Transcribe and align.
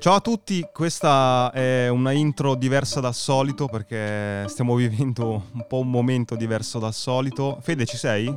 Ciao 0.00 0.14
a 0.14 0.20
tutti, 0.20 0.64
questa 0.72 1.50
è 1.52 1.88
una 1.88 2.12
intro 2.12 2.54
diversa 2.54 3.00
dal 3.00 3.14
solito 3.14 3.66
perché 3.66 4.46
stiamo 4.46 4.76
vivendo 4.76 5.46
un 5.52 5.66
po' 5.66 5.80
un 5.80 5.90
momento 5.90 6.36
diverso 6.36 6.78
dal 6.78 6.94
solito. 6.94 7.58
Fede, 7.60 7.84
ci 7.84 7.96
sei? 7.96 8.32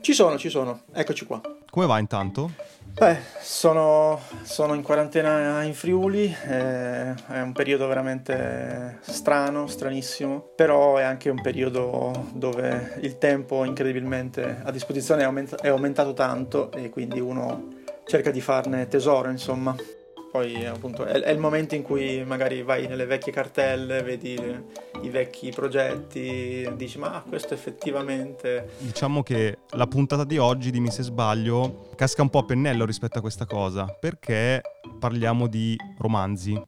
Ci 0.00 0.12
sono, 0.12 0.38
ci 0.38 0.48
sono, 0.48 0.82
eccoci 0.92 1.26
qua. 1.26 1.40
Come 1.68 1.86
va 1.86 1.98
intanto? 1.98 2.52
Beh, 2.92 3.18
sono, 3.40 4.20
sono 4.44 4.74
in 4.74 4.82
quarantena 4.82 5.64
in 5.64 5.74
Friuli, 5.74 6.24
eh, 6.46 7.14
è 7.14 7.40
un 7.40 7.52
periodo 7.52 7.88
veramente 7.88 9.00
strano, 9.00 9.66
stranissimo, 9.66 10.52
però 10.54 10.98
è 10.98 11.02
anche 11.02 11.28
un 11.30 11.42
periodo 11.42 12.28
dove 12.32 12.96
il 13.02 13.18
tempo 13.18 13.64
incredibilmente 13.64 14.60
a 14.62 14.70
disposizione 14.70 15.22
è, 15.22 15.24
aumenta- 15.24 15.56
è 15.56 15.68
aumentato 15.68 16.14
tanto 16.14 16.70
e 16.70 16.90
quindi 16.90 17.18
uno 17.18 17.74
cerca 18.06 18.30
di 18.30 18.40
farne 18.40 18.88
tesoro, 18.88 19.30
insomma 19.30 19.76
poi 20.36 20.66
appunto 20.66 21.04
è, 21.06 21.20
è, 21.20 21.30
il 21.30 21.38
momento 21.38 21.74
in 21.74 21.82
cui 21.82 22.22
magari 22.24 22.62
vai 22.62 22.86
nelle 22.86 23.06
vecchie 23.06 23.32
cartelle, 23.32 24.02
vedi 24.02 24.38
i 25.02 25.08
vecchi 25.08 25.50
progetti, 25.50 26.68
dici 26.74 26.98
ma 26.98 27.22
questo 27.26 27.54
effettivamente... 27.54 28.68
Diciamo 28.78 29.22
che 29.22 29.58
la 29.70 29.86
puntata 29.86 30.24
di 30.24 30.36
oggi, 30.36 30.70
dimmi 30.70 30.90
se 30.90 31.02
sbaglio, 31.02 31.88
casca 31.96 32.20
un 32.20 32.28
po' 32.28 32.40
a 32.40 32.44
pennello 32.44 32.84
rispetto 32.84 33.18
a 33.18 33.20
questa 33.22 33.46
cosa, 33.46 33.86
perché 33.86 34.60
parliamo 34.98 35.46
di 35.46 35.76
romanzi. 35.98 36.60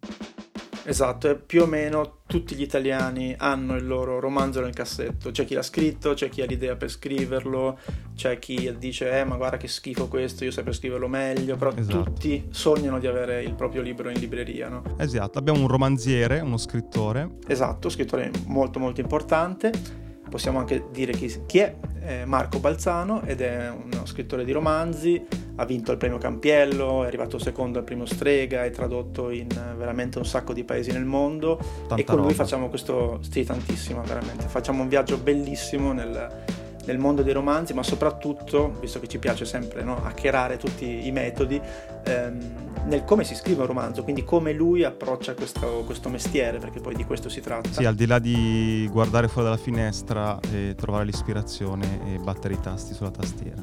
Esatto, 0.89 1.29
e 1.29 1.35
più 1.37 1.65
o 1.65 1.67
meno 1.67 2.21
tutti 2.27 2.55
gli 2.55 2.63
italiani 2.63 3.35
hanno 3.37 3.77
il 3.77 3.87
loro 3.87 4.21
romanzo 4.21 4.63
nel 4.63 4.73
cassetto. 4.73 5.31
C'è 5.31 5.45
chi 5.45 5.53
l'ha 5.53 5.63
scritto, 5.63 6.15
c'è 6.15 6.31
chi 6.31 6.41
ha 6.41 6.47
l'idea 6.47 6.77
per 6.77 6.89
scriverlo, 6.89 7.79
c'è 8.15 8.39
chi 8.39 8.75
dice 8.79 9.21
eh 9.21 9.23
ma 9.25 9.37
guarda 9.37 9.59
che 9.59 9.69
schifo 9.69 10.09
questo, 10.09 10.45
io 10.45 10.51
saprei 10.51 10.73
scriverlo 10.73 11.07
meglio, 11.07 11.57
però 11.57 11.73
esatto. 11.75 12.05
tutti 12.05 12.47
sognano 12.49 12.99
di 12.99 13.07
avere 13.07 13.43
il 13.43 13.53
proprio 13.53 13.83
libro 13.83 14.09
in 14.09 14.19
libreria, 14.19 14.71
no? 14.71 14.83
Esatto, 14.97 15.39
abbiamo 15.39 15.61
un 15.61 15.69
romanziere, 15.69 16.41
uno 16.41 16.57
scrittore. 16.57 17.37
Esatto, 17.47 17.91
scrittore 17.91 18.31
molto 18.47 18.79
molto 18.79 19.03
importante. 19.03 20.07
Possiamo 20.29 20.59
anche 20.59 20.85
dire 20.93 21.13
chi, 21.13 21.43
chi 21.47 21.59
è, 21.59 21.75
è 22.01 22.25
Marco 22.25 22.59
Balzano 22.59 23.23
ed 23.23 23.41
è 23.41 23.71
uno 23.71 24.07
scrittore 24.07 24.45
di 24.45 24.53
romanzi, 24.53 25.25
ha 25.57 25.65
vinto 25.65 25.93
il 25.93 25.99
premio 25.99 26.19
Campiello, 26.19 27.05
è 27.05 27.07
arrivato 27.07 27.39
secondo 27.39 27.79
al 27.79 27.85
primo 27.85 28.05
Strega, 28.07 28.65
è 28.65 28.71
tradotto 28.71 29.31
in 29.31 29.49
veramente 29.77 30.19
un 30.19 30.25
sacco 30.25 30.53
di 30.53 30.65
paesi 30.65 30.93
nel 30.93 31.05
mondo. 31.05 31.57
Tanta 31.57 31.97
e 31.97 32.05
con 32.05 32.17
roba. 32.17 32.29
lui 32.29 32.35
facciamo 32.35 32.69
questo, 32.69 33.21
sì 33.29 33.45
tantissimo 33.45 34.03
veramente, 34.03 34.47
facciamo 34.47 34.83
un 34.83 34.89
viaggio 34.89 35.17
bellissimo 35.17 35.93
nel, 35.93 36.45
nel 36.89 36.99
mondo 36.99 37.23
dei 37.23 37.35
romanzi, 37.35 37.75
ma 37.75 37.83
soprattutto, 37.83 38.79
visto 38.81 38.99
che 38.99 39.07
ci 39.07 39.19
piace 39.19 39.45
sempre 39.45 39.83
no, 39.83 40.03
hackerare 40.03 40.57
tutti 40.57 41.07
i 41.07 41.13
metodi, 41.13 41.61
ehm, 42.05 42.39
nel 42.87 43.05
come 43.05 43.25
si 43.25 43.35
scrive 43.35 43.61
un 43.61 43.67
romanzo, 43.67 44.03
quindi 44.03 44.25
come 44.25 44.53
lui 44.53 44.85
approccia 44.85 45.35
questo, 45.35 45.83
questo, 45.85 46.09
mestiere, 46.09 46.59
perché 46.59 46.81
poi 46.81 46.95
di 46.95 47.05
questo 47.05 47.29
si 47.29 47.43
tratta. 47.43 47.71
Sì, 47.71 47.85
al 47.85 47.95
di 47.95 48.07
là 48.07 48.19
di 48.19 48.89
guardare 48.91 49.29
fuori 49.29 49.49
dalla 49.49 49.61
finestra 49.61 50.41
e 50.51 50.75
trovare 50.77 51.05
l'ispirazione 51.05 52.01
e 52.07 52.19
battere 52.19 52.55
i 52.55 52.61
tasti 52.61 52.95
sulla 52.95 53.11
tastiera. 53.11 53.63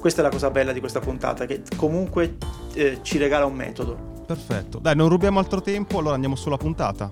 Questa 0.00 0.20
è 0.20 0.24
la 0.24 0.30
cosa 0.30 0.50
bella 0.50 0.72
di 0.72 0.80
questa 0.80 0.98
puntata, 0.98 1.46
che 1.46 1.62
comunque 1.76 2.38
eh, 2.74 2.98
ci 3.02 3.18
regala 3.18 3.46
un 3.46 3.54
metodo. 3.54 4.24
Perfetto. 4.26 4.78
Dai, 4.80 4.96
non 4.96 5.08
rubiamo 5.08 5.38
altro 5.38 5.60
tempo, 5.60 5.98
allora 5.98 6.14
andiamo 6.14 6.34
sulla 6.34 6.56
puntata. 6.56 7.08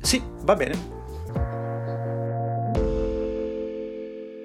Sì, 0.00 0.22
va 0.42 0.54
bene. 0.54 1.01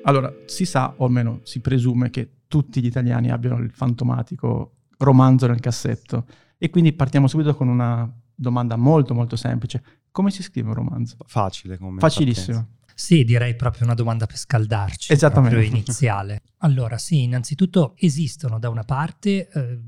Allora, 0.07 0.33
si 0.45 0.65
sa, 0.65 0.93
o 0.97 1.05
almeno 1.05 1.41
si 1.43 1.59
presume, 1.59 2.09
che 2.09 2.43
tutti 2.47 2.81
gli 2.81 2.85
italiani 2.85 3.29
abbiano 3.29 3.57
il 3.57 3.71
fantomatico 3.71 4.75
romanzo 4.97 5.47
nel 5.47 5.59
cassetto. 5.59 6.25
E 6.57 6.69
quindi 6.69 6.93
partiamo 6.93 7.27
subito 7.27 7.55
con 7.55 7.67
una 7.67 8.09
domanda 8.33 8.75
molto 8.77 9.13
molto 9.13 9.35
semplice. 9.35 9.83
Come 10.11 10.31
si 10.31 10.41
scrive 10.41 10.69
un 10.69 10.75
romanzo? 10.75 11.17
Facile 11.25 11.77
come 11.77 11.99
Facilissimo. 11.99 12.75
Sì, 12.95 13.23
direi 13.23 13.55
proprio 13.55 13.83
una 13.83 13.93
domanda 13.93 14.25
per 14.25 14.37
scaldarci. 14.37 15.13
Esattamente. 15.13 15.63
iniziale. 15.63 16.41
allora, 16.59 16.97
sì, 16.97 17.23
innanzitutto 17.23 17.93
esistono 17.97 18.57
da 18.57 18.69
una 18.69 18.83
parte 18.83 19.49
eh, 19.49 19.79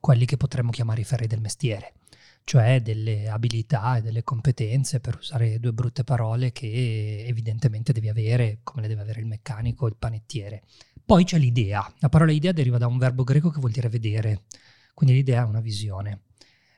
quelli 0.00 0.24
che 0.24 0.36
potremmo 0.36 0.70
chiamare 0.70 1.02
i 1.02 1.04
ferri 1.04 1.28
del 1.28 1.40
mestiere, 1.40 1.92
cioè 2.46 2.80
delle 2.80 3.28
abilità 3.28 3.96
e 3.96 4.02
delle 4.02 4.22
competenze, 4.22 5.00
per 5.00 5.16
usare 5.16 5.58
due 5.58 5.72
brutte 5.72 6.04
parole, 6.04 6.52
che 6.52 7.24
evidentemente 7.26 7.92
devi 7.92 8.08
avere, 8.08 8.60
come 8.62 8.82
le 8.82 8.88
deve 8.88 9.00
avere 9.00 9.18
il 9.18 9.26
meccanico 9.26 9.88
il 9.88 9.96
panettiere. 9.98 10.62
Poi 11.04 11.24
c'è 11.24 11.38
l'idea. 11.38 11.92
La 11.98 12.08
parola 12.08 12.30
idea 12.30 12.52
deriva 12.52 12.78
da 12.78 12.86
un 12.86 12.98
verbo 12.98 13.24
greco 13.24 13.50
che 13.50 13.58
vuol 13.58 13.72
dire 13.72 13.88
vedere, 13.88 14.44
quindi 14.94 15.16
l'idea 15.16 15.42
è 15.42 15.44
una 15.44 15.60
visione. 15.60 16.20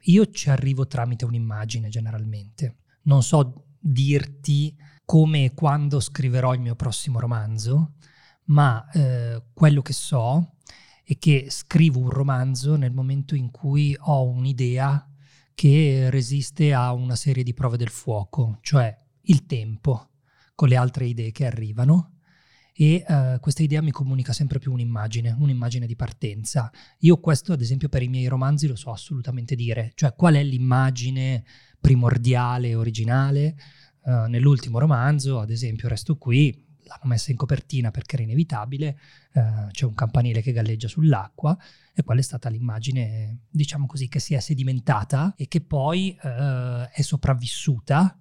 Io 0.04 0.30
ci 0.30 0.48
arrivo 0.48 0.86
tramite 0.86 1.26
un'immagine 1.26 1.90
generalmente. 1.90 2.76
Non 3.02 3.22
so 3.22 3.66
dirti 3.78 4.74
come 5.04 5.44
e 5.44 5.52
quando 5.52 6.00
scriverò 6.00 6.54
il 6.54 6.60
mio 6.60 6.76
prossimo 6.76 7.20
romanzo, 7.20 7.96
ma 8.44 8.88
eh, 8.92 9.42
quello 9.52 9.82
che 9.82 9.92
so 9.92 10.54
è 11.04 11.18
che 11.18 11.48
scrivo 11.50 12.00
un 12.00 12.08
romanzo 12.08 12.76
nel 12.76 12.92
momento 12.92 13.34
in 13.34 13.50
cui 13.50 13.94
ho 13.98 14.24
un'idea 14.24 15.06
che 15.58 16.08
resiste 16.10 16.72
a 16.72 16.92
una 16.92 17.16
serie 17.16 17.42
di 17.42 17.52
prove 17.52 17.76
del 17.76 17.88
fuoco, 17.88 18.58
cioè 18.60 18.96
il 19.22 19.44
tempo 19.44 20.10
con 20.54 20.68
le 20.68 20.76
altre 20.76 21.06
idee 21.06 21.32
che 21.32 21.46
arrivano. 21.46 22.18
E 22.72 23.04
uh, 23.04 23.40
questa 23.40 23.64
idea 23.64 23.82
mi 23.82 23.90
comunica 23.90 24.32
sempre 24.32 24.60
più 24.60 24.70
un'immagine, 24.70 25.34
un'immagine 25.36 25.88
di 25.88 25.96
partenza. 25.96 26.70
Io 27.00 27.18
questo 27.18 27.52
ad 27.52 27.60
esempio 27.60 27.88
per 27.88 28.04
i 28.04 28.08
miei 28.08 28.28
romanzi 28.28 28.68
lo 28.68 28.76
so 28.76 28.92
assolutamente 28.92 29.56
dire, 29.56 29.90
cioè 29.96 30.14
qual 30.14 30.34
è 30.34 30.44
l'immagine 30.44 31.44
primordiale, 31.80 32.76
originale, 32.76 33.56
Uh, 34.00 34.26
nell'ultimo 34.26 34.78
romanzo, 34.78 35.38
ad 35.38 35.50
esempio, 35.50 35.86
Resto 35.86 36.16
qui, 36.16 36.66
l'hanno 36.88 37.10
messa 37.10 37.30
in 37.30 37.36
copertina 37.36 37.90
perché 37.90 38.16
era 38.16 38.24
inevitabile, 38.24 38.98
uh, 39.34 39.70
c'è 39.70 39.84
un 39.84 39.94
campanile 39.94 40.42
che 40.42 40.52
galleggia 40.52 40.88
sull'acqua 40.88 41.56
e 41.94 42.02
quella 42.02 42.20
è 42.20 42.24
stata 42.24 42.48
l'immagine, 42.48 43.42
diciamo 43.48 43.86
così, 43.86 44.08
che 44.08 44.18
si 44.18 44.34
è 44.34 44.40
sedimentata 44.40 45.34
e 45.36 45.46
che 45.46 45.60
poi 45.60 46.16
uh, 46.20 46.28
è 46.90 47.00
sopravvissuta 47.00 48.18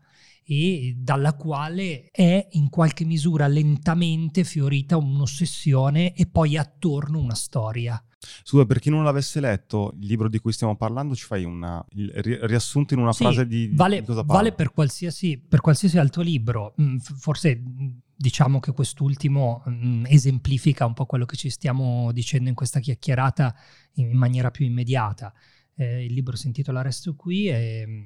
e 0.50 0.96
dalla 0.98 1.34
quale 1.34 2.10
è 2.10 2.48
in 2.52 2.70
qualche 2.70 3.04
misura 3.04 3.48
lentamente 3.48 4.46
fiorita 4.46 4.96
un'ossessione 4.96 6.14
e 6.14 6.26
poi 6.26 6.56
attorno 6.56 7.20
una 7.20 7.36
storia. 7.36 8.02
Scusa, 8.44 8.66
per 8.66 8.80
chi 8.80 8.90
non 8.90 9.04
l'avesse 9.04 9.40
letto, 9.40 9.94
il 10.00 10.08
libro 10.08 10.30
di 10.30 10.40
cui 10.40 10.54
stiamo 10.54 10.76
parlando, 10.76 11.16
ci 11.16 11.26
fai 11.26 11.44
il 11.44 12.40
riassunto 12.42 12.94
in 12.94 13.02
una 13.02 13.12
sì, 13.14 13.24
frase 13.24 13.46
di, 13.46 13.72
vale, 13.74 14.00
di 14.00 14.06
cosa 14.06 14.24
parla? 14.24 14.42
Vale 14.42 14.54
per 14.54 14.72
qualsiasi, 14.72 15.38
per 15.38 15.60
qualsiasi 15.62 15.98
altro 15.98 16.22
libro. 16.22 16.74
Mm, 16.82 16.98
forse 16.98 17.58
mm, 17.58 17.88
diciamo 18.18 18.60
che 18.60 18.72
quest'ultimo 18.72 19.62
mh, 19.66 19.72
mm, 19.72 20.06
esemplifica 20.08 20.86
un 20.86 20.94
po' 20.94 21.06
quello 21.06 21.26
che 21.26 21.36
ci 21.36 21.50
stiamo 21.50 22.12
dicendo 22.12 22.50
in 22.50 22.56
questa 22.56 22.80
chiacchierata 22.80 23.56
in, 23.94 24.10
in 24.10 24.18
maniera 24.18 24.52
più 24.52 24.66
immediata. 24.66 25.34
Eh, 25.76 26.06
il 26.06 26.14
libro 26.14 26.36
si 26.36 26.48
intitola 26.48 26.82
Resto 26.82 27.16
qui 27.16 27.48
e 27.48 28.06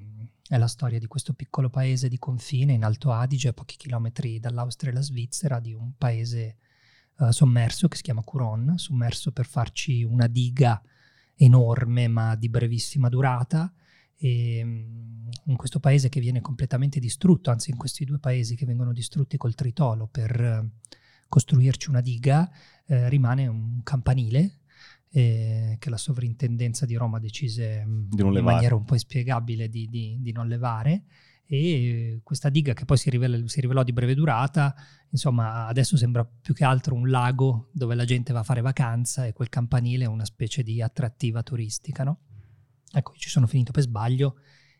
è 0.51 0.57
la 0.57 0.67
storia 0.67 0.99
di 0.99 1.07
questo 1.07 1.31
piccolo 1.31 1.69
paese 1.69 2.09
di 2.09 2.19
confine 2.19 2.73
in 2.73 2.83
Alto 2.83 3.13
Adige, 3.13 3.47
a 3.47 3.53
pochi 3.53 3.77
chilometri 3.77 4.37
dall'Austria 4.37 4.91
e 4.91 4.95
la 4.95 5.01
Svizzera, 5.01 5.61
di 5.61 5.71
un 5.71 5.93
paese 5.97 6.57
uh, 7.19 7.31
sommerso 7.31 7.87
che 7.87 7.95
si 7.95 8.03
chiama 8.03 8.21
Curon, 8.21 8.77
sommerso 8.77 9.31
per 9.31 9.45
farci 9.45 10.03
una 10.03 10.27
diga 10.27 10.81
enorme 11.35 12.09
ma 12.09 12.35
di 12.35 12.49
brevissima 12.49 13.07
durata. 13.07 13.71
E, 14.21 14.61
um, 14.63 15.29
in 15.45 15.55
questo 15.55 15.79
paese 15.79 16.09
che 16.09 16.19
viene 16.19 16.41
completamente 16.41 16.99
distrutto, 16.99 17.49
anzi 17.49 17.71
in 17.71 17.77
questi 17.77 18.05
due 18.05 18.19
paesi 18.19 18.55
che 18.55 18.65
vengono 18.65 18.93
distrutti 18.93 19.37
col 19.37 19.55
tritolo 19.55 20.07
per 20.07 20.39
uh, 20.39 20.89
costruirci 21.27 21.89
una 21.89 22.01
diga, 22.01 22.49
uh, 22.85 23.07
rimane 23.07 23.47
un 23.47 23.81
campanile 23.83 24.59
eh, 25.11 25.75
che 25.79 25.89
la 25.89 25.97
sovrintendenza 25.97 26.85
di 26.85 26.95
Roma 26.95 27.19
decise 27.19 27.83
mm, 27.85 28.09
di 28.09 28.21
in 28.21 28.43
maniera 28.43 28.75
un 28.75 28.85
po' 28.85 28.93
inspiegabile 28.93 29.67
di, 29.67 29.89
di, 29.89 30.17
di, 30.21 30.31
non 30.31 30.47
levare 30.47 31.03
e 31.45 32.21
questa 32.23 32.47
diga 32.47 32.73
che 32.73 32.85
poi 32.85 32.95
si, 32.95 33.09
rivela, 33.09 33.37
si, 33.45 33.59
rivelò 33.59 33.83
di 33.83 33.91
breve 33.91 34.15
durata, 34.15 34.73
insomma 35.09 35.67
adesso 35.67 35.97
sembra 35.97 36.23
più 36.23 36.53
che 36.53 36.63
altro 36.63 36.95
un 36.95 37.09
lago 37.09 37.69
dove 37.73 37.93
la 37.93 38.05
gente 38.05 38.31
va 38.31 38.39
a 38.39 38.43
fare 38.43 38.61
vacanza 38.61 39.25
e 39.25 39.33
quel 39.33 39.49
campanile 39.49 40.05
è 40.05 40.07
una 40.07 40.23
specie 40.23 40.63
di 40.63 40.81
attrattiva 40.81 41.43
turistica, 41.43 42.05
no? 42.05 42.19
Ecco, 42.93 43.13
ci 43.15 43.29
sono 43.29 43.47
finito 43.47 43.71
per 43.71 43.83
sbaglio 43.83 44.35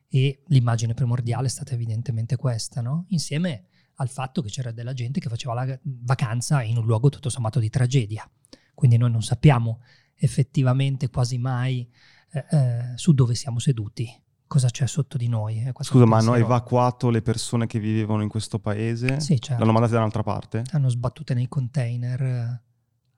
e 0.07 0.43
l'immagine 0.47 0.93
primordiale 0.93 1.47
è 1.47 1.49
stata 1.49 1.73
evidentemente 1.73 2.35
questa, 2.35 2.81
no? 2.81 3.05
Insieme 3.09 3.67
al 3.95 4.09
fatto 4.09 4.41
che 4.41 4.49
c'era 4.49 4.71
della 4.71 4.93
gente 4.93 5.19
che 5.19 5.29
faceva 5.29 5.53
la 5.53 5.79
vacanza 5.83 6.63
in 6.63 6.77
un 6.77 6.85
luogo 6.85 7.09
tutto 7.09 7.29
sommato 7.29 7.59
di 7.59 7.69
tragedia. 7.69 8.29
Quindi 8.73 8.97
noi 8.97 9.11
non 9.11 9.21
sappiamo 9.21 9.81
effettivamente 10.15 11.09
quasi 11.09 11.37
mai 11.37 11.89
eh, 12.31 12.45
eh, 12.49 12.91
su 12.95 13.13
dove 13.13 13.35
siamo 13.35 13.59
seduti, 13.59 14.09
cosa 14.47 14.69
c'è 14.69 14.87
sotto 14.87 15.17
di 15.17 15.27
noi. 15.27 15.71
Scusa, 15.79 16.05
ma 16.05 16.17
hanno 16.17 16.35
evacuato 16.35 17.09
le 17.09 17.21
persone 17.21 17.67
che 17.67 17.79
vivevano 17.79 18.21
in 18.21 18.29
questo 18.29 18.59
paese? 18.59 19.19
Sì, 19.19 19.39
certo. 19.39 19.59
L'hanno 19.59 19.71
mandate 19.71 19.93
da 19.93 19.99
un'altra 19.99 20.23
parte? 20.23 20.63
Hanno 20.71 20.89
sbattute 20.89 21.33
nei 21.33 21.47
container, 21.47 22.61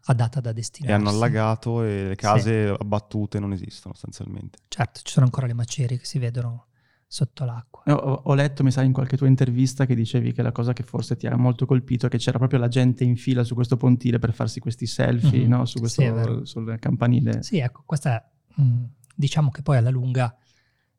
a 0.06 0.14
data 0.14 0.42
da 0.42 0.52
destinarsi. 0.52 0.94
E 0.94 0.98
hanno 0.98 1.10
allagato 1.10 1.84
e 1.84 2.08
le 2.10 2.16
case 2.16 2.68
sì. 2.68 2.76
abbattute 2.78 3.40
non 3.40 3.54
esistono 3.54 3.94
sostanzialmente. 3.94 4.60
Certo, 4.68 5.02
ci 5.04 5.14
sono 5.14 5.26
ancora 5.26 5.48
le 5.48 5.54
macerie 5.54 5.98
che 5.98 6.06
si 6.06 6.20
vedono 6.20 6.68
sotto 7.08 7.46
l'acqua. 7.46 7.84
Ho, 7.94 8.22
ho, 8.24 8.34
letto, 8.34 8.64
mi 8.64 8.72
sa, 8.72 8.82
in 8.82 8.92
qualche 8.92 9.18
tua 9.18 9.28
intervista 9.28 9.86
che 9.86 9.94
dicevi 9.96 10.34
che 10.34 10.42
la 10.42 10.52
cosa 10.52 10.74
che 10.74 10.84
forse 10.84 11.16
ti 11.16 11.28
ha 11.28 11.36
molto 11.36 11.66
colpito 11.66 12.08
è 12.08 12.10
che 12.10 12.18
c'era 12.18 12.40
proprio 12.40 12.60
la 12.60 12.68
gente 12.68 13.04
in 13.04 13.16
fila 13.16 13.44
su 13.44 13.54
questo 13.54 13.78
pontile 13.78 14.20
per 14.20 14.34
farsi 14.34 14.60
questi 14.60 14.88
selfie, 14.88 15.40
mm-hmm. 15.40 15.50
no? 15.50 15.66
Su 15.66 15.80
questo, 15.80 16.02
sì, 16.02 16.52
sul 16.52 16.78
campanile. 16.80 17.44
Sì, 17.44 17.60
ecco, 17.60 17.84
questa 17.86 18.30
mh, 18.56 18.64
mm, 18.64 18.84
diciamo 19.16 19.52
che 19.52 19.62
poi 19.62 19.78
alla 19.78 19.92
lunga 19.92 20.36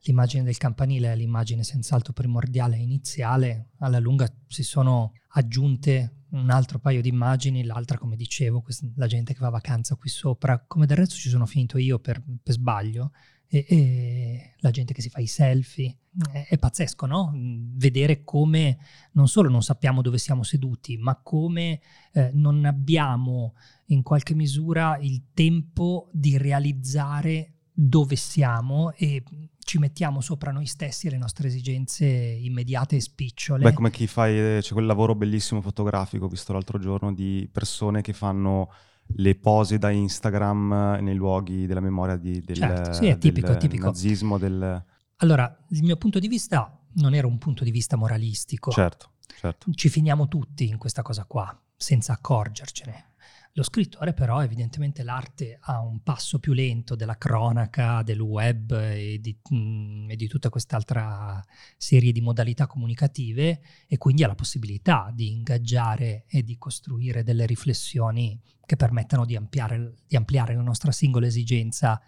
l'immagine 0.05 0.45
del 0.45 0.57
campanile 0.57 1.13
è 1.13 1.17
l'immagine 1.17 1.63
senz'altro 1.63 2.13
primordiale 2.13 2.77
e 2.77 2.81
iniziale, 2.81 3.71
alla 3.79 3.99
lunga 3.99 4.33
si 4.47 4.63
sono 4.63 5.13
aggiunte 5.31 6.24
un 6.35 6.51
altro 6.51 6.79
paio 6.79 7.01
di 7.01 7.09
immagini, 7.09 7.65
l'altra 7.65 7.99
come 7.99 8.17
dicevo, 8.17 8.61
questa, 8.61 8.87
la 8.97 9.07
gente 9.07 9.33
che 9.33 9.39
fa 9.39 9.49
vacanza 9.49 9.95
qui 9.95 10.09
sopra, 10.09 10.65
come 10.67 10.87
del 10.87 10.97
resto 10.97 11.15
ci 11.15 11.29
sono 11.29 11.47
finito 11.47 11.79
io 11.79 11.99
per, 11.99 12.23
per 12.43 12.55
sbaglio, 12.55 13.13
e, 13.47 13.65
e, 13.69 14.55
la 14.59 14.71
gente 14.71 14.93
che 14.93 15.03
si 15.03 15.11
fa 15.11 15.21
i 15.21 15.27
selfie. 15.27 15.99
È, 16.33 16.47
è, 16.49 16.59
pazzesco, 16.59 17.07
no? 17.07 17.33
Vedere 17.35 18.25
come 18.25 18.79
non 19.13 19.29
solo 19.29 19.49
non 19.49 19.63
sappiamo 19.63 20.03
dove 20.03 20.19
siamo 20.19 20.43
seduti, 20.43 20.97
ma 20.97 21.21
come 21.23 21.81
eh, 22.13 22.31
non 22.33 22.65
abbiamo 22.65 23.55
in 23.87 24.03
qualche 24.03 24.35
misura 24.35 24.97
il 25.01 25.27
tempo 25.33 26.09
di 26.13 26.37
realizzare 26.37 27.55
dove 27.73 28.15
siamo 28.15 28.93
e 28.93 29.23
ci 29.65 29.79
mettiamo 29.79 30.21
sopra 30.21 30.53
noi 30.53 30.67
stessi 30.67 31.07
e 31.07 31.11
le 31.11 31.19
nostre 31.19 31.49
esigenze 31.49 32.07
immediate 32.07 32.97
e 32.97 33.01
spicciole. 33.01 33.65
Beh, 33.65 33.73
come 33.73 33.91
chi 33.91 34.07
fa, 34.07 34.27
c'è 34.27 34.73
quel 34.73 34.87
lavoro 34.87 35.15
bellissimo 35.15 35.61
fotografico, 35.61 36.29
visto 36.29 36.53
l'altro 36.53 36.79
giorno, 36.79 37.13
di 37.13 37.49
persone 37.51 38.03
che 38.03 38.13
fanno 38.13 38.71
le 39.17 39.35
pose 39.35 39.79
da 39.79 39.91
Instagram 39.91 40.99
nei 41.01 41.15
luoghi 41.15 41.67
della 41.67 41.81
memoria 41.81 42.17
di, 42.17 42.41
del, 42.41 42.57
certo, 42.57 42.93
sì, 42.93 43.07
è 43.07 43.19
tipico, 43.19 43.49
del 43.49 43.57
è 43.57 43.59
tipico. 43.59 43.87
nazismo. 43.87 44.39
Del... 44.39 44.85
Allora, 45.17 45.65
il 45.71 45.83
mio 45.83 45.97
punto 45.97 46.19
di 46.19 46.29
vista 46.29 46.79
non 46.95 47.15
era 47.15 47.27
un 47.27 47.39
punto 47.39 47.65
di 47.65 47.71
vista 47.71 47.97
moralistico. 47.97 48.71
Certo, 48.71 49.13
certo. 49.39 49.71
Ci 49.73 49.89
finiamo 49.89 50.29
tutti 50.29 50.69
in 50.69 50.79
questa 50.79 51.03
cosa 51.03 51.25
qua, 51.25 51.59
senza 51.77 52.13
accorgercene. 52.13 53.13
Lo 53.57 53.63
scrittore 53.63 54.15
però 54.15 54.43
evidentemente 54.43 55.05
l'arte 55.05 55.59
ha 55.61 55.81
un 55.81 56.03
passo 56.03 56.41
più 56.41 56.53
lento 56.53 56.97
della 56.97 57.17
cronaca, 57.17 58.03
del 58.03 58.19
web 58.19 58.73
e 58.73 59.21
di, 59.21 59.39
mh, 59.49 59.57
mm, 59.57 60.11
e 60.11 60.17
di 60.17 60.27
tutta 60.27 60.49
quest'altra 60.49 61.41
serie 61.77 62.11
di 62.11 62.21
modalità 62.21 62.67
comunicative 62.67 63.61
e 63.87 63.97
quindi 63.97 64.25
ha 64.25 64.27
la 64.27 64.35
possibilità 64.35 65.13
di 65.15 65.29
ingaggiare 65.29 66.25
e 66.27 66.43
di 66.43 66.59
costruire 66.59 67.23
delle 67.23 67.47
riflessioni 67.47 68.41
che 68.67 68.75
permettano 68.75 69.25
di 69.25 69.37
ampliare, 69.37 69.99
di 70.05 70.17
ampliare 70.17 70.57
la 70.57 70.63
nostra 70.63 70.91
singola 70.91 71.27
esigenza 71.27 72.01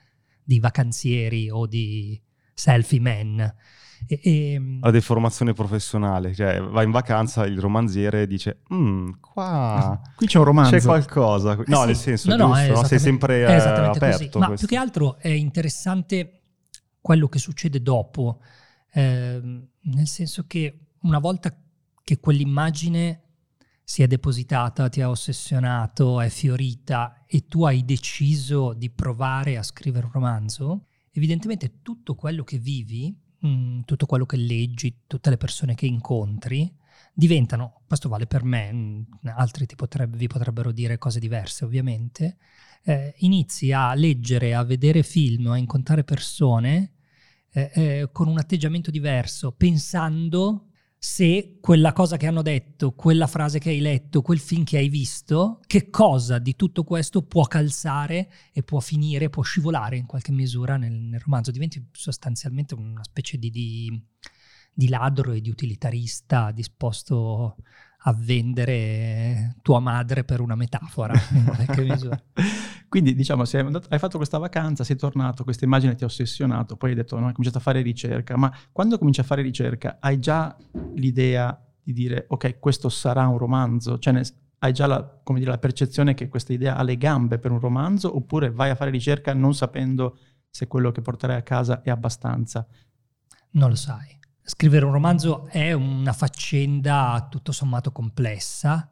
di 0.43 0.59
vacanzieri 0.59 1.49
o 1.49 1.67
di 1.69 2.21
selfie 2.55 2.99
man. 2.99 3.55
E, 4.07 4.21
e... 4.23 4.79
La 4.81 4.91
deformazione 4.91 5.53
professionale, 5.53 6.35
cioè 6.35 6.61
va 6.61 6.83
in 6.83 6.91
vacanza 6.91 7.47
il 7.47 7.59
romanziere 7.59 8.23
e 8.23 8.27
dice 8.27 8.63
mm, 8.73 9.11
qua 9.21 10.01
qui 10.15 10.27
c'è 10.27 10.39
un 10.39 10.45
romanzo. 10.45 10.77
c'è 10.77 10.83
qualcosa. 10.83 11.55
No 11.55 11.63
eh 11.63 11.65
sì. 11.65 11.87
nel 11.87 11.97
senso 11.97 12.37
no, 12.37 12.55
giusto, 12.55 12.73
no, 12.73 12.85
sei 12.85 12.99
sempre 12.99 13.47
è 13.47 13.55
aperto 13.55 14.39
così. 14.39 14.51
ma 14.51 14.57
più 14.57 14.67
che 14.67 14.77
altro 14.77 15.17
è 15.19 15.29
interessante 15.29 16.41
quello 17.01 17.29
che 17.29 17.39
succede 17.39 17.83
dopo. 17.83 18.41
Eh, 18.93 19.41
nel 19.81 20.07
senso 20.07 20.45
che 20.47 20.87
una 21.01 21.19
volta 21.19 21.55
che 22.03 22.19
quell'immagine 22.19 23.23
si 23.89 24.03
è 24.03 24.09
depositata, 24.09 24.89
ti 24.89 25.01
ha 25.01 25.09
ossessionato, 25.09 26.21
è 26.21 26.29
fiorita 26.29 27.25
e 27.25 27.47
tu 27.47 27.65
hai 27.65 27.85
deciso 27.85 28.73
di 28.73 28.91
provare 28.91 29.57
a 29.57 29.63
scrivere 29.63 30.07
un 30.07 30.13
romanzo, 30.13 30.87
evidentemente 31.13 31.83
tutto 31.83 32.17
quello 32.17 32.43
che 32.43 32.59
vivi, 32.59 33.17
mm, 33.45 33.81
tutto 33.85 34.07
quello 34.07 34.27
che 34.27 34.37
leggi, 34.37 35.03
tutte 35.07 35.31
le 35.31 35.37
persone 35.37 35.75
che 35.75 35.87
incontri, 35.87 36.73
diventano, 37.13 37.83
questo 37.87 38.09
vale 38.09 38.27
per 38.27 38.45
me, 38.45 38.73
mh, 38.73 38.77
mm, 38.77 39.29
altri 39.37 39.67
potrebbe, 39.75 40.17
vi 40.17 40.27
potrebbero 40.27 40.73
dire 40.73 40.99
cose 40.99 41.19
diverse 41.19 41.65
ovviamente, 41.65 42.37
eh, 42.85 43.15
inizi 43.19 43.73
a 43.73 43.95
leggere, 43.95 44.55
a 44.55 44.63
vedere 44.63 45.03
film, 45.03 45.49
a 45.49 45.59
incontrare 45.59 46.05
persone 46.05 46.93
eh, 47.51 47.71
eh, 47.75 48.09
con 48.13 48.29
un 48.29 48.39
atteggiamento 48.39 48.91
diverso, 48.91 49.53
pensando 49.53 50.69
se 50.99 51.59
quella 51.61 51.93
cosa 51.93 52.17
che 52.17 52.27
hanno 52.27 52.43
detto, 52.43 52.93
quella 52.93 53.27
frase 53.27 53.59
che 53.59 53.71
hai 53.71 53.81
letto, 53.81 54.23
quel 54.23 54.39
film 54.39 54.65
che 54.65 54.79
hai 54.79 54.89
visto, 54.89 55.61
che 55.67 55.91
cosa 55.91 56.39
di 56.39 56.57
tutto 56.57 56.85
questo 56.85 57.23
può 57.23 57.45
calzare 57.45 58.31
e 58.53 58.63
può 58.63 58.81
finire, 58.81 59.29
può 59.29 59.43
scivolare 59.43 59.97
in 59.97 60.07
qualche 60.07 60.33
misura 60.33 60.77
nel, 60.77 60.93
nel 60.93 61.21
romanzo. 61.21 61.51
Diventi 61.51 61.87
sostanzialmente 61.93 62.75
una 62.75 63.05
specie 63.05 63.37
di, 63.37 63.51
di, 63.51 64.03
di 64.73 64.89
ladro 64.89 65.33
e 65.33 65.41
di 65.41 65.51
utilitarista 65.51 66.51
disposto 66.51 67.57
a 68.09 68.13
vendere 68.13 69.57
tua 69.63 69.81
madre 69.81 70.25
per 70.25 70.41
una 70.41 70.55
metafora, 70.55 71.15
in 71.33 71.45
qualche 71.45 71.83
misura. 71.85 72.23
Quindi 72.89 73.15
diciamo, 73.15 73.45
andato, 73.53 73.89
hai 73.91 73.99
fatto 73.99 74.17
questa 74.17 74.39
vacanza, 74.39 74.85
sei 74.85 74.97
tornato, 74.97 75.45
questa 75.45 75.65
immagine 75.65 75.95
ti 75.95 76.05
ha 76.05 76.07
ossessionato, 76.07 76.77
poi 76.77 76.91
hai 76.91 76.97
detto 76.97 77.19
no, 77.19 77.27
hai 77.27 77.33
cominciato 77.33 77.59
a 77.59 77.61
fare 77.61 77.83
ricerca, 77.83 78.37
ma 78.37 78.53
quando 78.73 78.99
cominci 78.99 79.21
a 79.21 79.25
fare 79.25 79.43
ricerca 79.43 79.99
hai 80.01 80.19
già 80.19 80.57
l'idea 80.95 81.61
di 81.83 81.93
dire 81.93 82.27
ok, 82.29 82.59
questo 82.59 82.89
sarà 82.89 83.27
un 83.27 83.39
romanzo? 83.39 83.99
Cioè 83.99 84.21
hai 84.59 84.73
già 84.73 84.87
la, 84.87 85.21
dire, 85.35 85.51
la 85.51 85.59
percezione 85.59 86.15
che 86.15 86.29
questa 86.29 86.53
idea 86.53 86.77
ha 86.77 86.83
le 86.83 86.97
gambe 86.97 87.39
per 87.39 87.51
un 87.51 87.61
romanzo 87.61 88.15
oppure 88.15 88.51
vai 88.51 88.71
a 88.71 88.75
fare 88.75 88.91
ricerca 88.91 89.35
non 89.35 89.55
sapendo 89.55 90.19
se 90.49 90.67
quello 90.67 90.91
che 90.91 91.03
porterai 91.03 91.37
a 91.37 91.43
casa 91.43 91.83
è 91.83 91.91
abbastanza? 91.91 92.67
Non 93.51 93.71
lo 93.71 93.75
sai. 93.75 94.19
Scrivere 94.43 94.85
un 94.85 94.93
romanzo 94.93 95.47
è 95.49 95.73
una 95.73 96.13
faccenda 96.13 97.27
tutto 97.29 97.53
sommato 97.53 97.91
complessa 97.93 98.89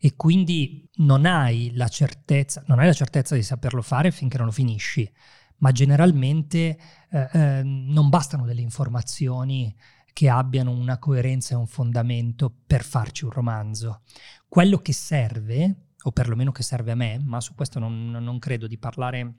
e 0.00 0.14
quindi 0.14 0.88
non 0.96 1.26
hai 1.26 1.72
la 1.74 1.88
certezza, 1.88 2.62
non 2.66 2.78
hai 2.78 2.86
la 2.86 2.92
certezza 2.92 3.34
di 3.34 3.42
saperlo 3.42 3.82
fare 3.82 4.12
finché 4.12 4.36
non 4.36 4.46
lo 4.46 4.52
finisci, 4.52 5.10
ma 5.56 5.72
generalmente 5.72 6.78
eh, 7.10 7.28
eh, 7.32 7.62
non 7.64 8.08
bastano 8.08 8.46
delle 8.46 8.60
informazioni 8.60 9.74
che 10.12 10.28
abbiano 10.28 10.70
una 10.70 10.98
coerenza 10.98 11.54
e 11.54 11.58
un 11.58 11.66
fondamento 11.66 12.52
per 12.66 12.84
farci 12.84 13.24
un 13.24 13.30
romanzo. 13.30 14.02
Quello 14.48 14.78
che 14.78 14.92
serve, 14.92 15.88
o 16.02 16.12
perlomeno 16.12 16.52
che 16.52 16.62
serve 16.62 16.92
a 16.92 16.96
me, 16.96 17.20
ma 17.24 17.40
su 17.40 17.54
questo 17.54 17.80
non, 17.80 18.10
non 18.10 18.38
credo 18.38 18.68
di 18.68 18.78
parlare 18.78 19.34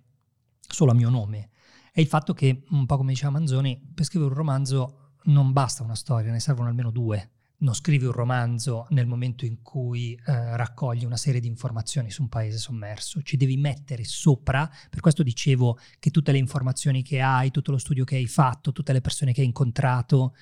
solo 0.59 0.91
a 0.91 0.93
mio 0.93 1.09
nome, 1.09 1.51
è 1.93 2.01
il 2.01 2.07
fatto 2.07 2.33
che, 2.33 2.63
un 2.69 2.85
po' 2.85 2.97
come 2.97 3.13
diceva 3.13 3.31
Manzoni, 3.31 3.91
per 3.93 4.05
scrivere 4.05 4.31
un 4.31 4.37
romanzo 4.37 5.13
non 5.23 5.53
basta 5.53 5.83
una 5.83 5.95
storia, 5.95 6.31
ne 6.31 6.39
servono 6.39 6.67
almeno 6.67 6.91
due 6.91 7.31
non 7.59 7.73
scrivi 7.73 8.05
un 8.05 8.11
romanzo 8.11 8.85
nel 8.89 9.07
momento 9.07 9.45
in 9.45 9.61
cui 9.61 10.13
eh, 10.13 10.55
raccogli 10.55 11.03
una 11.03 11.17
serie 11.17 11.41
di 11.41 11.47
informazioni 11.47 12.09
su 12.09 12.21
un 12.21 12.29
paese 12.29 12.57
sommerso, 12.57 13.21
ci 13.21 13.37
devi 13.37 13.57
mettere 13.57 14.03
sopra, 14.03 14.69
per 14.89 15.01
questo 15.01 15.23
dicevo 15.23 15.77
che 15.99 16.11
tutte 16.11 16.31
le 16.31 16.37
informazioni 16.37 17.01
che 17.03 17.19
hai, 17.21 17.51
tutto 17.51 17.71
lo 17.71 17.77
studio 17.77 18.05
che 18.05 18.15
hai 18.15 18.27
fatto, 18.27 18.71
tutte 18.71 18.93
le 18.93 19.01
persone 19.01 19.33
che 19.33 19.41
hai 19.41 19.47
incontrato, 19.47 20.35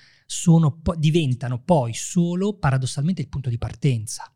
po- 0.82 0.94
diventano 0.96 1.60
poi 1.60 1.92
solo 1.94 2.56
paradossalmente 2.56 3.22
il 3.22 3.28
punto 3.28 3.48
di 3.48 3.58
partenza, 3.58 4.32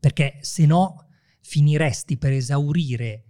perché 0.00 0.38
se 0.40 0.66
no 0.66 1.06
finiresti 1.40 2.16
per 2.16 2.32
esaurire 2.32 3.26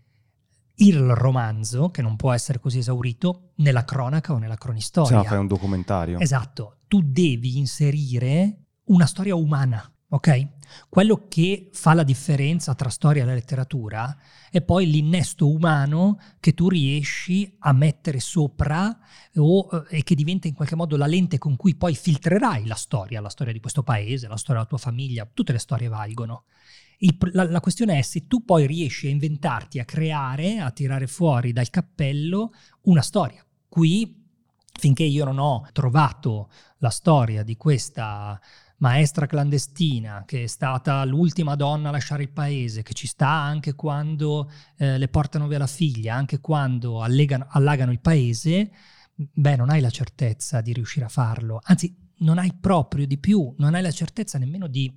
il 0.77 0.99
romanzo, 0.99 1.91
che 1.91 2.03
non 2.03 2.17
può 2.17 2.33
essere 2.33 2.59
così 2.59 2.79
esaurito, 2.79 3.53
nella 3.57 3.85
cronaca 3.85 4.33
o 4.33 4.39
nella 4.39 4.57
cronistoria. 4.57 5.11
Se 5.11 5.15
no 5.15 5.25
fai 5.25 5.39
un 5.39 5.47
documentario. 5.47 6.19
Esatto, 6.19 6.79
tu 6.89 7.01
devi 7.03 7.59
inserire 7.59 8.64
una 8.85 9.07
storia 9.07 9.35
umana, 9.35 9.91
ok? 10.09 10.49
Quello 10.89 11.27
che 11.29 11.71
fa 11.73 11.95
la 11.95 12.03
differenza 12.03 12.75
tra 12.75 12.89
storia 12.89 13.23
e 13.23 13.27
letteratura 13.27 14.17
è 14.51 14.61
poi 14.63 14.87
l'innesto 14.91 15.49
umano 15.49 16.19
che 16.41 16.55
tu 16.55 16.69
riesci 16.69 17.57
a 17.61 17.73
mettere 17.73 18.21
sopra 18.21 18.97
o, 19.37 19.69
eh, 19.91 19.99
e 19.99 20.03
che 20.03 20.15
diventa 20.15 20.49
in 20.49 20.55
qualche 20.55 20.77
modo 20.77 20.97
la 20.97 21.07
lente 21.07 21.39
con 21.39 21.57
cui 21.57 21.77
poi 21.77 21.95
filtrerai 21.95 22.67
la 22.67 22.75
storia, 22.75 23.21
la 23.21 23.29
storia 23.29 23.53
di 23.53 23.61
questo 23.61 23.83
paese, 23.83 24.29
la 24.29 24.37
storia 24.37 24.63
della 24.63 24.67
tua 24.67 24.79
famiglia, 24.79 25.29
tutte 25.33 25.53
le 25.53 25.59
storie 25.59 25.89
valgono. 25.89 26.45
Il, 26.99 27.17
la, 27.33 27.45
la, 27.45 27.61
questione 27.61 27.99
è 27.99 28.03
se 28.03 28.27
tu 28.27 28.45
poi 28.45 28.67
riesci 28.67 29.09
a 29.09 29.11
inventarti, 29.11 29.79
a 29.79 29.85
creare, 29.85 30.61
a 30.61 30.71
tirare 30.71 31.07
fuori 31.07 31.53
dal 31.53 31.71
cappello 31.71 32.53
una 32.83 33.03
storia. 33.03 33.45
Qui, 33.69 34.23
finché 34.79 35.03
io 35.03 35.25
non 35.25 35.39
ho 35.39 35.67
trovato 35.73 36.51
la 36.79 36.91
storia 36.91 37.43
di 37.43 37.57
questa 37.57 38.41
maestra 38.79 39.27
clandestina, 39.27 40.25
che 40.27 40.45
è 40.45 40.47
stata 40.47 41.05
l'ultima 41.05 41.55
donna 41.55 41.89
a 41.89 41.93
lasciare 41.93 42.23
il 42.23 42.31
paese, 42.31 42.83
che 42.83 42.95
ci 42.95 43.07
sta 43.07 43.29
anche 43.29 43.75
quando 43.75 44.51
eh, 44.77 44.99
le 44.99 45.09
portano 45.09 45.47
via 45.47 45.59
la 45.59 45.67
figlia, 45.67 46.15
anche 46.15 46.41
quando 46.41 47.03
allegano, 47.03 47.47
allagano 47.51 47.93
il 47.93 48.01
paese, 48.01 48.71
beh, 49.15 49.57
non 49.57 49.71
hai 49.71 49.81
la 49.81 49.91
certezza 49.91 50.61
di 50.61 50.73
riuscire 50.73 51.05
a 51.05 51.11
farlo. 51.11 51.61
Anzi, 51.63 51.95
non 52.19 52.39
hai 52.39 52.53
proprio 52.53 53.07
di 53.07 53.19
più, 53.19 53.55
non 53.59 53.75
hai 53.75 53.83
la 53.83 53.91
certezza 53.91 54.39
nemmeno 54.39 54.67
di 54.67 54.93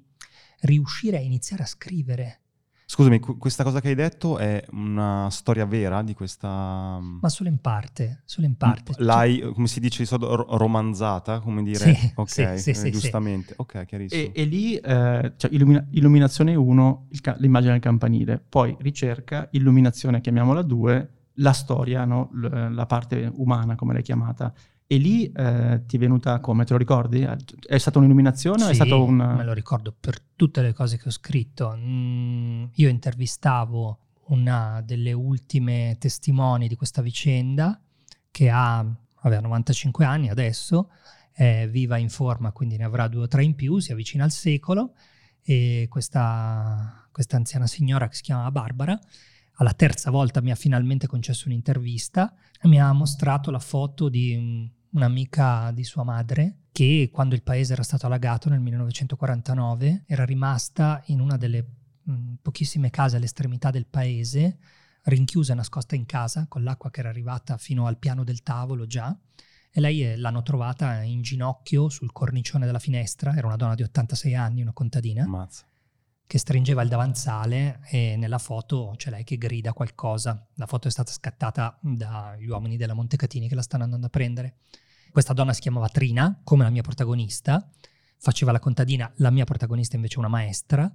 riuscire 0.62 1.18
a 1.18 1.22
iniziare 1.22 1.64
a 1.64 1.68
scrivere. 1.68 2.42
Scusami, 2.90 3.20
questa 3.20 3.66
cosa 3.66 3.82
che 3.82 3.90
hai 3.90 3.96
detto 3.96 4.38
è 4.38 4.64
una 4.72 5.30
storia 5.30 5.66
vera 5.66 6.02
di 6.04 6.14
questa... 6.14 6.98
Mm, 6.98 7.18
Ma 7.20 7.28
solo 7.28 7.50
in 7.50 7.60
parte, 7.60 8.22
solo 8.24 8.48
in 8.48 8.56
parte. 8.56 8.94
L'hai, 9.00 9.42
come 9.54 9.68
si 9.68 9.82
dice, 9.82 10.06
romanzata, 10.10 11.42
come 11.42 11.64
dire? 11.64 11.94
Sì, 11.94 12.12
ok, 12.16 12.58
sì, 12.58 12.74
sì, 12.74 12.88
eh, 12.88 12.90
giustamente. 12.90 13.50
Sì. 13.50 13.54
Ok, 13.58 13.86
chiarissimo. 13.86 14.22
E, 14.22 14.32
e 14.34 14.44
lì, 14.46 14.78
eh, 14.78 15.34
cioè, 15.36 15.52
illumina- 15.52 15.86
illuminazione 15.92 16.56
1, 16.56 17.08
l'immagine 17.40 17.74
del 17.74 17.82
campanile, 17.82 18.40
poi 18.40 18.74
ricerca, 18.80 19.50
illuminazione, 19.52 20.22
chiamiamola 20.22 20.62
2, 20.62 21.10
la 21.40 21.52
storia, 21.52 22.06
no? 22.06 22.30
L- 22.36 22.70
la 22.74 22.86
parte 22.86 23.30
umana, 23.36 23.76
come 23.76 23.92
l'hai 23.92 24.02
chiamata. 24.02 24.54
E 24.90 24.96
lì 24.96 25.30
eh, 25.30 25.84
ti 25.86 25.98
è 25.98 26.00
venuta 26.00 26.40
come? 26.40 26.64
Te 26.64 26.72
lo 26.72 26.80
ricordi? 26.80 27.28
È 27.66 27.78
stata 27.78 27.98
un'illuminazione? 27.98 28.64
Sì, 28.64 28.72
è 28.72 28.74
stato 28.74 29.04
un... 29.04 29.16
me 29.16 29.44
lo 29.44 29.52
ricordo 29.52 29.94
per 29.98 30.18
tutte 30.36 30.62
le 30.62 30.74
cose 30.74 30.98
che 30.98 31.10
ho 31.10 31.12
scritto. 31.12 31.76
Mm, 31.76 32.66
io 32.76 32.88
intervistavo 32.88 34.00
una 34.28 34.82
delle 34.86 35.12
ultime 35.12 35.98
testimoni 36.00 36.70
di 36.70 36.76
questa 36.76 37.02
vicenda 37.02 37.78
che 38.32 38.50
ha, 38.50 38.78
aveva 38.78 39.42
95 39.42 40.06
anni 40.06 40.30
adesso, 40.30 40.90
è 41.34 41.68
viva 41.70 41.98
in 41.98 42.10
forma, 42.10 42.54
quindi 42.54 42.78
ne 42.78 42.86
avrà 42.86 43.10
due 43.10 43.24
o 43.24 43.28
tre 43.28 43.44
in 43.44 43.56
più, 43.56 43.80
si 43.80 43.92
avvicina 43.92 44.24
al 44.24 44.32
secolo 44.32 44.94
e 45.44 45.88
questa, 45.90 47.08
questa 47.12 47.36
anziana 47.36 47.68
signora 47.68 48.08
che 48.08 48.16
si 48.16 48.22
chiama 48.22 48.50
Barbara 48.52 48.98
alla 49.58 49.74
terza 49.74 50.12
volta 50.12 50.42
mi 50.42 50.52
ha 50.52 50.56
finalmente 50.56 51.08
concesso 51.08 51.48
un'intervista 51.48 52.34
e 52.62 52.68
mi 52.68 52.80
ha 52.80 52.92
mostrato 52.92 53.52
la 53.52 53.60
foto 53.60 54.10
di 54.10 54.70
un'amica 54.92 55.72
di 55.72 55.84
sua 55.84 56.04
madre 56.04 56.64
che 56.72 57.10
quando 57.12 57.36
il 57.36 57.44
paese 57.44 57.74
era 57.74 57.84
stato 57.84 58.06
allagato 58.06 58.50
nel 58.50 58.60
1949 58.60 60.04
era 60.06 60.26
rimasta 60.26 61.02
in 61.08 61.20
una 61.20 61.38
delle 61.38 61.66
mh, 62.04 62.34
pochissime 62.42 62.90
case 62.90 63.16
all'estremità 63.16 63.72
del 63.72 63.86
paese, 63.86 64.58
rinchiusa 65.04 65.54
e 65.54 65.56
nascosta 65.56 65.96
in 65.96 66.06
casa 66.06 66.46
con 66.48 66.64
l'acqua 66.64 66.92
che 66.92 67.00
era 67.00 67.10
arrivata 67.10 67.58
fino 67.58 67.88
al 67.88 67.98
piano 67.98 68.24
del 68.24 68.44
tavolo 68.44 68.86
già 68.86 69.18
e 69.72 69.80
lei 69.80 70.04
eh, 70.04 70.18
l'hanno 70.18 70.42
trovata 70.42 71.02
in 71.02 71.22
ginocchio 71.22 71.90
sul 71.90 72.12
cornicione 72.12 72.66
della 72.66 72.80
finestra, 72.80 73.36
era 73.36 73.48
una 73.48 73.58
donna 73.58 73.76
di 73.76 73.84
86 73.84 74.36
anni, 74.36 74.62
una 74.62 74.74
contadina. 74.74 75.26
Mazza 75.28 75.66
che 76.28 76.38
stringeva 76.38 76.82
il 76.82 76.90
davanzale 76.90 77.80
e 77.90 78.16
nella 78.18 78.38
foto 78.38 78.94
c'è 78.98 79.10
lei 79.10 79.24
che 79.24 79.38
grida 79.38 79.72
qualcosa. 79.72 80.46
La 80.56 80.66
foto 80.66 80.90
è 80.90 80.92
stata 80.92 81.12
scattata 81.12 81.80
dagli 81.82 82.48
uomini 82.48 82.76
della 82.76 82.94
Montecatini 82.94 83.48
che 83.48 83.56
la 83.56 83.62
stanno 83.62 83.86
andando 83.86 84.08
a 84.08 84.10
prendere. 84.10 84.58
Questa 85.10 85.32
donna 85.32 85.54
si 85.54 85.62
chiamava 85.62 85.88
Trina, 85.88 86.42
come 86.44 86.66
la 86.66 86.70
mia 86.70 86.82
protagonista, 86.82 87.72
faceva 88.18 88.52
la 88.52 88.60
contadina, 88.60 89.10
la 89.18 89.32
mia 89.32 89.46
protagonista 89.46 89.96
invece 89.96 90.20
una 90.20 90.28
maestra, 90.28 90.94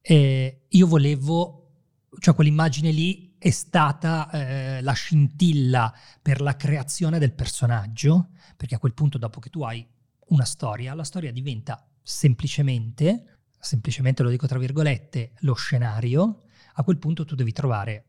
e 0.00 0.66
io 0.68 0.86
volevo, 0.88 1.70
cioè 2.18 2.34
quell'immagine 2.34 2.90
lì 2.90 3.36
è 3.38 3.50
stata 3.50 4.28
eh, 4.30 4.82
la 4.82 4.92
scintilla 4.92 5.94
per 6.20 6.40
la 6.40 6.56
creazione 6.56 7.20
del 7.20 7.32
personaggio, 7.32 8.30
perché 8.56 8.74
a 8.74 8.78
quel 8.78 8.92
punto 8.92 9.18
dopo 9.18 9.38
che 9.38 9.50
tu 9.50 9.62
hai 9.62 9.86
una 10.28 10.44
storia, 10.44 10.94
la 10.94 11.04
storia 11.04 11.30
diventa 11.30 11.86
semplicemente 12.02 13.33
semplicemente 13.64 14.22
lo 14.22 14.28
dico 14.28 14.46
tra 14.46 14.58
virgolette, 14.58 15.32
lo 15.40 15.54
scenario, 15.54 16.42
a 16.74 16.84
quel 16.84 16.98
punto 16.98 17.24
tu 17.24 17.34
devi 17.34 17.52
trovare 17.52 18.04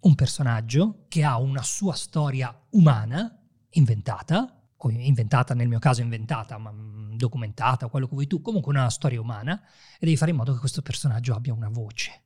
un 0.00 0.14
personaggio 0.14 1.04
che 1.08 1.24
ha 1.24 1.38
una 1.38 1.62
sua 1.62 1.94
storia 1.94 2.56
umana 2.70 3.40
inventata, 3.70 4.52
o 4.76 4.90
inventata 4.90 5.54
nel 5.54 5.68
mio 5.68 5.78
caso 5.78 6.02
inventata, 6.02 6.58
ma 6.58 6.70
mm, 6.70 7.16
documentata, 7.16 7.88
quello 7.88 8.06
che 8.06 8.14
vuoi 8.14 8.26
tu, 8.26 8.40
comunque 8.40 8.72
una 8.72 8.90
storia 8.90 9.20
umana, 9.20 9.60
e 9.94 10.04
devi 10.04 10.16
fare 10.16 10.30
in 10.30 10.36
modo 10.36 10.52
che 10.52 10.60
questo 10.60 10.82
personaggio 10.82 11.34
abbia 11.34 11.52
una 11.52 11.68
voce, 11.68 12.22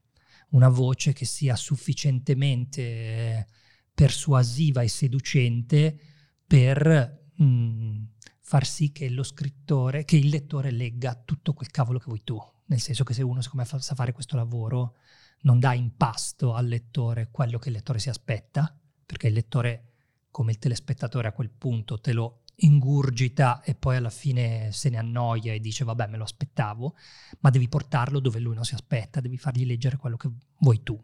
una 0.50 0.68
voce 0.68 1.12
che 1.12 1.24
sia 1.24 1.56
sufficientemente 1.56 3.46
persuasiva 3.94 4.82
e 4.82 4.88
seducente 4.88 5.98
per 6.46 7.30
mh, 7.36 7.44
mm, 7.44 8.02
far 8.40 8.66
sì 8.66 8.92
che 8.92 9.08
lo 9.08 9.22
scrittore, 9.22 10.04
che 10.04 10.16
il 10.16 10.28
lettore 10.28 10.70
legga 10.70 11.14
tutto 11.14 11.54
quel 11.54 11.70
cavolo 11.70 11.98
che 11.98 12.06
vuoi 12.06 12.22
tu 12.22 12.38
nel 12.72 12.80
senso 12.80 13.04
che 13.04 13.14
se 13.14 13.22
uno 13.22 13.40
siccome 13.40 13.64
sa 13.64 13.94
fare 13.94 14.12
questo 14.12 14.36
lavoro 14.36 14.96
non 15.42 15.60
dà 15.60 15.74
in 15.74 15.96
pasto 15.96 16.54
al 16.54 16.66
lettore 16.66 17.28
quello 17.30 17.58
che 17.58 17.68
il 17.68 17.74
lettore 17.74 17.98
si 17.98 18.08
aspetta, 18.08 18.74
perché 19.04 19.28
il 19.28 19.34
lettore 19.34 19.88
come 20.30 20.52
il 20.52 20.58
telespettatore 20.58 21.28
a 21.28 21.32
quel 21.32 21.50
punto 21.50 22.00
te 22.00 22.12
lo 22.12 22.42
ingurgita 22.54 23.62
e 23.62 23.74
poi 23.74 23.96
alla 23.96 24.10
fine 24.10 24.70
se 24.72 24.88
ne 24.88 24.98
annoia 24.98 25.52
e 25.52 25.60
dice 25.60 25.84
vabbè 25.84 26.06
me 26.06 26.16
lo 26.16 26.24
aspettavo, 26.24 26.94
ma 27.40 27.50
devi 27.50 27.68
portarlo 27.68 28.20
dove 28.20 28.38
lui 28.38 28.54
non 28.54 28.64
si 28.64 28.74
aspetta, 28.74 29.20
devi 29.20 29.36
fargli 29.36 29.66
leggere 29.66 29.96
quello 29.96 30.16
che 30.16 30.30
vuoi 30.58 30.82
tu. 30.82 30.98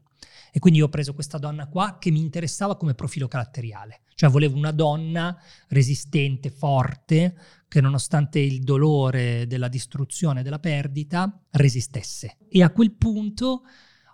E 0.51 0.59
quindi 0.59 0.79
io 0.79 0.87
ho 0.87 0.91
preso 0.91 1.15
questa 1.15 1.39
donna 1.39 1.69
qua 1.69 1.99
che 1.99 2.11
mi 2.11 2.21
interessava 2.21 2.77
come 2.77 2.95
profilo 2.95 3.29
caratteriale, 3.29 4.03
cioè 4.15 4.31
volevo 4.31 4.57
una 4.57 4.73
donna 4.73 5.37
resistente, 5.69 6.51
forte, 6.51 7.37
che 7.69 7.81
nonostante 7.81 8.39
il 8.39 8.61
dolore 8.61 9.47
della 9.47 9.69
distruzione, 9.69 10.43
della 10.43 10.59
perdita, 10.59 11.45
resistesse. 11.51 12.39
E 12.49 12.63
a 12.63 12.71
quel 12.71 12.93
punto 12.93 13.63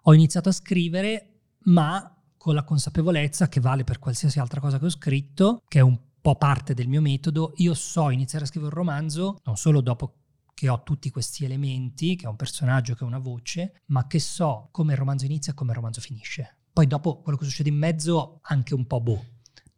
ho 0.03 0.15
iniziato 0.15 0.49
a 0.49 0.53
scrivere, 0.53 1.41
ma 1.65 2.11
con 2.37 2.55
la 2.55 2.65
consapevolezza 2.65 3.49
che 3.49 3.61
vale 3.61 3.85
per 3.85 3.99
qualsiasi 3.99 4.39
altra 4.39 4.61
cosa 4.61 4.79
che 4.79 4.85
ho 4.87 4.91
scritto, 4.91 5.63
che 5.67 5.79
è 5.79 5.83
un 5.83 5.99
po' 6.21 6.37
parte 6.37 6.75
del 6.75 6.89
mio 6.89 7.01
metodo, 7.01 7.53
io 7.57 7.75
so 7.75 8.11
iniziare 8.11 8.45
a 8.45 8.49
scrivere 8.49 8.73
un 8.73 8.79
romanzo 8.79 9.39
non 9.45 9.57
solo 9.57 9.81
dopo 9.81 10.24
che 10.55 10.69
ho 10.69 10.83
tutti 10.83 11.11
questi 11.11 11.45
elementi, 11.45 12.17
che 12.17 12.27
è 12.27 12.29
un 12.29 12.37
personaggio, 12.37 12.95
che 12.95 13.05
è 13.05 13.07
una 13.07 13.19
voce, 13.19 13.83
ma 13.87 14.07
che 14.07 14.21
so 14.21 14.69
come 14.71 14.93
il 14.93 14.99
romanzo 14.99 15.25
inizia 15.25 15.53
e 15.53 15.55
come 15.55 15.71
il 15.71 15.77
romanzo 15.77 16.01
finisce. 16.01 16.59
Poi 16.73 16.87
dopo 16.87 17.21
quello 17.21 17.37
che 17.37 17.45
succede 17.45 17.69
in 17.69 17.77
mezzo 17.77 18.39
anche 18.43 18.75
un 18.75 18.87
po' 18.87 19.01
boh, 19.01 19.25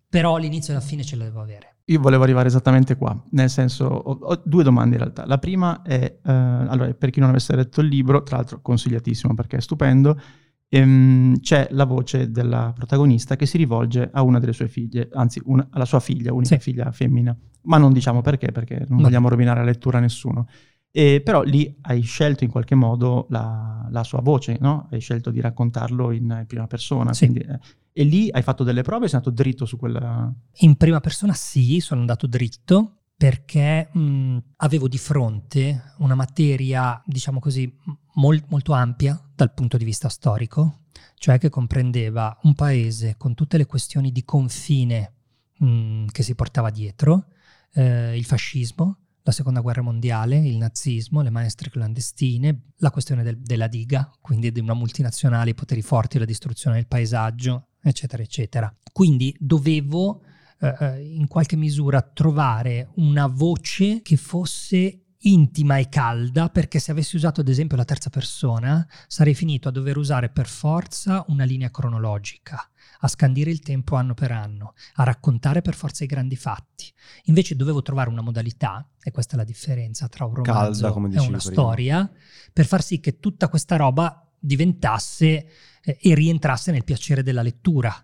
però 0.09 0.37
l'inizio 0.37 0.73
e 0.73 0.77
la 0.77 0.83
fine 0.83 1.03
ce 1.03 1.17
la 1.17 1.25
devo 1.25 1.41
avere. 1.41 1.77
Io 1.89 2.01
volevo 2.01 2.25
arrivare 2.25 2.49
esattamente 2.49 2.97
qua, 2.97 3.21
nel 3.31 3.49
senso, 3.49 3.85
ho, 3.85 4.19
ho 4.21 4.43
due 4.45 4.65
domande 4.65 4.97
in 4.97 5.03
realtà. 5.03 5.25
La 5.25 5.39
prima 5.39 5.83
è, 5.83 6.19
eh, 6.23 6.33
allora, 6.33 6.93
per 6.95 7.11
chi 7.11 7.21
non 7.21 7.29
avesse 7.29 7.55
letto 7.55 7.81
il 7.81 7.89
libro, 7.89 8.23
tra 8.23 8.37
l'altro 8.37 8.61
consigliatissimo 8.61 9.35
perché 9.35 9.59
è 9.59 9.61
stupendo, 9.61 10.21
ehm, 10.69 11.41
c'è 11.41 11.69
la 11.71 11.85
voce 11.85 12.31
della 12.31 12.73
protagonista 12.75 13.37
che 13.37 13.47
si 13.47 13.57
rivolge 13.57 14.09
a 14.13 14.23
una 14.23 14.39
delle 14.39 14.53
sue 14.53 14.69
figlie, 14.69 15.09
anzi 15.13 15.41
una, 15.45 15.67
alla 15.71 15.85
sua 15.85 16.01
figlia, 16.01 16.33
unica 16.33 16.57
sì. 16.57 16.61
figlia 16.61 16.91
femmina, 16.93 17.37
ma 17.63 17.79
non 17.79 17.93
diciamo 17.93 18.23
perché, 18.23 18.53
perché 18.53 18.85
non 18.89 18.99
no. 18.99 19.03
vogliamo 19.05 19.29
rovinare 19.29 19.61
la 19.61 19.67
lettura 19.67 19.99
a 19.99 20.01
nessuno. 20.01 20.49
E, 20.91 21.21
però 21.21 21.43
lì 21.43 21.77
hai 21.83 22.01
scelto 22.01 22.45
in 22.45 22.51
qualche 22.51 22.75
modo 22.75 23.27
la, 23.29 23.87
la 23.91 24.03
sua 24.03 24.21
voce, 24.23 24.57
no? 24.61 24.89
Hai 24.91 25.01
scelto 25.01 25.31
di 25.31 25.41
raccontarlo 25.43 26.11
in, 26.11 26.23
in 26.23 26.45
prima 26.47 26.67
persona. 26.67 27.13
Sì. 27.13 27.27
Quindi, 27.27 27.45
eh, 27.45 27.59
e 27.93 28.05
lì 28.05 28.31
hai 28.31 28.43
fatto 28.43 28.65
delle 28.65 28.83
prove 28.83 29.07
sei 29.07 29.19
andato 29.19 29.35
dritto 29.35 29.67
su 29.67 29.77
quella... 29.77 30.33
In 30.61 30.77
prima 30.77 31.01
persona 31.01 31.35
sì, 31.35 31.81
sono 31.81 32.01
andato 32.01 32.27
dritto 32.27 32.96
perché 33.17 33.89
mh, 33.91 34.39
avevo 34.57 34.89
di 34.89 34.99
fronte 34.99 35.95
una 35.99 36.15
materia, 36.15 37.03
diciamo 37.07 37.41
così, 37.41 37.73
mol- 38.15 38.45
molto 38.49 38.73
ampia 38.73 39.21
dal 39.35 39.55
punto 39.55 39.77
di 39.77 39.85
vista 39.85 40.09
storico, 40.09 40.83
cioè 41.17 41.39
che 41.39 41.49
comprendeva 41.49 42.39
un 42.43 42.55
paese 42.55 43.17
con 43.17 43.35
tutte 43.35 43.57
le 43.57 43.67
questioni 43.67 44.13
di 44.13 44.25
confine 44.25 45.15
mh, 45.59 46.07
che 46.07 46.23
si 46.23 46.35
portava 46.35 46.71
dietro, 46.71 47.29
eh, 47.73 48.17
il 48.17 48.25
fascismo, 48.25 48.99
la 49.23 49.33
seconda 49.33 49.61
guerra 49.61 49.83
mondiale, 49.83 50.37
il 50.39 50.57
nazismo, 50.57 51.23
le 51.23 51.31
maestre 51.31 51.71
clandestine, 51.71 52.73
la 52.77 52.91
questione 52.91 53.23
del, 53.23 53.41
della 53.41 53.67
diga, 53.67 54.11
quindi 54.21 54.53
di 54.53 54.61
una 54.61 54.75
multinazionale, 54.75 55.51
i 55.51 55.55
poteri 55.55 55.83
forti, 55.83 56.19
la 56.19 56.25
distruzione 56.25 56.77
del 56.77 56.87
paesaggio, 56.87 57.69
eccetera, 57.81 58.23
eccetera. 58.23 58.73
Quindi 58.93 59.35
dovevo 59.39 60.23
eh, 60.61 60.75
eh 60.79 61.15
in 61.15 61.27
qualche 61.27 61.57
misura 61.57 62.01
trovare 62.03 62.91
una 62.97 63.27
voce 63.27 64.03
che 64.03 64.17
fosse 64.17 65.07
intima 65.27 65.79
e 65.79 65.89
calda, 65.89 66.49
perché 66.49 66.79
se 66.79 66.91
avessi 66.91 67.17
usato 67.17 67.41
ad 67.41 67.49
esempio 67.49 67.77
la 67.77 67.85
terza 67.85 68.11
persona 68.11 68.87
sarei 69.07 69.35
finito 69.35 69.69
a 69.69 69.73
dover 69.73 69.97
usare 69.97 70.29
per 70.29 70.47
forza 70.47 71.25
una 71.29 71.45
linea 71.45 71.71
cronologica 71.71 72.71
a 73.01 73.09
scandire 73.09 73.51
il 73.51 73.61
tempo 73.61 73.97
anno 73.97 74.15
per 74.15 74.31
anno, 74.33 74.75
a 74.95 75.05
raccontare 75.05 75.61
per 75.61 75.75
forza 75.75 76.05
i 76.05 76.07
grandi 76.07 76.37
fatti. 76.37 76.91
Invece 77.25 77.55
dovevo 77.57 77.83
trovare 77.83 78.09
una 78.09 78.23
modalità, 78.23 78.89
e 79.03 79.11
questa 79.11 79.35
è 79.35 79.37
la 79.37 79.45
differenza 79.45 80.09
tra 80.09 80.25
un 80.25 80.35
romanzo 80.35 80.93
Calda, 80.93 81.19
e 81.19 81.27
una 81.27 81.39
storia, 81.39 82.11
per 82.53 82.67
far 82.67 82.83
sì 82.83 83.01
che 83.01 83.19
tutta 83.19 83.49
questa 83.49 83.77
roba 83.77 84.27
diventasse 84.39 85.47
eh, 85.83 85.99
e 86.01 86.15
rientrasse 86.15 86.71
nel 86.71 86.85
piacere 86.85 87.23
della 87.23 87.43
lettura. 87.43 87.95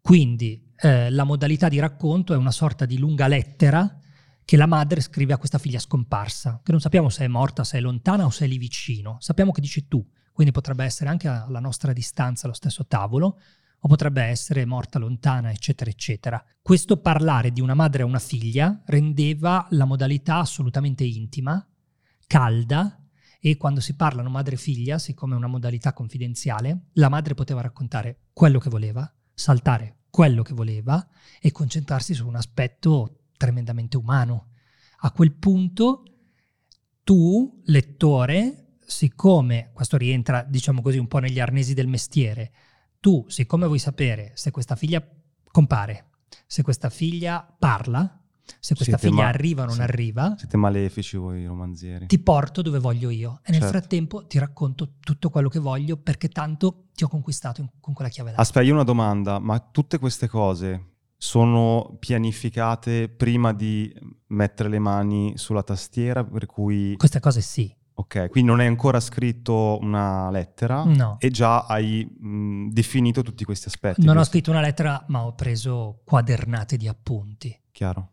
Quindi 0.00 0.65
eh, 0.78 1.10
la 1.10 1.24
modalità 1.24 1.68
di 1.68 1.78
racconto 1.78 2.34
è 2.34 2.36
una 2.36 2.50
sorta 2.50 2.84
di 2.84 2.98
lunga 2.98 3.26
lettera 3.26 3.98
che 4.44 4.56
la 4.56 4.66
madre 4.66 5.00
scrive 5.00 5.32
a 5.32 5.38
questa 5.38 5.58
figlia 5.58 5.80
scomparsa, 5.80 6.60
che 6.62 6.70
non 6.70 6.80
sappiamo 6.80 7.08
se 7.08 7.24
è 7.24 7.28
morta, 7.28 7.64
se 7.64 7.78
è 7.78 7.80
lontana 7.80 8.24
o 8.24 8.30
se 8.30 8.44
è 8.44 8.48
lì 8.48 8.58
vicino. 8.58 9.16
Sappiamo 9.18 9.50
che 9.50 9.60
dice 9.60 9.88
tu, 9.88 10.06
quindi 10.32 10.52
potrebbe 10.52 10.84
essere 10.84 11.10
anche 11.10 11.26
alla 11.26 11.58
nostra 11.58 11.92
distanza, 11.92 12.46
allo 12.46 12.54
stesso 12.54 12.86
tavolo, 12.86 13.40
o 13.80 13.88
potrebbe 13.88 14.22
essere 14.22 14.64
morta 14.64 14.98
lontana, 14.98 15.50
eccetera, 15.50 15.90
eccetera. 15.90 16.44
Questo 16.62 17.00
parlare 17.00 17.50
di 17.50 17.60
una 17.60 17.74
madre 17.74 18.02
a 18.02 18.06
una 18.06 18.18
figlia 18.18 18.82
rendeva 18.86 19.66
la 19.70 19.84
modalità 19.84 20.38
assolutamente 20.38 21.04
intima, 21.04 21.66
calda 22.26 23.00
e 23.40 23.56
quando 23.56 23.80
si 23.80 23.94
parlano 23.94 24.28
madre 24.28 24.54
e 24.54 24.58
figlia, 24.58 24.98
siccome 24.98 25.34
è 25.34 25.36
una 25.36 25.46
modalità 25.46 25.92
confidenziale, 25.92 26.86
la 26.94 27.08
madre 27.08 27.34
poteva 27.34 27.60
raccontare 27.60 28.26
quello 28.32 28.58
che 28.58 28.70
voleva, 28.70 29.12
saltare 29.34 29.96
quello 30.16 30.40
che 30.40 30.54
voleva 30.54 31.06
e 31.42 31.52
concentrarsi 31.52 32.14
su 32.14 32.26
un 32.26 32.36
aspetto 32.36 33.24
tremendamente 33.36 33.98
umano. 33.98 34.52
A 35.00 35.10
quel 35.10 35.34
punto 35.34 36.04
tu, 37.04 37.60
lettore, 37.66 38.78
siccome 38.86 39.72
questo 39.74 39.98
rientra, 39.98 40.42
diciamo 40.42 40.80
così, 40.80 40.96
un 40.96 41.06
po' 41.06 41.18
negli 41.18 41.38
arnesi 41.38 41.74
del 41.74 41.86
mestiere, 41.86 42.50
tu, 42.98 43.26
siccome 43.28 43.66
vuoi 43.66 43.78
sapere 43.78 44.32
se 44.36 44.50
questa 44.50 44.74
figlia 44.74 45.06
compare, 45.50 46.12
se 46.46 46.62
questa 46.62 46.88
figlia 46.88 47.54
parla, 47.58 48.25
se 48.60 48.74
questa 48.74 48.96
Siete 48.96 49.08
figlia 49.08 49.24
ma- 49.24 49.28
arriva 49.28 49.62
o 49.62 49.66
non 49.66 49.74
sì. 49.74 49.80
arriva. 49.80 50.34
Siete 50.38 50.56
malefici 50.56 51.16
voi 51.16 51.46
romanzieri. 51.46 52.06
Ti 52.06 52.18
porto 52.18 52.62
dove 52.62 52.78
voglio 52.78 53.10
io 53.10 53.40
e 53.44 53.50
nel 53.50 53.60
certo. 53.60 53.78
frattempo 53.78 54.26
ti 54.26 54.38
racconto 54.38 54.94
tutto 55.00 55.30
quello 55.30 55.48
che 55.48 55.58
voglio 55.58 55.96
perché 55.96 56.28
tanto 56.28 56.86
ti 56.94 57.04
ho 57.04 57.08
conquistato 57.08 57.60
in, 57.60 57.68
con 57.80 57.94
quella 57.94 58.10
chiave 58.10 58.30
là. 58.30 58.36
Aspetta, 58.36 58.64
io 58.64 58.74
una 58.74 58.84
domanda, 58.84 59.38
ma 59.38 59.58
tutte 59.58 59.98
queste 59.98 60.28
cose 60.28 60.94
sono 61.16 61.96
pianificate 61.98 63.08
prima 63.08 63.52
di 63.52 63.92
mettere 64.28 64.68
le 64.68 64.78
mani 64.78 65.32
sulla 65.36 65.62
tastiera, 65.62 66.24
per 66.24 66.46
cui... 66.46 66.94
Queste 66.96 67.20
cose 67.20 67.40
sì. 67.40 67.74
Ok, 67.98 68.28
quindi 68.28 68.50
non 68.50 68.60
è 68.60 68.66
ancora 68.66 69.00
scritto 69.00 69.78
una 69.80 70.30
lettera 70.30 70.84
no. 70.84 71.16
e 71.18 71.30
già 71.30 71.64
hai 71.64 72.04
mh, 72.04 72.68
definito 72.68 73.22
tutti 73.22 73.42
questi 73.44 73.68
aspetti. 73.68 74.04
Non 74.04 74.16
questi. 74.16 74.28
ho 74.28 74.32
scritto 74.32 74.50
una 74.50 74.60
lettera, 74.60 75.02
ma 75.08 75.24
ho 75.24 75.34
preso 75.34 76.02
quadernate 76.04 76.76
di 76.76 76.88
appunti. 76.88 77.58
Chiaro. 77.72 78.10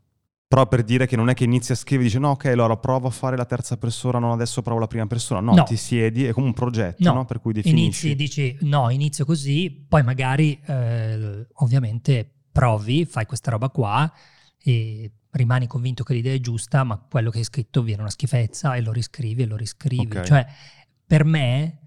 Però 0.53 0.67
per 0.67 0.83
dire 0.83 1.07
che 1.07 1.15
non 1.15 1.29
è 1.29 1.33
che 1.33 1.45
inizi 1.45 1.71
a 1.71 1.75
scrivere 1.75 2.07
e 2.07 2.11
dici 2.11 2.21
no, 2.21 2.29
ok, 2.29 2.45
allora 2.45 2.77
provo 2.77 3.07
a 3.07 3.09
fare 3.09 3.35
la 3.35 3.45
terza 3.45 3.75
persona, 3.75 4.19
non 4.19 4.29
adesso 4.29 4.61
provo 4.61 4.79
la 4.79 4.85
prima 4.85 5.07
persona. 5.07 5.39
No, 5.39 5.55
no. 5.55 5.63
ti 5.63 5.75
siedi, 5.75 6.25
è 6.25 6.31
come 6.31 6.45
un 6.45 6.53
progetto, 6.53 7.09
no. 7.09 7.13
no? 7.15 7.25
Per 7.25 7.39
cui 7.39 7.53
definisci. 7.53 8.11
Inizi, 8.11 8.15
dici 8.15 8.57
no, 8.61 8.91
inizio 8.91 9.25
così, 9.25 9.71
poi 9.71 10.03
magari 10.03 10.61
eh, 10.63 11.47
ovviamente 11.53 12.29
provi, 12.51 13.03
fai 13.05 13.25
questa 13.25 13.49
roba 13.49 13.69
qua 13.69 14.13
e 14.59 15.11
rimani 15.31 15.65
convinto 15.65 16.03
che 16.03 16.13
l'idea 16.13 16.35
è 16.35 16.39
giusta, 16.39 16.83
ma 16.83 16.99
quello 16.99 17.31
che 17.31 17.39
hai 17.39 17.45
scritto 17.45 17.81
viene 17.81 18.01
una 18.01 18.11
schifezza 18.11 18.75
e 18.75 18.81
lo 18.81 18.91
riscrivi 18.91 19.41
e 19.41 19.45
lo 19.47 19.55
riscrivi. 19.55 20.05
Okay. 20.05 20.23
Cioè, 20.23 20.45
per 21.03 21.25
me 21.25 21.79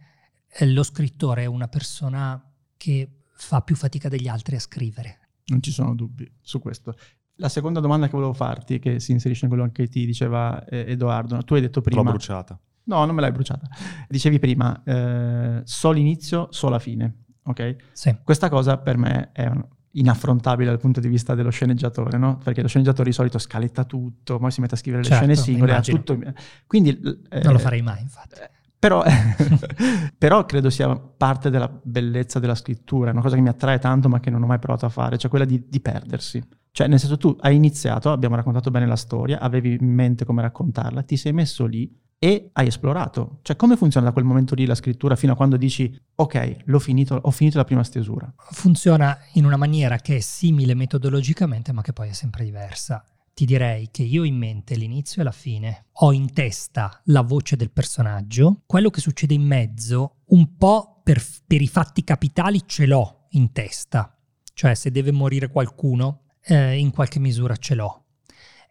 eh, 0.48 0.66
lo 0.66 0.82
scrittore 0.82 1.42
è 1.42 1.46
una 1.46 1.68
persona 1.68 2.52
che 2.76 3.26
fa 3.32 3.60
più 3.60 3.76
fatica 3.76 4.08
degli 4.08 4.26
altri 4.26 4.56
a 4.56 4.60
scrivere. 4.60 5.20
Non 5.44 5.62
ci 5.62 5.70
sono 5.70 5.94
dubbi 5.94 6.28
su 6.40 6.58
questo. 6.58 6.96
La 7.36 7.48
seconda 7.48 7.80
domanda 7.80 8.06
che 8.06 8.12
volevo 8.12 8.32
farti, 8.32 8.78
che 8.78 8.98
si 8.98 9.12
inserisce 9.12 9.44
in 9.44 9.50
quello 9.50 9.68
che 9.70 9.88
ti 9.88 10.06
diceva 10.06 10.64
eh, 10.64 10.84
Edoardo, 10.88 11.42
tu 11.42 11.54
hai 11.54 11.60
detto 11.60 11.80
prima... 11.80 12.02
L'ho 12.02 12.10
bruciata. 12.10 12.58
No, 12.84 13.04
non 13.04 13.14
me 13.14 13.20
l'hai 13.20 13.32
bruciata. 13.32 13.68
Dicevi 14.08 14.38
prima, 14.38 14.82
eh, 14.84 15.60
solo 15.64 15.98
inizio, 15.98 16.48
sola 16.50 16.78
fine, 16.78 17.24
ok? 17.44 17.76
Sì. 17.92 18.16
Questa 18.22 18.48
cosa 18.48 18.78
per 18.78 18.96
me 18.96 19.30
è 19.32 19.50
inaffrontabile 19.92 20.70
dal 20.70 20.78
punto 20.78 21.00
di 21.00 21.08
vista 21.08 21.34
dello 21.34 21.50
sceneggiatore, 21.50 22.16
no? 22.16 22.38
Perché 22.42 22.62
lo 22.62 22.68
sceneggiatore 22.68 23.08
di 23.08 23.14
solito 23.14 23.38
scaletta 23.38 23.84
tutto, 23.84 24.38
poi 24.38 24.50
si 24.50 24.60
mette 24.60 24.74
a 24.74 24.78
scrivere 24.78 25.02
certo, 25.02 25.26
le 25.26 25.34
scene 25.34 25.46
singole, 25.46 25.74
ha 25.74 25.80
tutto... 25.80 26.18
Quindi... 26.66 26.90
Eh, 27.30 27.42
non 27.42 27.52
lo 27.52 27.58
farei 27.58 27.82
mai, 27.82 28.02
infatti. 28.02 28.40
Eh, 28.40 28.50
però, 28.78 29.02
però, 30.16 30.44
credo 30.44 30.70
sia 30.70 30.94
parte 30.96 31.50
della 31.50 31.68
bellezza 31.82 32.38
della 32.38 32.54
scrittura, 32.54 33.10
una 33.10 33.22
cosa 33.22 33.34
che 33.34 33.42
mi 33.42 33.48
attrae 33.48 33.78
tanto 33.78 34.08
ma 34.08 34.20
che 34.20 34.30
non 34.30 34.42
ho 34.42 34.46
mai 34.46 34.58
provato 34.58 34.86
a 34.86 34.90
fare, 34.90 35.18
cioè 35.18 35.30
quella 35.30 35.46
di, 35.46 35.64
di 35.66 35.80
perdersi. 35.80 36.46
Cioè, 36.76 36.88
nel 36.88 36.98
senso, 36.98 37.16
tu 37.16 37.34
hai 37.40 37.56
iniziato, 37.56 38.12
abbiamo 38.12 38.36
raccontato 38.36 38.70
bene 38.70 38.84
la 38.84 38.96
storia, 38.96 39.40
avevi 39.40 39.78
in 39.80 39.88
mente 39.94 40.26
come 40.26 40.42
raccontarla, 40.42 41.04
ti 41.04 41.16
sei 41.16 41.32
messo 41.32 41.64
lì 41.64 41.90
e 42.18 42.50
hai 42.52 42.66
esplorato. 42.66 43.38
Cioè, 43.40 43.56
come 43.56 43.78
funziona 43.78 44.04
da 44.04 44.12
quel 44.12 44.26
momento 44.26 44.54
lì 44.54 44.66
la 44.66 44.74
scrittura 44.74 45.16
fino 45.16 45.32
a 45.32 45.36
quando 45.36 45.56
dici, 45.56 45.98
ok, 46.16 46.56
l'ho 46.64 46.78
finito, 46.78 47.14
ho 47.14 47.30
finito 47.30 47.56
la 47.56 47.64
prima 47.64 47.82
stesura? 47.82 48.30
Funziona 48.36 49.16
in 49.32 49.46
una 49.46 49.56
maniera 49.56 49.96
che 49.96 50.16
è 50.16 50.20
simile 50.20 50.74
metodologicamente, 50.74 51.72
ma 51.72 51.80
che 51.80 51.94
poi 51.94 52.10
è 52.10 52.12
sempre 52.12 52.44
diversa. 52.44 53.02
Ti 53.32 53.46
direi 53.46 53.88
che 53.90 54.02
io 54.02 54.20
ho 54.20 54.26
in 54.26 54.36
mente 54.36 54.74
l'inizio 54.74 55.22
e 55.22 55.24
la 55.24 55.32
fine, 55.32 55.86
ho 55.90 56.12
in 56.12 56.30
testa 56.34 57.00
la 57.04 57.22
voce 57.22 57.56
del 57.56 57.70
personaggio, 57.70 58.64
quello 58.66 58.90
che 58.90 59.00
succede 59.00 59.32
in 59.32 59.46
mezzo, 59.46 60.16
un 60.26 60.58
po' 60.58 61.00
per, 61.02 61.24
per 61.46 61.62
i 61.62 61.68
fatti 61.68 62.04
capitali 62.04 62.64
ce 62.66 62.84
l'ho 62.84 63.28
in 63.30 63.50
testa. 63.52 64.14
Cioè, 64.52 64.74
se 64.74 64.90
deve 64.90 65.10
morire 65.10 65.48
qualcuno, 65.48 66.20
eh, 66.46 66.78
in 66.78 66.90
qualche 66.90 67.18
misura 67.18 67.56
ce 67.56 67.74
l'ho 67.74 68.06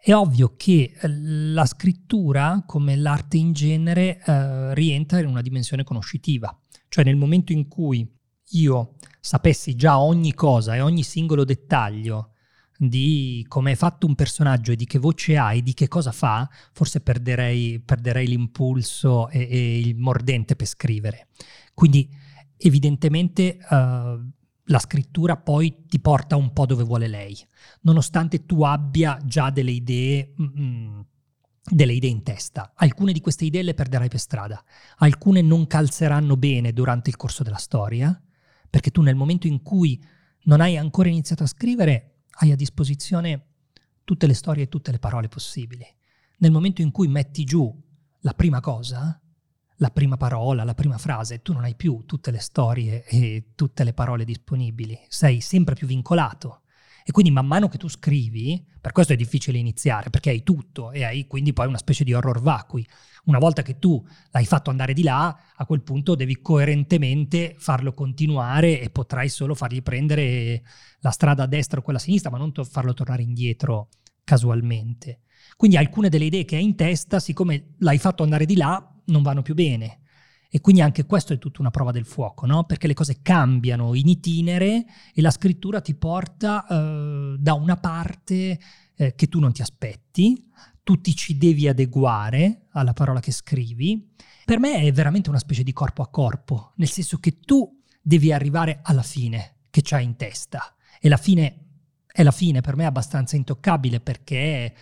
è 0.06 0.14
ovvio 0.14 0.54
che 0.56 0.94
eh, 0.94 1.08
la 1.10 1.66
scrittura, 1.66 2.62
come 2.68 2.96
l'arte 2.96 3.38
in 3.38 3.54
genere, 3.54 4.22
eh, 4.24 4.76
rientra 4.76 5.20
in 5.20 5.26
una 5.26 5.42
dimensione 5.42 5.84
conoscitiva. 5.84 6.56
Cioè 6.88 7.04
nel 7.04 7.16
momento 7.16 7.54
in 7.54 7.68
cui 7.68 8.08
io 8.50 8.98
sapessi 9.20 9.74
già 9.74 10.00
ogni 10.00 10.36
cosa 10.36 10.76
e 10.76 10.82
ogni 10.82 11.02
singolo 11.02 11.44
dettaglio 11.44 12.34
di 12.78 13.44
come 13.48 13.72
è 13.72 13.76
fatto 13.76 14.06
un 14.06 14.14
personaggio 14.14 14.74
e 14.74 14.76
di 14.76 14.86
che 14.86 15.00
voce 15.00 15.38
ha 15.38 15.56
e 15.56 15.64
di 15.64 15.74
che 15.74 15.88
cosa 15.88 16.12
fa, 16.12 16.48
forse 16.72 17.02
perderei, 17.02 17.80
perderei 17.80 18.28
l'impulso 18.28 19.28
e, 19.30 19.48
e, 19.50 19.80
il 19.80 19.96
mordente 19.96 20.56
per 20.56 20.68
scrivere. 20.68 21.30
Quindi 21.74 22.08
evidentemente 22.58 23.58
uh, 23.72 24.24
la 24.66 24.80
scrittura 24.80 25.38
poi 25.38 25.86
ti 25.88 26.00
porta 26.00 26.36
un 26.36 26.52
po' 26.54 26.66
dove 26.66 26.84
vuole 26.84 27.08
lei, 27.08 27.38
nonostante 27.82 28.46
tu 28.46 28.64
abbia 28.64 29.20
già 29.24 29.50
delle 29.50 29.72
idee, 29.72 30.34
mm, 30.42 31.00
delle 31.70 31.94
idee 31.94 32.10
in 32.10 32.24
testa. 32.24 32.74
Alcune 32.76 33.12
di 33.12 33.22
queste 33.22 33.46
idee 33.46 33.64
le 33.64 33.74
perderai 33.74 34.08
per 34.08 34.20
strada, 34.20 34.64
alcune 34.98 35.42
non 35.42 35.68
calzeranno 35.68 36.38
bene 36.38 36.74
durante 36.74 37.10
il 37.10 37.16
corso 37.16 37.44
della 37.44 37.58
storia, 37.58 38.20
perché 38.70 38.92
tu 38.92 39.02
nel 39.02 39.16
momento 39.16 39.48
in 39.48 39.62
cui 39.62 40.04
non 40.44 40.62
hai 40.62 40.78
ancora 40.78 41.10
iniziato 41.10 41.44
a 41.44 41.48
scrivere, 41.48 42.24
hai 42.40 42.52
a 42.52 42.56
disposizione 42.56 43.48
tutte 44.04 44.28
le 44.28 44.34
storie 44.34 44.64
e 44.64 44.70
tutte 44.70 44.92
le 44.92 45.00
parole 45.00 45.28
possibili. 45.28 45.86
Nel 46.38 46.52
momento 46.52 46.82
in 46.82 46.92
cui 46.92 47.08
metti 47.08 47.44
giù 47.44 47.74
la 48.22 48.34
prima 48.34 48.60
cosa, 48.60 49.20
la 49.78 49.90
prima 49.90 50.18
parola, 50.18 50.64
la 50.64 50.74
prima 50.74 50.98
frase, 50.98 51.42
tu 51.42 51.54
non 51.54 51.64
hai 51.64 51.76
più 51.76 52.04
tutte 52.06 52.32
le 52.32 52.40
storie 52.40 53.04
e 53.06 53.52
tutte 53.56 53.84
le 53.84 53.94
parole 53.94 54.24
disponibili, 54.24 54.98
sei 55.08 55.42
sempre 55.42 55.76
più 55.76 55.88
vincolato. 55.88 56.62
E 57.08 57.12
quindi 57.12 57.32
man 57.32 57.46
mano 57.46 57.68
che 57.68 57.78
tu 57.78 57.88
scrivi, 57.88 58.66
per 58.82 58.92
questo 58.92 59.14
è 59.14 59.16
difficile 59.16 59.60
iniziare, 59.60 60.10
perché 60.10 60.32
hai 60.32 60.42
tutto 60.42 60.92
e 60.92 61.04
hai 61.04 61.28
quindi 61.28 61.54
poi 61.54 61.68
una 61.68 61.78
specie 61.78 62.04
di 62.04 62.14
horror 62.14 62.42
vacui. 62.42 62.84
Una 63.26 63.38
volta 63.38 63.62
che 63.62 63.78
tu 63.78 64.04
l'hai 64.32 64.46
fatto 64.46 64.72
andare 64.72 64.94
di 64.94 65.04
là, 65.04 65.38
a 65.56 65.66
quel 65.68 65.84
punto 65.84 66.16
devi 66.16 66.42
coerentemente 66.42 67.54
farlo 67.60 67.94
continuare 67.94 68.82
e 68.82 68.90
potrai 68.90 69.30
solo 69.30 69.54
fargli 69.54 69.84
prendere 69.84 70.64
la 71.02 71.12
strada 71.12 71.44
a 71.44 71.48
destra 71.48 71.80
o 71.80 71.84
quella 71.84 72.00
a 72.00 72.02
sinistra, 72.02 72.32
ma 72.32 72.40
non 72.40 72.52
to- 72.52 72.64
farlo 72.64 72.96
tornare 72.96 73.22
indietro 73.22 73.90
casualmente. 74.24 75.20
Quindi 75.58 75.78
alcune 75.78 76.10
delle 76.10 76.26
idee 76.26 76.44
che 76.44 76.56
hai 76.56 76.64
in 76.64 76.76
testa, 76.76 77.20
siccome 77.20 77.76
l'hai 77.80 78.00
fatto 78.00 78.24
andare 78.24 78.46
di 78.46 78.56
là, 78.56 78.95
non 79.06 79.22
vanno 79.22 79.42
più 79.42 79.54
bene. 79.54 80.00
E 80.50 80.62
quindi 80.62 80.82
anche 80.82 81.06
questo 81.06 81.34
è 81.34 81.38
tutta 81.38 81.60
una 81.60 81.72
prova 81.72 81.92
del 81.92 82.06
fuoco, 82.06 82.46
no? 82.46 82.64
perché 82.64 82.88
le 82.88 82.94
cose 82.94 83.20
cambiano 83.22 83.94
in 83.94 84.08
itinere 84.08 84.86
e 85.14 85.22
la 85.22 85.32
scrittura 85.32 85.82
ti 85.82 85.96
porta 85.96 86.66
eh, 86.66 87.36
da 87.38 87.54
una 87.56 87.76
parte 87.76 88.60
eh, 88.96 89.16
che 89.16 89.28
tu 89.28 89.40
non 89.40 89.52
ti 89.52 89.62
aspetti, 89.62 90.50
tu 90.82 91.02
ti 91.02 91.14
ci 91.14 91.38
devi 91.38 91.68
adeguare 91.68 92.68
alla 92.72 92.94
parola 92.94 93.20
che 93.20 93.32
scrivi. 93.32 94.14
Per 94.46 94.60
me 94.60 94.82
è 94.82 94.92
veramente 94.94 95.30
una 95.30 95.40
specie 95.40 95.64
di 95.64 95.74
corpo 95.74 96.02
a 96.04 96.10
corpo, 96.10 96.72
nel 96.76 96.90
senso 96.90 97.18
che 97.18 97.40
tu 97.40 97.82
devi 98.02 98.32
arrivare 98.32 98.80
alla 98.84 99.04
fine 99.04 99.56
che 99.70 99.82
c'hai 99.84 100.06
in 100.06 100.16
testa. 100.16 100.76
E 101.02 101.10
la 101.10 101.18
fine 101.18 101.66
è 102.08 102.24
la 102.24 102.32
fine, 102.32 102.62
per 102.62 102.78
me 102.78 102.84
è 102.84 102.88
abbastanza 102.88 103.36
intoccabile 103.36 104.00
perché 104.00 104.74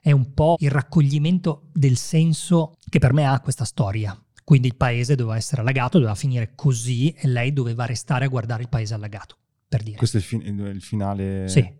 è 0.00 0.12
un 0.12 0.32
po' 0.32 0.56
il 0.58 0.70
raccoglimento 0.70 1.68
del 1.72 1.96
senso 1.96 2.74
che 2.88 2.98
per 2.98 3.12
me 3.12 3.26
ha 3.26 3.40
questa 3.40 3.64
storia. 3.64 4.18
Quindi 4.42 4.68
il 4.68 4.76
paese 4.76 5.14
doveva 5.14 5.36
essere 5.36 5.60
allagato, 5.60 5.98
doveva 5.98 6.16
finire 6.16 6.52
così 6.54 7.10
e 7.12 7.28
lei 7.28 7.52
doveva 7.52 7.84
restare 7.84 8.24
a 8.24 8.28
guardare 8.28 8.62
il 8.62 8.68
paese 8.68 8.94
allagato, 8.94 9.36
per 9.68 9.82
dire. 9.82 9.96
Questo 9.96 10.16
è 10.16 10.20
il, 10.20 10.26
fin- 10.26 10.42
il 10.42 10.82
finale? 10.82 11.46
Sì, 11.46 11.72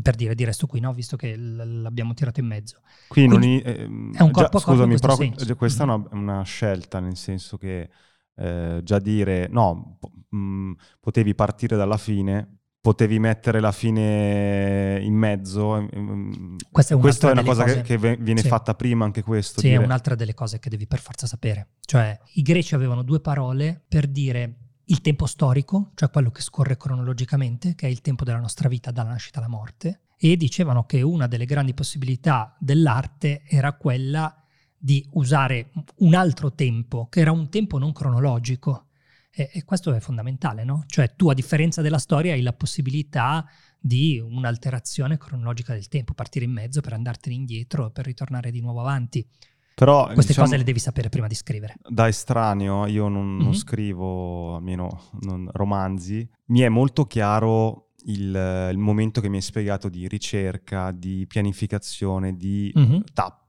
per 0.00 0.14
dire 0.14 0.34
di 0.34 0.44
resto 0.44 0.66
qui, 0.66 0.78
no? 0.80 0.92
visto 0.92 1.16
che 1.16 1.36
l- 1.36 1.82
l'abbiamo 1.82 2.14
tirato 2.14 2.40
in 2.40 2.46
mezzo. 2.46 2.80
Quindi, 3.08 3.36
Quindi 3.36 3.60
è, 3.60 3.80
ehm, 3.80 4.14
è, 4.14 4.22
un 4.22 4.30
corpo 4.30 4.40
già, 4.40 4.46
a 4.46 4.48
corpo 4.50 4.58
Scusami, 4.58 4.98
però 4.98 5.16
senso. 5.16 5.56
questa 5.56 5.82
è 5.82 5.86
una, 5.86 6.08
una, 6.12 6.42
scelta, 6.42 7.00
nel 7.00 7.16
senso 7.16 7.56
che 7.58 7.90
eh, 8.36 8.80
già 8.84 8.98
dire 8.98 9.48
no, 9.48 9.98
p- 9.98 10.34
mh, 10.34 10.72
potevi 11.00 11.34
partire 11.34 11.76
dalla 11.76 11.96
fine 11.96 12.61
potevi 12.82 13.20
mettere 13.20 13.60
la 13.60 13.70
fine 13.70 14.98
in 15.00 15.14
mezzo. 15.14 15.80
Mm, 15.80 15.86
mm, 15.96 16.56
questa 16.70 16.94
è, 16.94 16.98
Questa 16.98 17.28
è 17.28 17.32
una 17.32 17.44
cosa 17.44 17.62
cose... 17.62 17.82
che, 17.82 17.96
viene 17.96 18.42
sì. 18.42 18.48
fatta 18.48 18.74
prima, 18.74 19.04
anche 19.04 19.22
questo. 19.22 19.60
Sì, 19.60 19.68
dire. 19.68 19.80
è 19.80 19.84
un'altra 19.84 20.16
delle 20.16 20.34
cose 20.34 20.58
che 20.58 20.68
devi 20.68 20.86
per 20.88 21.00
forza 21.00 21.26
sapere. 21.28 21.68
Cioè, 21.80 22.18
i 22.34 22.42
greci 22.42 22.74
avevano 22.74 23.02
due 23.02 23.20
parole 23.20 23.80
per 23.88 24.08
dire 24.08 24.56
il 24.86 25.00
tempo 25.00 25.26
storico, 25.26 25.92
cioè 25.94 26.10
quello 26.10 26.32
che 26.32 26.42
scorre 26.42 26.76
cronologicamente, 26.76 27.76
che 27.76 27.86
è 27.86 27.90
il 27.90 28.00
tempo 28.00 28.24
della 28.24 28.40
nostra 28.40 28.68
vita 28.68 28.90
dalla 28.90 29.10
nascita 29.10 29.38
alla 29.38 29.48
morte, 29.48 30.00
e 30.18 30.36
dicevano 30.36 30.84
che 30.84 31.02
una 31.02 31.28
delle 31.28 31.44
grandi 31.44 31.74
possibilità 31.74 32.56
dell'arte 32.58 33.42
era 33.46 33.74
quella 33.74 34.36
di 34.76 35.08
usare 35.12 35.70
un 35.98 36.14
altro 36.14 36.52
tempo, 36.52 37.06
che 37.08 37.20
era 37.20 37.30
un 37.30 37.48
tempo 37.48 37.78
non 37.78 37.92
cronologico. 37.92 38.86
E, 39.34 39.48
e, 39.52 39.64
questo 39.64 39.94
è 39.94 40.00
fondamentale, 40.00 40.62
no? 40.62 40.84
Cioè 40.86 41.14
tu 41.16 41.30
a 41.30 41.34
differenza 41.34 41.80
della 41.80 41.98
storia 41.98 42.34
hai 42.34 42.42
la 42.42 42.52
possibilità 42.52 43.46
di 43.80 44.20
un'alterazione 44.20 45.16
cronologica 45.16 45.72
del 45.72 45.88
tempo, 45.88 46.12
partire 46.12 46.44
in 46.44 46.52
mezzo 46.52 46.80
per 46.82 46.92
andartene 46.92 47.34
indietro, 47.34 47.90
per 47.90 48.04
ritornare 48.04 48.50
di 48.50 48.60
nuovo 48.60 48.80
avanti. 48.80 49.26
Però, 49.74 50.04
Queste 50.04 50.28
diciamo, 50.28 50.46
cose 50.46 50.58
le 50.58 50.64
devi 50.64 50.78
sapere 50.78 51.08
prima 51.08 51.26
di 51.26 51.34
scrivere. 51.34 51.76
Da 51.88 52.06
estraneo, 52.06 52.86
io 52.86 53.08
non, 53.08 53.26
mm-hmm. 53.26 53.38
non 53.38 53.46
mhm. 53.48 53.54
scrivo, 53.54 54.56
almeno 54.56 55.02
non, 55.22 55.48
romanzi, 55.50 56.28
mi 56.46 56.60
è 56.60 56.68
molto 56.68 57.06
chiaro 57.06 57.92
il, 58.04 58.68
il, 58.70 58.78
momento 58.78 59.20
che 59.22 59.28
mi 59.28 59.36
hai 59.36 59.42
spiegato 59.42 59.88
di 59.88 60.06
ricerca, 60.08 60.90
di 60.92 61.24
pianificazione, 61.26 62.36
di 62.36 62.72
mm-hmm. 62.78 63.00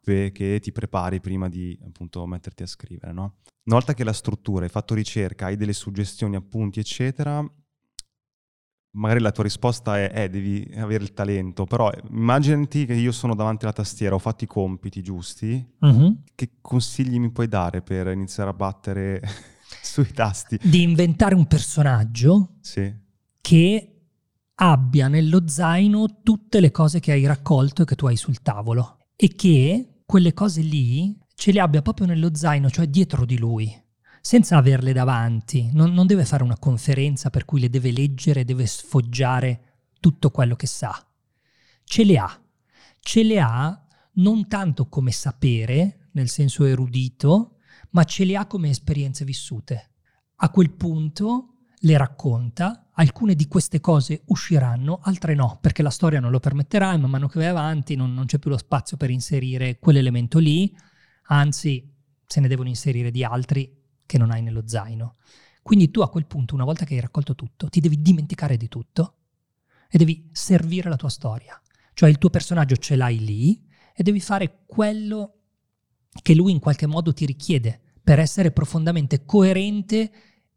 Tappe 0.03 0.31
che 0.31 0.59
ti 0.61 0.71
prepari 0.71 1.19
prima 1.19 1.47
di 1.47 1.77
appunto 1.85 2.25
metterti 2.27 2.63
a 2.63 2.67
scrivere, 2.67 3.13
no? 3.13 3.37
Una 3.65 3.77
volta 3.77 3.93
che 3.93 4.03
la 4.03 4.13
struttura, 4.13 4.65
hai 4.65 4.69
fatto 4.69 4.93
ricerca, 4.93 5.45
hai 5.45 5.55
delle 5.55 5.71
suggestioni, 5.71 6.35
appunti, 6.35 6.81
eccetera, 6.81 7.43
magari 8.95 9.21
la 9.21 9.31
tua 9.31 9.43
risposta 9.43 9.97
è, 9.97 10.11
eh, 10.13 10.29
devi 10.29 10.69
avere 10.75 11.03
il 11.03 11.13
talento, 11.13 11.63
però 11.63 11.89
immaginati 12.09 12.85
che 12.85 12.93
io 12.93 13.13
sono 13.13 13.35
davanti 13.35 13.63
alla 13.63 13.73
tastiera, 13.73 14.15
ho 14.15 14.19
fatto 14.19 14.43
i 14.43 14.47
compiti 14.47 15.01
giusti, 15.01 15.65
mm-hmm. 15.85 16.11
che 16.35 16.57
consigli 16.59 17.17
mi 17.19 17.31
puoi 17.31 17.47
dare 17.47 17.81
per 17.81 18.07
iniziare 18.07 18.49
a 18.49 18.53
battere 18.53 19.21
sui 19.81 20.11
tasti? 20.11 20.59
Di 20.61 20.81
inventare 20.81 21.33
un 21.33 21.47
personaggio 21.47 22.57
sì. 22.59 22.93
che 23.39 23.87
abbia 24.55 25.07
nello 25.07 25.47
zaino 25.47 26.19
tutte 26.21 26.59
le 26.59 26.69
cose 26.69 26.99
che 26.99 27.13
hai 27.13 27.25
raccolto 27.25 27.83
e 27.83 27.85
che 27.85 27.95
tu 27.95 28.07
hai 28.07 28.17
sul 28.17 28.41
tavolo 28.41 28.97
e 29.15 29.35
che 29.35 29.92
quelle 30.13 30.35
cose 30.35 30.61
lì 30.61 31.17
ce 31.33 31.51
le 31.51 31.59
abbia 31.59 31.81
proprio 31.81 32.05
nello 32.05 32.35
zaino, 32.35 32.69
cioè 32.69 32.85
dietro 32.85 33.25
di 33.25 33.35
lui 33.35 33.75
senza 34.21 34.57
averle 34.57 34.93
davanti, 34.93 35.71
non, 35.73 35.91
non 35.91 36.05
deve 36.05 36.23
fare 36.23 36.43
una 36.43 36.59
conferenza 36.59 37.31
per 37.31 37.45
cui 37.45 37.59
le 37.59 37.67
deve 37.67 37.91
leggere, 37.91 38.45
deve 38.45 38.67
sfoggiare 38.67 39.79
tutto 39.99 40.29
quello 40.29 40.55
che 40.55 40.67
sa. 40.67 41.03
Ce 41.83 42.03
le 42.03 42.17
ha. 42.19 42.41
Ce 42.99 43.23
le 43.23 43.39
ha 43.39 43.87
non 44.17 44.47
tanto 44.47 44.87
come 44.87 45.09
sapere, 45.09 46.09
nel 46.11 46.29
senso 46.29 46.63
erudito, 46.65 47.57
ma 47.89 48.03
ce 48.03 48.23
le 48.23 48.37
ha 48.37 48.45
come 48.45 48.69
esperienze 48.69 49.25
vissute. 49.25 49.93
A 50.35 50.51
quel 50.51 50.69
punto 50.69 51.52
le 51.83 51.97
racconta, 51.97 52.89
alcune 52.93 53.35
di 53.35 53.47
queste 53.47 53.79
cose 53.79 54.21
usciranno, 54.27 54.99
altre 55.03 55.35
no, 55.35 55.57
perché 55.59 55.81
la 55.81 55.89
storia 55.89 56.19
non 56.19 56.31
lo 56.31 56.39
permetterà 56.39 56.93
e 56.93 56.97
man 56.97 57.09
mano 57.09 57.27
che 57.27 57.39
vai 57.39 57.49
avanti 57.49 57.95
non, 57.95 58.13
non 58.13 58.25
c'è 58.25 58.39
più 58.39 58.49
lo 58.49 58.57
spazio 58.57 58.97
per 58.97 59.09
inserire 59.09 59.79
quell'elemento 59.79 60.39
lì, 60.39 60.73
anzi 61.27 61.91
se 62.25 62.39
ne 62.39 62.47
devono 62.47 62.69
inserire 62.69 63.11
di 63.11 63.23
altri 63.23 63.81
che 64.05 64.17
non 64.17 64.31
hai 64.31 64.41
nello 64.41 64.63
zaino. 64.65 65.15
Quindi 65.61 65.91
tu 65.91 66.01
a 66.01 66.09
quel 66.09 66.25
punto, 66.25 66.55
una 66.55 66.65
volta 66.65 66.85
che 66.85 66.93
hai 66.95 67.01
raccolto 67.01 67.35
tutto, 67.35 67.69
ti 67.69 67.79
devi 67.79 68.01
dimenticare 68.01 68.57
di 68.57 68.69
tutto 68.69 69.15
e 69.89 69.97
devi 69.97 70.29
servire 70.31 70.89
la 70.89 70.95
tua 70.95 71.09
storia. 71.09 71.59
Cioè 71.93 72.09
il 72.09 72.17
tuo 72.17 72.29
personaggio 72.29 72.77
ce 72.77 72.95
l'hai 72.95 73.19
lì 73.19 73.61
e 73.93 74.03
devi 74.03 74.19
fare 74.19 74.63
quello 74.65 75.39
che 76.21 76.33
lui 76.33 76.51
in 76.51 76.59
qualche 76.59 76.87
modo 76.87 77.13
ti 77.13 77.25
richiede 77.25 77.79
per 78.01 78.19
essere 78.19 78.51
profondamente 78.51 79.25
coerente 79.25 80.11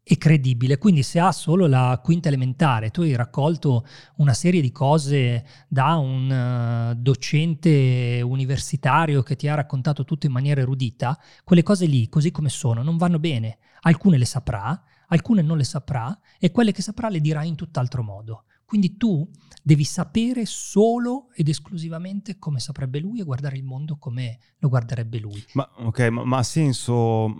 e 0.09 0.17
credibile. 0.17 0.77
Quindi 0.77 1.03
se 1.03 1.19
ha 1.19 1.33
solo 1.33 1.67
la 1.67 1.99
quinta 2.01 2.29
elementare, 2.29 2.91
tu 2.91 3.01
hai 3.01 3.13
raccolto 3.13 3.85
una 4.17 4.33
serie 4.33 4.61
di 4.61 4.71
cose 4.71 5.45
da 5.67 5.95
un 5.95 6.93
uh, 6.93 6.95
docente 6.95 8.21
universitario 8.23 9.21
che 9.21 9.35
ti 9.35 9.49
ha 9.49 9.55
raccontato 9.55 10.05
tutto 10.05 10.25
in 10.25 10.31
maniera 10.31 10.61
erudita, 10.61 11.19
quelle 11.43 11.61
cose 11.61 11.85
lì, 11.87 12.07
così 12.07 12.31
come 12.31 12.47
sono, 12.47 12.83
non 12.83 12.95
vanno 12.95 13.19
bene. 13.19 13.57
Alcune 13.81 14.17
le 14.17 14.25
saprà, 14.25 14.81
alcune 15.07 15.41
non 15.41 15.57
le 15.57 15.65
saprà 15.65 16.17
e 16.39 16.51
quelle 16.51 16.71
che 16.71 16.81
saprà 16.81 17.09
le 17.09 17.19
dirà 17.19 17.43
in 17.43 17.55
tutt'altro 17.55 18.01
modo. 18.01 18.45
Quindi 18.67 18.97
tu 18.97 19.25
devi 19.63 19.85
sapere 19.85 20.45
solo 20.45 21.29
ed 21.33 21.47
esclusivamente 21.47 22.37
come 22.37 22.59
saprebbe 22.59 22.99
lui 22.99 23.21
e 23.21 23.23
guardare 23.23 23.55
il 23.55 23.63
mondo 23.63 23.95
come 23.97 24.39
lo 24.57 24.67
guarderebbe 24.67 25.19
lui. 25.19 25.41
Ma, 25.53 25.71
okay, 25.77 26.09
ma, 26.09 26.25
ma 26.25 26.39
ha 26.39 26.43
senso 26.43 27.33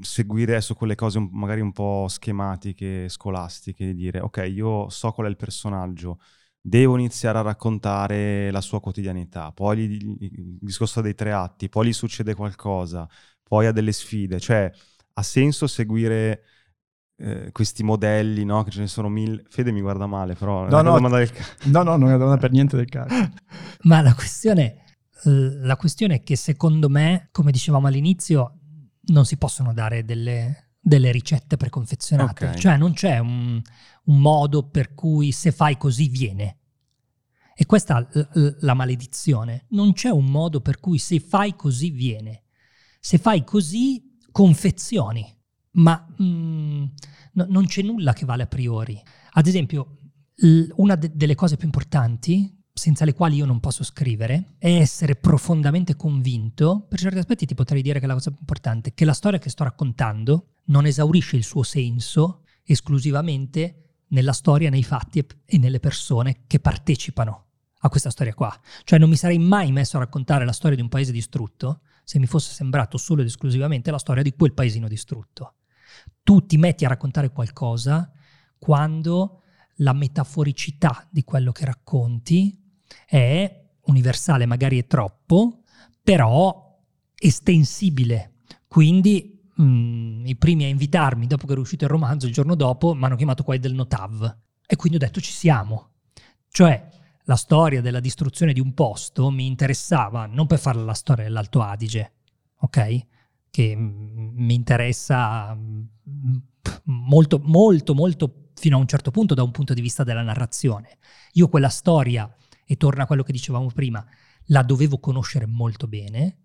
seguire 0.00 0.52
adesso 0.52 0.74
quelle 0.74 0.94
cose 0.94 1.18
magari 1.32 1.60
un 1.60 1.72
po' 1.72 2.06
schematiche, 2.08 3.10
scolastiche, 3.10 3.84
di 3.88 3.94
dire 3.94 4.20
ok, 4.20 4.50
io 4.50 4.88
so 4.88 5.12
qual 5.12 5.26
è 5.26 5.28
il 5.28 5.36
personaggio, 5.36 6.18
devo 6.58 6.96
iniziare 6.96 7.36
a 7.36 7.42
raccontare 7.42 8.50
la 8.50 8.62
sua 8.62 8.80
quotidianità, 8.80 9.52
poi 9.52 9.86
gli, 9.86 10.16
il 10.20 10.58
discorso 10.62 11.02
dei 11.02 11.14
tre 11.14 11.32
atti, 11.32 11.68
poi 11.68 11.88
gli 11.88 11.92
succede 11.92 12.34
qualcosa, 12.34 13.06
poi 13.42 13.66
ha 13.66 13.72
delle 13.72 13.92
sfide, 13.92 14.40
cioè 14.40 14.72
ha 15.12 15.22
senso 15.22 15.66
seguire 15.66 16.42
eh, 17.20 17.52
questi 17.52 17.82
modelli, 17.82 18.44
no? 18.44 18.62
Che 18.62 18.70
ce 18.70 18.80
ne 18.80 18.86
sono 18.86 19.08
mille. 19.08 19.44
Fede 19.48 19.72
mi 19.72 19.82
guarda 19.82 20.06
male, 20.06 20.34
però 20.34 20.66
no, 20.68 20.80
no, 20.80 21.08
del 21.10 21.30
ca- 21.30 21.44
no, 21.68 21.82
no, 21.82 21.96
non 21.96 22.08
è 22.10 22.16
domanda 22.16 22.38
per 22.38 22.50
niente 22.50 22.76
del 22.76 22.88
caso. 22.88 23.14
Ma 23.82 24.00
la 24.00 24.14
questione, 24.14 24.84
la 25.24 25.76
questione 25.76 26.16
è 26.16 26.22
che 26.22 26.36
secondo 26.36 26.88
me, 26.88 27.28
come 27.30 27.50
dicevamo 27.50 27.86
all'inizio, 27.86 28.58
non 29.08 29.26
si 29.26 29.36
possono 29.36 29.74
dare 29.74 30.04
delle, 30.04 30.70
delle 30.80 31.12
ricette 31.12 31.58
preconfezionate. 31.58 32.46
Okay. 32.46 32.58
Cioè 32.58 32.76
non 32.78 32.94
c'è 32.94 33.18
un, 33.18 33.60
un 34.04 34.18
modo 34.18 34.68
per 34.68 34.94
cui 34.94 35.30
se 35.32 35.52
fai 35.52 35.76
così 35.76 36.08
viene. 36.08 36.56
E 37.54 37.66
questa 37.66 38.08
è 38.08 38.26
la 38.60 38.72
maledizione. 38.72 39.66
Non 39.70 39.92
c'è 39.92 40.08
un 40.08 40.24
modo 40.24 40.62
per 40.62 40.80
cui 40.80 40.96
se 40.96 41.20
fai 41.20 41.54
così 41.54 41.90
viene. 41.90 42.44
Se 42.98 43.18
fai 43.18 43.44
così 43.44 44.16
confezioni 44.32 45.38
ma 45.72 46.06
mm, 46.20 46.84
no, 47.32 47.46
non 47.48 47.66
c'è 47.66 47.82
nulla 47.82 48.12
che 48.12 48.24
vale 48.24 48.42
a 48.42 48.46
priori. 48.46 49.00
Ad 49.32 49.46
esempio, 49.46 49.96
l- 50.36 50.66
una 50.76 50.96
de- 50.96 51.12
delle 51.14 51.34
cose 51.34 51.56
più 51.56 51.66
importanti, 51.66 52.58
senza 52.72 53.04
le 53.04 53.12
quali 53.12 53.36
io 53.36 53.46
non 53.46 53.60
posso 53.60 53.84
scrivere, 53.84 54.54
è 54.58 54.70
essere 54.70 55.16
profondamente 55.16 55.96
convinto, 55.96 56.86
per 56.88 56.98
certi 56.98 57.18
aspetti 57.18 57.46
ti 57.46 57.54
potrei 57.54 57.82
dire 57.82 58.00
che 58.00 58.06
la 58.06 58.14
cosa 58.14 58.30
più 58.30 58.40
importante, 58.40 58.90
è 58.90 58.94
che 58.94 59.04
la 59.04 59.12
storia 59.12 59.38
che 59.38 59.50
sto 59.50 59.64
raccontando 59.64 60.54
non 60.66 60.86
esaurisce 60.86 61.36
il 61.36 61.44
suo 61.44 61.62
senso 61.62 62.44
esclusivamente 62.64 64.02
nella 64.08 64.32
storia, 64.32 64.70
nei 64.70 64.82
fatti 64.82 65.24
e 65.44 65.58
nelle 65.58 65.80
persone 65.80 66.42
che 66.46 66.58
partecipano 66.58 67.46
a 67.82 67.88
questa 67.88 68.10
storia 68.10 68.34
qua. 68.34 68.58
Cioè 68.84 68.98
non 68.98 69.08
mi 69.08 69.16
sarei 69.16 69.38
mai 69.38 69.72
messo 69.72 69.96
a 69.96 70.00
raccontare 70.00 70.44
la 70.44 70.52
storia 70.52 70.76
di 70.76 70.82
un 70.82 70.88
paese 70.88 71.12
distrutto 71.12 71.80
se 72.04 72.18
mi 72.18 72.26
fosse 72.26 72.52
sembrato 72.52 72.98
solo 72.98 73.20
ed 73.20 73.28
esclusivamente 73.28 73.90
la 73.90 73.98
storia 73.98 74.22
di 74.22 74.34
quel 74.34 74.52
paesino 74.52 74.88
distrutto 74.88 75.54
tu 76.30 76.46
ti 76.46 76.58
metti 76.58 76.84
a 76.84 76.88
raccontare 76.88 77.32
qualcosa 77.32 78.08
quando 78.56 79.42
la 79.78 79.92
metaforicità 79.92 81.04
di 81.10 81.24
quello 81.24 81.50
che 81.50 81.64
racconti 81.64 82.56
è 83.04 83.68
universale, 83.86 84.46
magari 84.46 84.78
è 84.78 84.86
troppo, 84.86 85.64
però 86.00 86.78
estensibile. 87.16 88.34
Quindi 88.68 89.42
mh, 89.56 89.62
mm, 89.64 90.26
i 90.26 90.36
primi 90.36 90.62
a 90.62 90.68
invitarmi, 90.68 91.26
dopo 91.26 91.46
che 91.46 91.52
era 91.52 91.60
uscito 91.60 91.82
il 91.82 91.90
romanzo, 91.90 92.26
il 92.26 92.32
giorno 92.32 92.54
dopo, 92.54 92.94
mi 92.94 93.02
hanno 93.06 93.16
chiamato 93.16 93.42
qua 93.42 93.56
del 93.56 93.74
Notav. 93.74 94.36
E 94.68 94.76
quindi 94.76 94.98
ho 94.98 95.04
detto 95.04 95.20
ci 95.20 95.32
siamo. 95.32 95.94
Cioè, 96.48 96.88
la 97.24 97.36
storia 97.36 97.80
della 97.80 97.98
distruzione 97.98 98.52
di 98.52 98.60
un 98.60 98.72
posto 98.72 99.30
mi 99.30 99.46
interessava 99.46 100.26
non 100.26 100.46
per 100.46 100.60
fare 100.60 100.78
la 100.78 100.94
storia 100.94 101.24
dell'Alto 101.24 101.60
Adige, 101.60 102.12
ok? 102.58 103.06
Che 103.50 103.74
mi 103.76 104.54
interessa 104.54 105.56
molto, 106.84 107.40
molto, 107.42 107.94
molto 107.94 108.34
fino 108.54 108.76
a 108.76 108.80
un 108.80 108.86
certo 108.86 109.10
punto 109.10 109.34
da 109.34 109.42
un 109.42 109.50
punto 109.50 109.74
di 109.74 109.80
vista 109.80 110.04
della 110.04 110.22
narrazione. 110.22 110.98
Io 111.32 111.48
quella 111.48 111.68
storia, 111.68 112.32
e 112.64 112.76
torna 112.76 113.02
a 113.02 113.06
quello 113.06 113.22
che 113.22 113.32
dicevamo 113.32 113.70
prima, 113.70 114.04
la 114.46 114.62
dovevo 114.62 114.98
conoscere 114.98 115.46
molto 115.46 115.86
bene, 115.86 116.38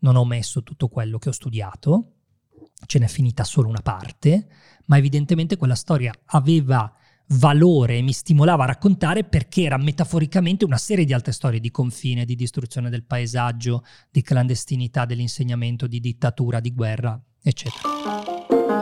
non 0.00 0.16
ho 0.16 0.24
messo 0.24 0.62
tutto 0.62 0.88
quello 0.88 1.18
che 1.18 1.28
ho 1.28 1.32
studiato, 1.32 2.12
ce 2.86 2.98
n'è 2.98 3.06
finita 3.06 3.44
solo 3.44 3.68
una 3.68 3.82
parte, 3.82 4.48
ma 4.86 4.98
evidentemente 4.98 5.56
quella 5.56 5.74
storia 5.74 6.12
aveva 6.26 6.92
valore 7.32 7.98
e 7.98 8.02
mi 8.02 8.12
stimolava 8.12 8.64
a 8.64 8.66
raccontare 8.66 9.24
perché 9.24 9.62
era 9.62 9.76
metaforicamente 9.76 10.64
una 10.64 10.76
serie 10.76 11.04
di 11.04 11.12
altre 11.12 11.32
storie 11.32 11.60
di 11.60 11.70
confine, 11.70 12.24
di 12.24 12.34
distruzione 12.34 12.90
del 12.90 13.04
paesaggio, 13.04 13.84
di 14.10 14.22
clandestinità 14.22 15.04
dell'insegnamento, 15.04 15.86
di 15.86 16.00
dittatura, 16.00 16.60
di 16.60 16.72
guerra, 16.72 17.20
eccetera. 17.42 18.81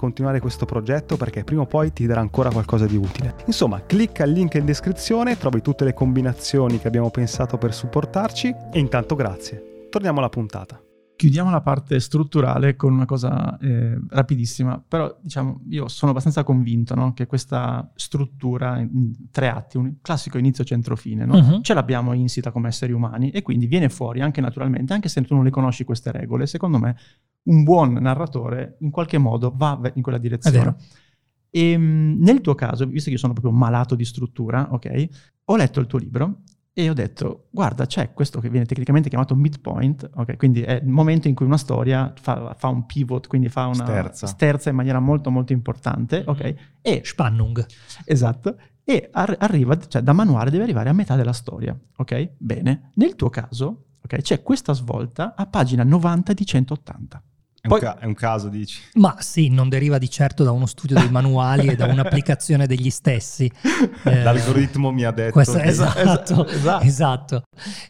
continuare 0.00 0.40
questo 0.40 0.64
progetto 0.64 1.18
perché 1.18 1.44
prima 1.44 1.60
o 1.60 1.66
poi 1.66 1.92
ti 1.92 2.06
darà 2.06 2.22
ancora 2.22 2.50
qualcosa 2.50 2.86
di 2.86 2.96
utile. 2.96 3.34
Insomma, 3.44 3.82
clicca 3.84 4.24
il 4.24 4.32
link 4.32 4.54
in 4.54 4.64
descrizione, 4.64 5.36
trovi 5.36 5.60
tutte 5.60 5.84
le 5.84 5.92
combinazioni 5.92 6.78
che 6.78 6.88
abbiamo 6.88 7.10
pensato 7.10 7.58
per 7.58 7.74
supportarci 7.74 8.54
e 8.72 8.78
intanto 8.78 9.14
grazie. 9.14 9.88
Torniamo 9.90 10.20
alla 10.20 10.30
puntata. 10.30 10.82
Chiudiamo 11.16 11.50
la 11.50 11.60
parte 11.60 12.00
strutturale 12.00 12.76
con 12.76 12.94
una 12.94 13.04
cosa 13.04 13.58
eh, 13.58 14.00
rapidissima, 14.08 14.82
però 14.88 15.14
diciamo 15.20 15.60
io 15.68 15.86
sono 15.88 16.12
abbastanza 16.12 16.44
convinto 16.44 16.94
no, 16.94 17.12
che 17.12 17.26
questa 17.26 17.92
struttura 17.94 18.78
in 18.78 19.28
tre 19.30 19.50
atti, 19.50 19.76
un 19.76 19.96
classico 20.00 20.38
inizio, 20.38 20.64
centro, 20.64 20.96
fine, 20.96 21.26
no? 21.26 21.34
uh-huh. 21.34 21.60
ce 21.60 21.74
l'abbiamo 21.74 22.14
insita 22.14 22.50
come 22.50 22.68
esseri 22.68 22.92
umani 22.92 23.28
e 23.28 23.42
quindi 23.42 23.66
viene 23.66 23.90
fuori 23.90 24.22
anche 24.22 24.40
naturalmente, 24.40 24.94
anche 24.94 25.10
se 25.10 25.20
tu 25.20 25.34
non 25.34 25.44
le 25.44 25.50
conosci 25.50 25.84
queste 25.84 26.10
regole, 26.10 26.46
secondo 26.46 26.78
me 26.78 26.96
un 27.44 27.62
buon 27.62 27.94
narratore 27.94 28.76
in 28.80 28.90
qualche 28.90 29.18
modo 29.18 29.52
va 29.54 29.80
in 29.94 30.02
quella 30.02 30.18
direzione. 30.18 30.56
È 30.56 30.60
vero. 30.60 30.76
E 31.50 31.72
ehm, 31.72 32.16
nel 32.20 32.40
tuo 32.40 32.54
caso, 32.54 32.86
visto 32.86 33.06
che 33.06 33.14
io 33.14 33.18
sono 33.18 33.32
proprio 33.32 33.52
malato 33.52 33.94
di 33.94 34.04
struttura, 34.04 34.68
ok, 34.70 35.08
ho 35.46 35.56
letto 35.56 35.80
il 35.80 35.86
tuo 35.86 35.98
libro 35.98 36.42
e 36.72 36.88
ho 36.88 36.94
detto, 36.94 37.48
guarda, 37.50 37.86
c'è 37.86 38.12
questo 38.12 38.40
che 38.40 38.48
viene 38.48 38.64
tecnicamente 38.64 39.08
chiamato 39.08 39.34
midpoint, 39.34 40.08
ok, 40.14 40.36
quindi 40.36 40.62
è 40.62 40.80
il 40.82 40.88
momento 40.88 41.26
in 41.26 41.34
cui 41.34 41.44
una 41.44 41.58
storia 41.58 42.12
fa, 42.16 42.54
fa 42.56 42.68
un 42.68 42.86
pivot, 42.86 43.26
quindi 43.26 43.48
fa 43.48 43.66
una 43.66 43.84
sterza. 43.84 44.26
sterza. 44.28 44.70
in 44.70 44.76
maniera 44.76 45.00
molto 45.00 45.30
molto 45.30 45.52
importante, 45.52 46.22
ok, 46.24 46.42
mm-hmm. 46.42 46.56
e... 46.80 47.02
Spannung. 47.04 47.66
Esatto, 48.04 48.56
e 48.84 49.08
ar- 49.12 49.36
arriva, 49.40 49.76
cioè 49.76 50.02
da 50.02 50.12
manuale 50.12 50.50
deve 50.50 50.62
arrivare 50.62 50.88
a 50.88 50.92
metà 50.92 51.16
della 51.16 51.32
storia, 51.32 51.76
ok? 51.96 52.34
Bene, 52.38 52.92
nel 52.94 53.16
tuo 53.16 53.28
caso, 53.28 53.86
ok, 54.02 54.20
c'è 54.20 54.42
questa 54.42 54.72
svolta 54.72 55.34
a 55.34 55.46
pagina 55.46 55.82
90 55.82 56.32
di 56.32 56.46
180. 56.46 57.22
È, 57.62 57.68
Poi, 57.68 57.78
un 57.78 57.84
ca- 57.84 57.98
è, 57.98 58.04
un 58.06 58.14
caso, 58.14 58.48
dici? 58.48 58.80
Ma 58.94 59.16
sì, 59.18 59.50
non 59.50 59.68
deriva 59.68 59.98
di 59.98 60.08
certo 60.08 60.44
da 60.44 60.50
uno 60.50 60.64
studio 60.64 60.98
dei 60.98 61.10
manuali 61.10 61.68
e 61.68 61.76
da 61.76 61.86
un'applicazione 61.86 62.66
degli 62.66 62.88
stessi. 62.88 63.50
Eh, 64.04 64.22
L'algoritmo 64.24 64.90
mi 64.90 65.04
ha 65.04 65.10
detto. 65.10 65.32
Questo, 65.32 65.58
che... 65.58 65.64
Esatto, 65.64 66.46
esatto. 66.48 66.84
esatto. 66.84 67.42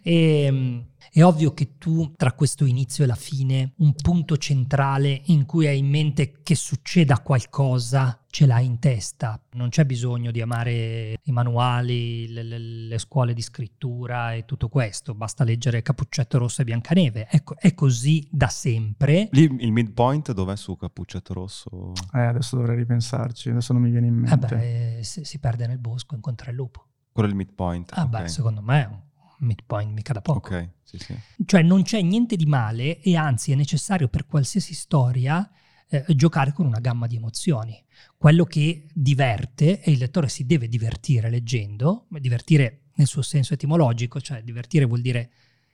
E, 0.03 0.43
ehm, 0.43 0.85
è 1.13 1.23
ovvio 1.23 1.53
che 1.55 1.79
tu 1.79 2.13
tra 2.17 2.33
questo 2.33 2.65
inizio 2.65 3.05
e 3.05 3.07
la 3.07 3.15
fine, 3.15 3.73
un 3.79 3.95
punto 3.95 4.37
centrale 4.37 5.23
in 5.27 5.47
cui 5.47 5.67
hai 5.67 5.79
in 5.79 5.89
mente 5.89 6.43
che 6.43 6.55
succeda 6.55 7.21
qualcosa, 7.21 8.25
ce 8.29 8.47
l'hai 8.47 8.67
in 8.67 8.79
testa. 8.79 9.41
Non 9.53 9.69
c'è 9.71 9.85
bisogno 9.85 10.31
di 10.31 10.41
amare 10.41 11.19
i 11.23 11.33
manuali, 11.33 12.29
le, 12.29 12.43
le, 12.43 12.59
le 12.59 12.99
scuole 12.99 13.35
di 13.35 13.43
scrittura 13.43 14.35
e 14.35 14.45
tutto 14.45 14.69
questo, 14.69 15.15
basta 15.15 15.45
leggere 15.45 15.83
Cappuccetto 15.83 16.39
Rosso 16.39 16.63
e 16.63 16.65
Biancaneve. 16.65 17.29
Ecco, 17.31 17.57
è 17.59 17.75
così 17.75 18.27
da 18.31 18.49
sempre. 18.49 19.29
Lì 19.33 19.43
il 19.61 19.73
midpoint 19.73 20.33
dov'è 20.33 20.57
su 20.57 20.77
Cappuccetto 20.77 21.35
Rosso? 21.35 21.93
Eh, 22.13 22.21
adesso 22.21 22.57
dovrei 22.57 22.77
ripensarci, 22.77 23.51
adesso 23.51 23.73
non 23.73 23.83
mi 23.83 23.91
viene 23.91 24.07
in 24.07 24.15
mente. 24.15 24.55
Eh 24.55 24.59
beh, 24.59 24.99
si, 25.03 25.25
si 25.25 25.39
perde 25.39 25.67
nel 25.67 25.79
bosco, 25.79 26.15
incontra 26.15 26.51
il 26.51 26.57
lupo. 26.57 26.87
Quello 27.13 27.29
è 27.29 27.33
il 27.33 27.37
midpoint. 27.37 27.93
Ah 27.95 28.05
okay. 28.05 28.23
beh, 28.23 28.29
secondo 28.29 28.63
me 28.63 28.83
è 28.83 28.87
un 28.87 29.01
midpoint 29.41 29.93
mica 29.93 30.13
da 30.13 30.21
poco. 30.21 30.55
Ok, 30.55 30.69
sì, 30.83 30.99
sì. 30.99 31.15
Cioè 31.45 31.63
non 31.63 31.83
c'è 31.83 32.01
niente 32.01 32.37
di 32.37 32.47
male 32.47 33.01
e 33.01 33.17
anzi 33.17 33.53
è 33.53 33.55
necessario 33.55 34.09
per 34.09 34.27
qualsiasi 34.27 34.75
storia 34.75 35.49
eh, 35.89 36.05
giocare 36.15 36.53
con 36.53 36.67
una 36.67 36.81
gamma 36.81 37.07
di 37.07 37.17
emozioni. 37.17 37.83
Quello 38.17 38.45
che 38.45 38.87
diverte, 38.93 39.81
e 39.81 39.91
il 39.91 39.99
lettore 39.99 40.29
si 40.29 40.47
deve 40.47 40.69
divertire 40.69 41.29
leggendo, 41.29 42.07
divertire 42.09 42.83
nel 42.95 43.07
suo 43.07 43.23
senso 43.23 43.55
etimologico, 43.55 44.21
cioè 44.21 44.43
divertire 44.43 44.85
vuol 44.85 45.01
dire 45.01 45.31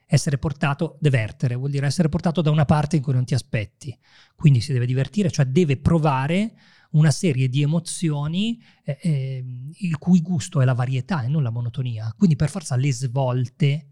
essere 0.07 0.39
portato, 0.39 0.97
divertere, 1.01 1.57
vuol 1.57 1.71
dire 1.71 1.87
essere 1.87 2.09
portato 2.09 2.41
da 2.41 2.51
una 2.51 2.65
parte 2.65 2.97
in 2.97 3.03
cui 3.03 3.13
non 3.13 3.25
ti 3.25 3.35
aspetti. 3.35 3.97
Quindi 4.35 4.61
si 4.61 4.73
deve 4.73 4.87
divertire, 4.87 5.31
cioè 5.31 5.45
deve 5.47 5.77
provare 5.77 6.55
una 6.97 7.11
serie 7.11 7.49
di 7.49 7.63
emozioni 7.63 8.61
eh, 8.83 8.99
eh, 9.01 9.45
il 9.79 9.99
cui 9.99 10.21
gusto 10.21 10.61
è 10.61 10.65
la 10.65 10.75
varietà 10.75 11.23
e 11.23 11.29
non 11.29 11.43
la 11.43 11.51
monotonia. 11.51 12.13
Quindi 12.17 12.37
per 12.37 12.51
forza 12.51 12.77
le 12.77 12.93
svolte 12.93 13.89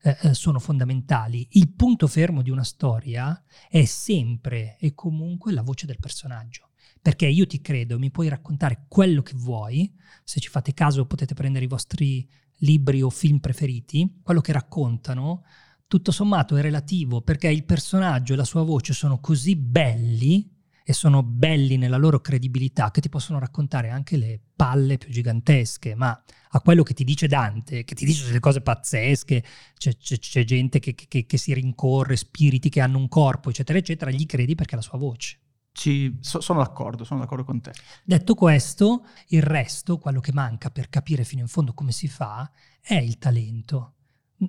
eh, 0.00 0.16
eh, 0.22 0.34
sono 0.34 0.58
fondamentali. 0.58 1.46
Il 1.52 1.72
punto 1.72 2.06
fermo 2.06 2.42
di 2.42 2.50
una 2.50 2.64
storia 2.64 3.40
è 3.68 3.84
sempre 3.84 4.76
e 4.78 4.94
comunque 4.94 5.52
la 5.52 5.62
voce 5.62 5.86
del 5.86 5.98
personaggio. 5.98 6.70
Perché 7.00 7.26
io 7.26 7.46
ti 7.46 7.60
credo, 7.60 7.98
mi 7.98 8.10
puoi 8.10 8.28
raccontare 8.28 8.86
quello 8.88 9.22
che 9.22 9.34
vuoi, 9.36 9.94
se 10.24 10.40
ci 10.40 10.48
fate 10.48 10.74
caso 10.74 11.06
potete 11.06 11.34
prendere 11.34 11.64
i 11.64 11.68
vostri 11.68 12.28
libri 12.62 13.02
o 13.02 13.10
film 13.10 13.38
preferiti, 13.38 14.20
quello 14.22 14.40
che 14.40 14.52
raccontano 14.52 15.44
tutto 15.86 16.10
sommato 16.10 16.56
è 16.56 16.60
relativo 16.60 17.22
perché 17.22 17.48
il 17.48 17.64
personaggio 17.64 18.34
e 18.34 18.36
la 18.36 18.44
sua 18.44 18.62
voce 18.62 18.92
sono 18.92 19.20
così 19.20 19.56
belli 19.56 20.57
e 20.88 20.94
sono 20.94 21.22
belli 21.22 21.76
nella 21.76 21.98
loro 21.98 22.18
credibilità 22.18 22.90
che 22.90 23.02
ti 23.02 23.10
possono 23.10 23.38
raccontare 23.38 23.90
anche 23.90 24.16
le 24.16 24.40
palle 24.56 24.96
più 24.96 25.10
gigantesche, 25.10 25.94
ma 25.94 26.18
a 26.52 26.60
quello 26.62 26.82
che 26.82 26.94
ti 26.94 27.04
dice 27.04 27.26
Dante, 27.26 27.84
che 27.84 27.94
ti 27.94 28.06
dice 28.06 28.24
delle 28.24 28.40
cose 28.40 28.62
pazzesche, 28.62 29.44
c'è, 29.76 29.94
c'è, 29.98 30.18
c'è 30.18 30.44
gente 30.44 30.78
che, 30.78 30.94
che, 30.94 31.26
che, 31.26 31.36
si 31.36 31.52
rincorre, 31.52 32.16
spiriti 32.16 32.70
che 32.70 32.80
hanno 32.80 32.96
un 32.96 33.08
corpo, 33.08 33.50
eccetera, 33.50 33.78
eccetera, 33.78 34.10
gli 34.10 34.24
credi 34.24 34.54
perché 34.54 34.72
è 34.72 34.76
la 34.76 34.82
sua 34.82 34.96
voce. 34.96 35.38
Ci, 35.72 36.16
so, 36.22 36.40
sono 36.40 36.60
d'accordo, 36.60 37.04
sono 37.04 37.20
d'accordo 37.20 37.44
con 37.44 37.60
te. 37.60 37.72
Detto 38.02 38.34
questo, 38.34 39.04
il 39.26 39.42
resto, 39.42 39.98
quello 39.98 40.20
che 40.20 40.32
manca 40.32 40.70
per 40.70 40.88
capire 40.88 41.22
fino 41.22 41.42
in 41.42 41.48
fondo 41.48 41.74
come 41.74 41.92
si 41.92 42.08
fa, 42.08 42.50
è 42.80 42.94
il 42.94 43.18
talento. 43.18 43.96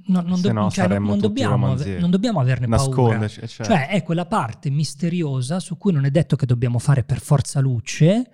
No, 0.05 0.21
non, 0.21 0.39
do- 0.39 0.51
no, 0.51 0.69
cioè, 0.69 0.87
non, 0.99 1.17
dobbiamo, 1.17 1.75
non, 1.75 2.11
dobbiamo, 2.11 2.39
averne 2.39 2.67
paura. 2.67 3.27
Certo. 3.27 3.63
Cioè 3.63 3.87
è 3.87 4.03
quella 4.03 4.27
parte 4.27 4.69
misteriosa 4.69 5.59
su 5.59 5.77
cui 5.77 5.91
non 5.91 6.05
è 6.05 6.11
detto 6.11 6.35
che 6.35 6.45
dobbiamo 6.45 6.77
fare 6.77 7.03
per 7.03 7.19
forza 7.19 7.59
luce. 7.59 8.29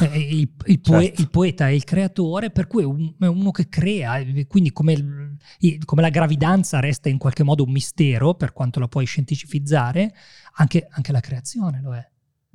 Eh, 0.00 0.18
il, 0.18 0.50
il, 0.66 0.80
poe- 0.80 1.06
certo. 1.06 1.20
il, 1.20 1.28
poeta 1.28 1.68
è 1.68 1.72
il 1.72 1.84
creatore, 1.84 2.50
per 2.50 2.66
cui 2.66 2.82
è 3.18 3.26
uno 3.26 3.50
che 3.50 3.68
crea, 3.68 4.22
quindi 4.46 4.72
come, 4.72 5.36
come, 5.84 6.02
la 6.02 6.08
gravidanza 6.08 6.80
resta 6.80 7.08
in 7.08 7.18
qualche 7.18 7.42
modo 7.42 7.64
un 7.64 7.72
mistero, 7.72 8.34
per 8.34 8.52
quanto 8.52 8.78
la 8.80 8.88
puoi 8.88 9.04
scientificizzare, 9.04 10.14
anche, 10.54 10.86
anche 10.88 11.12
la 11.12 11.20
creazione 11.20 11.80
lo 11.82 11.94
è. 11.94 12.10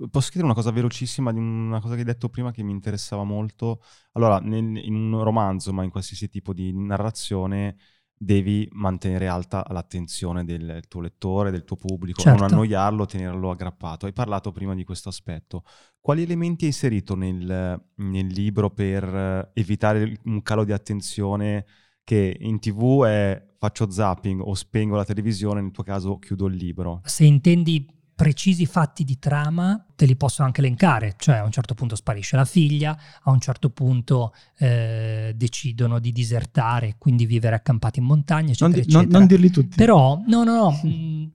Posso 0.09 0.29
chiedere 0.29 0.45
una 0.45 0.53
cosa 0.53 0.71
velocissima 0.71 1.33
di 1.33 1.39
una 1.39 1.81
cosa 1.81 1.95
che 1.95 2.01
hai 2.01 2.05
detto 2.05 2.29
prima 2.29 2.51
che 2.51 2.63
mi 2.63 2.71
interessava 2.71 3.23
molto? 3.23 3.81
Allora, 4.13 4.39
nel, 4.39 4.77
in 4.77 4.93
un 4.93 5.21
romanzo, 5.23 5.73
ma 5.73 5.83
in 5.83 5.89
qualsiasi 5.89 6.29
tipo 6.29 6.53
di 6.53 6.71
narrazione, 6.71 7.75
devi 8.17 8.67
mantenere 8.71 9.27
alta 9.27 9.65
l'attenzione 9.69 10.43
del 10.43 10.81
tuo 10.87 11.01
lettore, 11.01 11.51
del 11.51 11.63
tuo 11.63 11.75
pubblico, 11.75 12.21
certo. 12.21 12.41
non 12.41 12.51
annoiarlo, 12.51 13.05
tenerlo 13.05 13.51
aggrappato. 13.51 14.05
Hai 14.05 14.13
parlato 14.13 14.51
prima 14.51 14.73
di 14.73 14.83
questo 14.83 15.09
aspetto. 15.09 15.63
Quali 16.01 16.23
elementi 16.23 16.63
hai 16.63 16.71
inserito 16.71 17.15
nel, 17.15 17.79
nel 17.95 18.27
libro 18.27 18.71
per 18.71 19.51
evitare 19.53 20.19
un 20.25 20.41
calo 20.41 20.63
di 20.63 20.71
attenzione 20.71 21.65
che 22.03 22.37
in 22.39 22.59
tv 22.59 23.03
è 23.03 23.45
faccio 23.59 23.89
zapping 23.89 24.39
o 24.41 24.53
spengo 24.53 24.95
la 24.95 25.03
televisione, 25.03 25.61
nel 25.61 25.71
tuo 25.71 25.83
caso 25.83 26.17
chiudo 26.17 26.47
il 26.47 26.55
libro? 26.55 27.01
Se 27.03 27.25
intendi 27.25 27.85
precisi 28.17 28.65
fatti 28.65 29.03
di 29.03 29.19
trama 29.19 29.85
te 29.95 30.07
li 30.07 30.15
posso 30.15 30.41
anche 30.41 30.61
elencare, 30.61 31.13
cioè 31.19 31.35
a 31.35 31.43
un 31.43 31.51
certo 31.51 31.75
punto 31.75 31.95
sparisce 31.95 32.35
la 32.35 32.45
figlia, 32.45 32.97
a 33.21 33.29
un 33.29 33.39
certo 33.39 33.69
punto 33.69 34.33
eh, 34.57 35.33
decidono 35.35 35.99
di 35.99 36.11
disertare, 36.11 36.95
quindi 36.97 37.27
vivere 37.27 37.55
accampati 37.55 37.99
in 37.99 38.05
montagna, 38.05 38.53
eccetera, 38.53 38.69
non, 38.69 38.79
eccetera. 38.79 39.01
Non, 39.03 39.11
non 39.11 39.27
dirli 39.27 39.51
tutti. 39.51 39.75
Però, 39.75 40.19
no, 40.25 40.43
no, 40.43 40.55
no, 40.55 40.79
mh, 40.81 40.89
mm, 40.89 41.25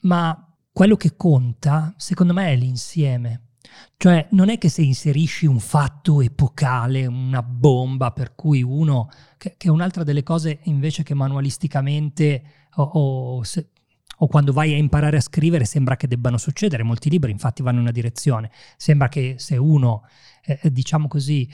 ma 0.00 0.50
quello 0.72 0.96
che 0.96 1.14
conta, 1.14 1.92
secondo 1.98 2.32
me, 2.32 2.52
è 2.52 2.56
l'insieme. 2.56 3.42
Cioè, 3.98 4.28
non 4.30 4.48
è 4.48 4.56
che 4.56 4.70
se 4.70 4.80
inserisci 4.80 5.44
un 5.44 5.60
fatto 5.60 6.22
epocale, 6.22 7.04
una 7.04 7.42
bomba, 7.42 8.12
per 8.12 8.34
cui 8.34 8.62
uno, 8.62 9.10
che, 9.36 9.56
che 9.58 9.68
è 9.68 9.70
un'altra 9.70 10.04
delle 10.04 10.22
cose 10.22 10.60
invece 10.62 11.02
che 11.02 11.12
manualisticamente 11.12 12.42
o, 12.76 12.82
o 12.82 13.42
se, 13.42 13.72
o 14.18 14.26
quando 14.26 14.52
vai 14.52 14.72
a 14.72 14.76
imparare 14.76 15.16
a 15.16 15.20
scrivere 15.20 15.64
sembra 15.64 15.96
che 15.96 16.06
debbano 16.06 16.38
succedere. 16.38 16.82
Molti 16.82 17.10
libri 17.10 17.30
infatti 17.30 17.62
vanno 17.62 17.76
in 17.76 17.82
una 17.82 17.92
direzione. 17.92 18.50
Sembra 18.76 19.08
che 19.08 19.34
se 19.38 19.56
uno, 19.56 20.04
eh, 20.44 20.58
eh, 20.62 20.72
diciamo 20.72 21.08
così, 21.08 21.48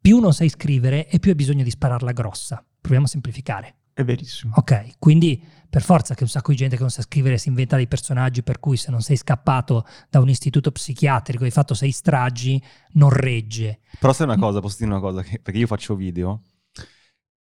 più 0.00 0.18
non 0.18 0.32
sai 0.32 0.48
scrivere 0.48 1.08
e 1.08 1.18
più 1.18 1.30
hai 1.30 1.36
bisogno 1.36 1.62
di 1.62 1.70
spararla 1.70 2.12
grossa. 2.12 2.64
Proviamo 2.80 3.06
a 3.06 3.08
semplificare. 3.08 3.76
È 3.94 4.02
verissimo. 4.02 4.54
Ok, 4.56 4.98
quindi 4.98 5.40
per 5.70 5.82
forza 5.82 6.14
che 6.14 6.24
un 6.24 6.28
sacco 6.28 6.50
di 6.50 6.56
gente 6.56 6.74
che 6.74 6.82
non 6.82 6.90
sa 6.90 7.02
scrivere 7.02 7.38
si 7.38 7.48
inventa 7.48 7.76
dei 7.76 7.86
personaggi 7.86 8.42
per 8.42 8.58
cui 8.58 8.76
se 8.76 8.90
non 8.90 9.02
sei 9.02 9.16
scappato 9.16 9.86
da 10.10 10.18
un 10.18 10.28
istituto 10.28 10.72
psichiatrico 10.72 11.44
e 11.44 11.46
hai 11.46 11.52
fatto 11.52 11.74
sei 11.74 11.92
stragi, 11.92 12.60
non 12.92 13.10
regge. 13.10 13.80
Però 13.98 14.12
sai 14.12 14.26
una 14.26 14.36
cosa, 14.36 14.60
posso 14.60 14.76
dire 14.80 14.90
una 14.90 15.00
cosa, 15.00 15.22
che, 15.22 15.38
perché 15.38 15.60
io 15.60 15.68
faccio 15.68 15.94
video 15.94 16.42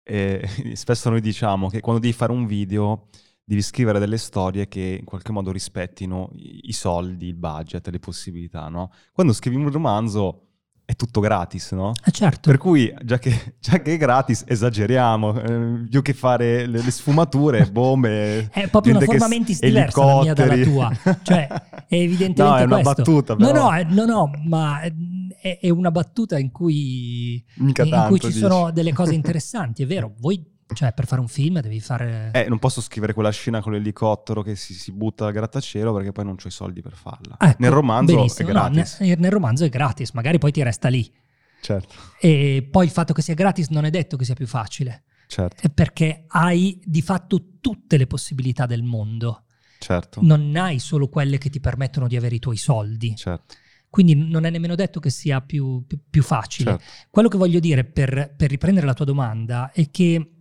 e 0.10 0.42
spesso 0.74 1.10
noi 1.12 1.22
diciamo 1.22 1.70
che 1.70 1.82
quando 1.82 2.02
devi 2.02 2.14
fare 2.14 2.32
un 2.32 2.48
video 2.48 3.10
devi 3.50 3.64
scrivere 3.64 3.98
delle 3.98 4.20
storie 4.20 4.68
che 4.68 4.98
in 5.00 5.06
qualche 5.06 5.32
modo 5.32 5.52
rispettino 5.52 6.30
i 6.36 6.72
soldi, 6.72 7.26
il 7.26 7.36
budget, 7.36 7.88
le 7.88 7.98
possibilità, 7.98 8.68
no? 8.70 8.92
Quando 9.12 9.34
scrivi 9.34 9.56
un 9.56 9.72
romanzo 9.72 10.50
è 10.86 10.96
tutto 10.96 11.20
gratis, 11.20 11.72
no? 11.72 11.94
Eh 12.06 12.12
certo. 12.12 12.48
Per 12.52 12.60
cui, 12.60 12.94
già 13.04 13.18
che, 13.18 13.56
già 13.60 13.82
che 13.82 13.96
è 13.96 13.98
gratis, 13.98 14.44
esageriamo. 14.46 15.42
Eh, 15.42 15.88
più 15.90 16.04
che 16.04 16.14
fare 16.14 16.68
le, 16.68 16.84
le 16.84 16.92
sfumature, 16.92 17.66
bombe... 17.74 18.50
è 18.52 18.68
proprio 18.70 18.98
una 18.98 19.06
forma 19.06 19.28
mentis 19.28 19.60
diversa 19.60 20.06
la 20.06 20.22
mia 20.22 20.34
dalla 20.36 20.64
tua. 20.64 20.92
Cioè, 21.24 21.48
è 21.88 21.96
evidentemente 21.98 22.44
No, 22.44 22.56
è 22.56 22.64
una 22.66 22.82
questo. 22.82 22.94
battuta, 23.02 23.36
però. 23.36 23.52
No, 23.52 23.82
no, 23.82 23.94
no, 23.94 24.06
no, 24.06 24.32
ma 24.46 24.82
è, 24.82 24.94
è 25.60 25.70
una 25.72 25.90
battuta 25.90 26.38
in 26.38 26.52
cui, 26.52 27.44
in 27.58 27.74
cui 27.74 28.20
ci 28.20 28.28
dici. 28.28 28.38
sono 28.40 28.70
delle 28.70 28.94
cose 28.94 29.16
interessanti, 29.16 29.82
è 29.82 29.88
vero. 29.88 30.14
Voi 30.20 30.58
cioè, 30.74 30.94
per 30.94 31.08
fare 31.08 31.20
un 31.20 31.28
film 31.28 31.60
devi 31.62 31.80
fare. 31.80 32.30
Eh, 32.34 32.48
non 32.48 32.60
posso 32.60 32.82
scrivere 32.82 33.14
quella 33.14 33.32
scena 33.32 33.62
con 33.62 33.72
l'elicottero 33.72 34.44
che 34.44 34.56
si, 34.56 34.74
si 34.74 34.92
butta 34.92 35.24
dal 35.24 35.34
grattacielo 35.34 35.94
perché 35.94 36.12
poi 36.12 36.26
non 36.26 36.36
ho 36.42 36.48
i 36.48 36.52
soldi 36.52 36.82
per 36.82 36.94
farla. 36.94 37.36
Ecco, 37.40 37.56
nel 37.60 37.72
romanzo 37.72 38.16
benissimo. 38.16 38.50
è 38.50 38.52
gratis. 38.52 39.00
No, 39.00 39.06
nel, 39.08 39.20
nel, 39.20 39.32
romanzo 39.32 39.66
è 39.66 39.70
gratis, 39.70 40.12
magari 40.12 40.38
poi 40.38 40.52
ti 40.52 40.62
resta 40.62 40.88
lì. 40.88 41.12
Certo. 41.62 41.94
E 42.20 42.68
poi 42.70 42.86
il 42.86 42.92
fatto 42.92 43.14
che 43.14 43.22
sia 43.22 43.34
gratis 43.34 43.70
non 43.70 43.86
è 43.86 43.90
detto 43.90 44.16
che 44.16 44.26
sia 44.26 44.36
più 44.36 44.48
facile. 44.48 45.04
Certo. 45.28 45.62
È 45.62 45.70
perché 45.70 46.26
hai 46.28 46.80
di 46.84 47.02
fatto 47.02 47.58
tutte 47.60 47.98
le 47.98 48.08
possibilità 48.08 48.66
del 48.66 48.84
mondo. 48.84 49.46
Certo. 49.80 50.20
Non 50.22 50.56
hai 50.56 50.80
solo 50.80 51.08
quelle 51.08 51.38
che 51.38 51.50
ti 51.50 51.60
permettono 51.60 52.08
di 52.08 52.16
avere 52.16 52.36
i 52.36 52.40
tuoi 52.40 52.58
soldi. 52.58 53.16
Certo. 53.16 53.56
Quindi 53.90 54.14
non 54.16 54.46
è 54.46 54.52
nemmeno 54.52 54.76
detto 54.76 55.00
che 55.00 55.10
sia 55.10 55.42
più, 55.42 55.84
più, 55.88 56.00
più 56.10 56.22
facile. 56.22 56.72
Certo. 56.72 56.86
Quello 57.10 57.28
che 57.28 57.38
voglio 57.38 57.60
dire 57.60 57.86
per, 57.86 58.36
per 58.38 58.50
riprendere 58.50 58.86
la 58.86 58.94
tua 58.94 59.06
domanda 59.06 59.72
è 59.72 59.90
che 59.90 60.39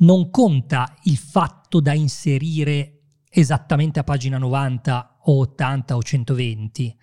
non 0.00 0.30
conta 0.30 0.96
il 1.04 1.16
fatto 1.16 1.80
da 1.80 1.92
inserire 1.92 3.00
esattamente 3.30 3.98
a 4.00 4.04
pagina 4.04 4.38
90 4.38 5.18
o 5.24 5.38
80 5.38 5.96
o 5.96 6.02
120, 6.02 6.98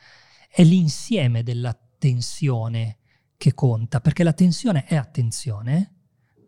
è 0.50 0.64
l'insieme 0.64 1.44
della 1.44 1.78
tensione 1.98 2.98
che 3.38 3.54
conta, 3.54 4.02
perché 4.02 4.24
la 4.24 4.34
tensione 4.34 4.86
è 4.86 4.96
attenzione, 4.96 5.94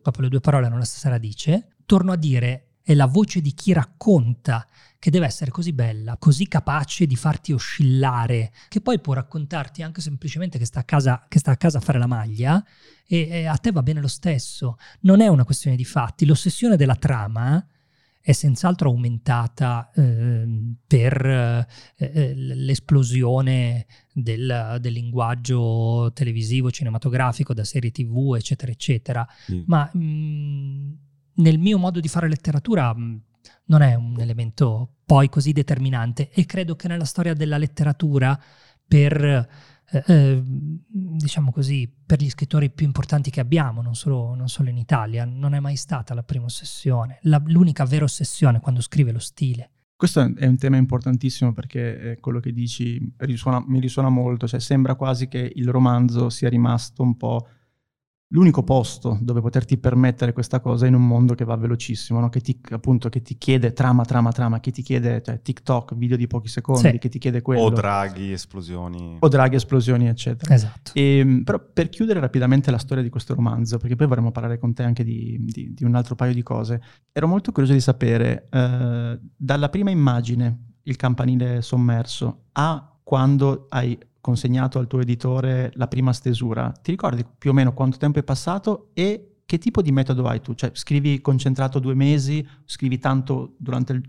proprio 0.02 0.24
le 0.24 0.30
due 0.30 0.40
parole 0.40 0.66
hanno 0.66 0.78
la 0.78 0.86
stessa 0.86 1.10
radice, 1.10 1.76
torno 1.86 2.12
a 2.12 2.18
dire, 2.18 2.78
è 2.82 2.94
la 2.94 3.06
voce 3.06 3.42
di 3.42 3.54
chi 3.54 3.72
racconta 3.72 4.68
che 5.00 5.10
deve 5.10 5.26
essere 5.26 5.50
così 5.50 5.72
bella, 5.72 6.18
così 6.18 6.48
capace 6.48 7.06
di 7.06 7.16
farti 7.16 7.54
oscillare, 7.54 8.52
che 8.68 8.82
poi 8.82 9.00
può 9.00 9.14
raccontarti 9.14 9.82
anche 9.82 10.02
semplicemente 10.02 10.58
che 10.58 10.66
sta 10.66 10.82
a 10.82 10.84
casa, 10.84 11.26
sta 11.30 11.52
a, 11.52 11.58
casa 11.58 11.78
a 11.78 11.82
fare 11.82 11.98
la 11.98 12.06
maglia 12.06 12.62
e, 13.08 13.28
e, 13.30 13.46
a 13.46 13.56
te 13.56 13.72
va 13.72 13.82
bene 13.82 14.02
lo 14.02 14.10
stesso. 14.10 14.78
Non 15.02 15.22
è 15.22 15.28
una 15.28 15.46
questione 15.46 15.78
di 15.78 15.86
fatti. 15.86 16.26
L'ossessione 16.26 16.76
della 16.76 16.96
trama 16.96 17.66
è 18.22 18.34
senz'altro 18.34 18.90
aumentata 18.90 19.90
eh, 19.96 20.46
per 20.86 21.26
eh, 21.26 21.68
eh, 21.96 22.34
l'esplosione 22.36 23.86
del, 24.14 24.78
del, 24.82 24.94
linguaggio 24.94 26.12
televisivo, 26.14 26.70
cinematografico, 26.70 27.54
da 27.54 27.64
serie 27.64 27.92
tv, 27.92 28.36
eccetera, 28.36 28.70
eccetera. 28.70 29.28
Mm. 29.52 29.62
Ma 29.66 29.90
mh, 29.94 30.98
nel 31.36 31.58
mio 31.58 31.78
modo 31.78 32.02
di 32.02 32.10
fare 32.10 32.28
letteratura 32.28 32.94
mh, 32.94 33.02
mm, 33.02 33.18
non 33.66 33.82
è 33.82 33.96
un 33.96 34.20
elemento 34.20 34.96
poi 35.06 35.30
così 35.30 35.52
determinante 35.52 36.30
e 36.32 36.46
credo 36.46 36.76
che 36.76 36.88
nella 36.88 37.06
storia 37.06 37.34
della 37.34 37.58
letteratura 37.58 38.40
per 38.88 39.48
eh, 39.92 40.04
eh, 40.06 40.44
diciamo 40.46 41.52
così, 41.52 41.92
per 42.06 42.22
gli 42.22 42.30
scrittori 42.30 42.70
più 42.70 42.86
importanti 42.86 43.32
che 43.32 43.40
abbiamo, 43.40 43.82
non 43.82 43.96
solo, 43.96 44.36
non 44.36 44.48
solo 44.48 44.70
in 44.70 44.78
Italia, 44.78 45.26
non 45.26 45.56
è 45.56 45.60
mai 45.60 45.76
stata 45.76 46.14
la 46.14 46.24
prima 46.24 46.46
ossessione. 46.46 47.18
La, 47.24 47.42
l'unica 47.46 47.86
vera 47.86 48.04
ossessione 48.04 48.60
quando 48.60 48.82
scrive 48.82 49.12
lo 49.12 49.20
stile. 49.20 49.72
Questo 49.96 50.22
è 50.36 50.46
un 50.46 50.58
tema 50.58 50.78
importantissimo 50.78 51.52
perché 51.52 52.18
quello 52.22 52.40
che 52.40 52.54
dici 52.54 53.14
risuona, 53.18 53.62
mi 53.68 53.82
risuona 53.82 54.08
molto, 54.08 54.48
cioè 54.48 54.62
sembra 54.62 54.96
quasi 54.96 55.28
che 55.28 55.52
il 55.54 55.68
romanzo 55.68 56.30
sia 56.30 56.48
rimasto 56.48 57.04
un 57.04 57.18
po' 57.18 57.48
l'unico 58.32 58.64
posto 58.64 59.18
dove 59.22 59.42
poterti 59.42 59.78
permettere 59.78 60.34
questa 60.34 60.60
cosa 60.60 60.86
in 60.86 60.94
un 60.94 61.06
mondo 61.06 61.34
che 61.34 61.46
va 61.46 61.56
velocissimo, 61.56 62.20
no? 62.20 62.30
che, 62.30 62.42
ti, 62.42 62.60
appunto, 62.70 63.10
che 63.10 63.22
ti 63.22 63.38
chiede 63.38 63.74
trama, 63.74 64.04
trama, 64.06 64.32
trama, 64.32 64.60
che 64.60 64.72
ti 64.72 64.82
chiede 64.82 65.22
cioè, 65.24 65.42
TikTok, 65.42 65.96
video 65.96 66.18
di 66.18 66.28
pochi 66.28 66.48
secondi, 66.48 66.90
sì. 66.90 66.98
che 67.00 67.10
ti 67.10 67.18
chiede 67.18 67.42
quello. 67.42 67.62
O 67.62 67.70
draghi, 67.70 68.32
esplosioni. 68.32 69.18
O 69.20 69.28
draghi, 69.28 69.56
esplosioni, 69.56 70.08
eccetera. 70.08 70.54
Esatto. 70.54 70.92
E, 70.94 71.18
ehm, 71.18 71.44
però 71.44 71.60
per 71.74 71.90
chiudere 71.90 72.20
rapidamente 72.20 72.70
la 72.70 72.78
storia 72.78 73.04
di 73.04 73.10
questo 73.10 73.34
romanzo, 73.34 73.78
perché 73.78 73.96
poi 73.96 74.08
vorremmo 74.08 74.32
parlare 74.32 74.60
con 74.60 74.74
te 74.74 74.84
anche 74.84 75.04
di, 75.04 75.38
di, 75.40 75.74
di 75.74 75.84
un 75.84 75.96
altro 75.96 76.16
paio 76.16 76.34
di 76.34 76.44
cose, 76.44 76.82
ero 77.12 77.28
molto 77.28 77.52
curioso 77.52 77.74
di 77.74 77.82
sapere, 77.82 78.48
eh, 78.52 79.20
dalla 79.36 79.70
prima 79.70 79.90
immagine, 79.90 80.66
il 80.84 80.96
campanile 80.96 81.62
sommerso, 81.62 82.46
a 82.54 82.96
quando 83.02 83.66
hai 83.70 83.98
consegnato 84.30 84.78
al 84.78 84.86
tuo 84.86 85.00
editore 85.00 85.72
la 85.74 85.88
prima 85.88 86.14
stesura, 86.14 86.72
ti 86.72 86.92
ricordi 86.92 87.26
più 87.26 87.50
o 87.50 87.54
meno 87.54 87.74
quanto 87.74 87.98
tempo 87.98 88.20
è 88.20 88.24
passato 88.24 88.90
e 88.94 89.38
che 89.46 89.58
tipo 89.58 89.82
di 89.82 89.92
metodo 89.92 90.28
hai 90.28 90.42
tu? 90.42 90.54
Cioè 90.54 90.70
scrivi 90.74 91.22
concentrato 91.22 91.80
due 91.80 91.96
mesi, 91.96 92.48
scrivi 92.66 93.00
tanto 93.00 93.56
durante 93.58 93.94
il, 93.94 94.04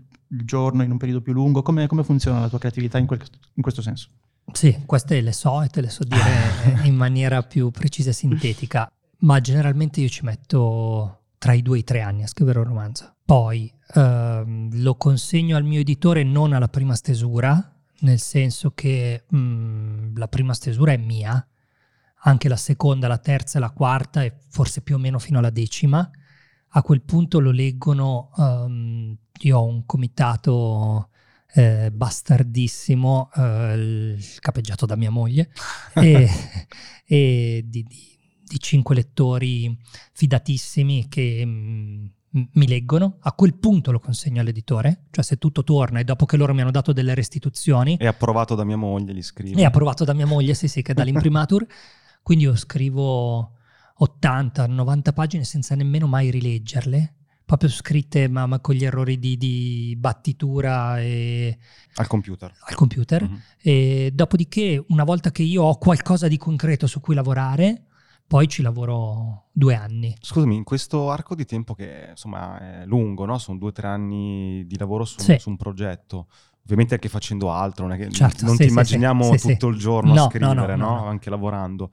giorno 0.45 0.83
in 0.83 0.91
un 0.91 0.97
periodo 0.97 1.21
più 1.21 1.33
lungo? 1.33 1.63
Come, 1.63 1.87
come 1.87 2.03
funziona 2.03 2.39
la 2.39 2.47
tua 2.47 2.59
creatività 2.59 2.99
in, 2.99 3.07
quel, 3.07 3.19
in, 3.55 3.61
questo 3.63 3.81
senso? 3.81 4.09
Sì, 4.53 4.83
queste 4.85 5.19
le 5.19 5.33
so 5.33 5.63
e 5.63 5.67
te 5.67 5.81
le 5.81 5.89
so 5.89 6.03
dire 6.03 6.83
in 6.85 6.95
maniera 6.95 7.41
più 7.41 7.71
precisa 7.71 8.11
e 8.11 8.13
sintetica, 8.13 8.89
ma 9.21 9.41
generalmente 9.41 9.99
io 9.99 10.07
ci 10.07 10.23
metto 10.23 11.23
tra 11.39 11.53
i 11.53 11.63
due 11.63 11.77
e 11.77 11.79
i 11.79 11.83
tre 11.83 12.01
anni 12.01 12.21
a 12.21 12.27
scrivere 12.27 12.59
un 12.59 12.65
romanzo. 12.65 13.15
Poi 13.25 13.73
ehm, 13.95 14.81
lo 14.81 14.95
consegno 14.95 15.57
al 15.57 15.63
mio 15.63 15.79
editore 15.79 16.23
non 16.23 16.53
alla 16.53 16.69
prima 16.69 16.93
stesura, 16.93 17.80
nel 18.01 18.19
senso 18.19 18.71
che 18.71 19.25
mh, 19.27 19.37
mm, 19.37 20.15
la 20.17 20.27
prima 20.27 20.53
stesura 20.53 20.91
è 20.91 20.97
mia, 20.97 21.45
anche 22.23 22.47
la 22.47 22.55
seconda, 22.55 23.07
la 23.07 23.17
terza 23.17 23.59
la 23.59 23.71
quarta 23.71 24.23
e 24.23 24.33
forse 24.49 24.81
più 24.81 24.95
o 24.95 24.99
meno 24.99 25.19
fino 25.19 25.39
alla 25.39 25.49
decima. 25.49 26.09
A 26.73 26.81
quel 26.83 27.01
punto 27.01 27.39
lo 27.39 27.51
leggono, 27.51 28.31
um, 28.35 29.17
io 29.41 29.57
ho 29.57 29.65
un 29.65 29.85
comitato 29.85 31.09
eh, 31.53 31.91
bastardissimo, 31.91 33.29
eh, 33.35 34.17
capeggiato 34.39 34.85
da 34.85 34.95
mia 34.95 35.09
moglie, 35.09 35.51
e, 35.95 36.29
e 37.05 37.63
di, 37.65 37.83
di, 37.83 38.17
di, 38.43 38.59
cinque 38.59 38.95
lettori 38.95 39.77
fidatissimi 40.13 41.07
che... 41.09 41.45
Mh, 41.45 41.49
mm, 41.49 42.05
mi 42.31 42.67
leggono, 42.67 43.17
a 43.19 43.33
quel 43.33 43.55
punto 43.55 43.91
lo 43.91 43.99
consegno 43.99 44.39
all'editore, 44.39 45.05
cioè 45.11 45.23
se 45.23 45.37
tutto 45.37 45.63
torna 45.63 45.99
e 45.99 46.03
dopo 46.03 46.25
che 46.25 46.37
loro 46.37 46.53
mi 46.53 46.61
hanno 46.61 46.71
dato 46.71 46.93
delle 46.93 47.13
restituzioni... 47.13 47.97
È 47.97 48.07
approvato 48.07 48.55
da 48.55 48.63
mia 48.63 48.77
moglie, 48.77 49.11
li 49.11 49.21
scrivo. 49.21 49.59
È 49.59 49.63
approvato 49.63 50.05
da 50.05 50.13
mia 50.13 50.25
moglie, 50.25 50.53
sì 50.53 50.67
sì, 50.67 50.81
che 50.81 50.93
è 50.93 50.95
dall'imprimatur, 50.95 51.65
quindi 52.23 52.45
io 52.45 52.55
scrivo 52.55 53.57
80-90 53.99 55.13
pagine 55.13 55.43
senza 55.43 55.75
nemmeno 55.75 56.07
mai 56.07 56.29
rileggerle, 56.29 57.15
proprio 57.45 57.69
scritte 57.69 58.29
ma, 58.29 58.45
ma 58.45 58.59
con 58.61 58.75
gli 58.75 58.85
errori 58.85 59.19
di, 59.19 59.35
di, 59.35 59.95
battitura 59.97 61.01
e... 61.01 61.57
Al 61.95 62.07
computer. 62.07 62.53
Al 62.61 62.75
computer. 62.75 63.23
Mm-hmm. 63.23 63.39
E 63.61 64.11
dopodiché, 64.13 64.81
una 64.87 65.03
volta 65.03 65.31
che 65.31 65.43
io 65.43 65.63
ho 65.63 65.77
qualcosa 65.77 66.29
di 66.29 66.37
concreto 66.37 66.87
su 66.87 67.01
cui 67.01 67.13
lavorare, 67.13 67.87
poi 68.31 68.47
ci 68.47 68.61
lavoro 68.61 69.49
due 69.51 69.75
anni. 69.75 70.15
Scusami, 70.17 70.55
in 70.55 70.63
questo 70.63 71.11
arco 71.11 71.35
di 71.35 71.43
tempo 71.43 71.73
che 71.73 72.07
insomma 72.11 72.79
è 72.81 72.85
lungo, 72.85 73.25
no? 73.25 73.37
sono 73.37 73.57
due 73.57 73.67
o 73.67 73.71
tre 73.73 73.87
anni 73.87 74.65
di 74.67 74.77
lavoro 74.77 75.03
su, 75.03 75.19
sì. 75.19 75.37
su, 75.37 75.49
un 75.49 75.57
progetto, 75.57 76.29
ovviamente 76.63 76.93
anche 76.93 77.09
facendo 77.09 77.51
altro, 77.51 77.87
non, 77.87 78.09
certo, 78.09 78.45
non 78.45 78.55
sì, 78.55 78.59
ti 78.59 78.63
sì, 78.67 78.69
immaginiamo 78.69 79.35
tutto 79.35 79.67
il 79.67 79.77
giorno 79.77 80.13
no, 80.13 80.23
a 80.23 80.29
scrivere, 80.29 80.77
no, 80.77 80.85
no, 80.85 81.07
anche 81.07 81.29
lavorando. 81.29 81.91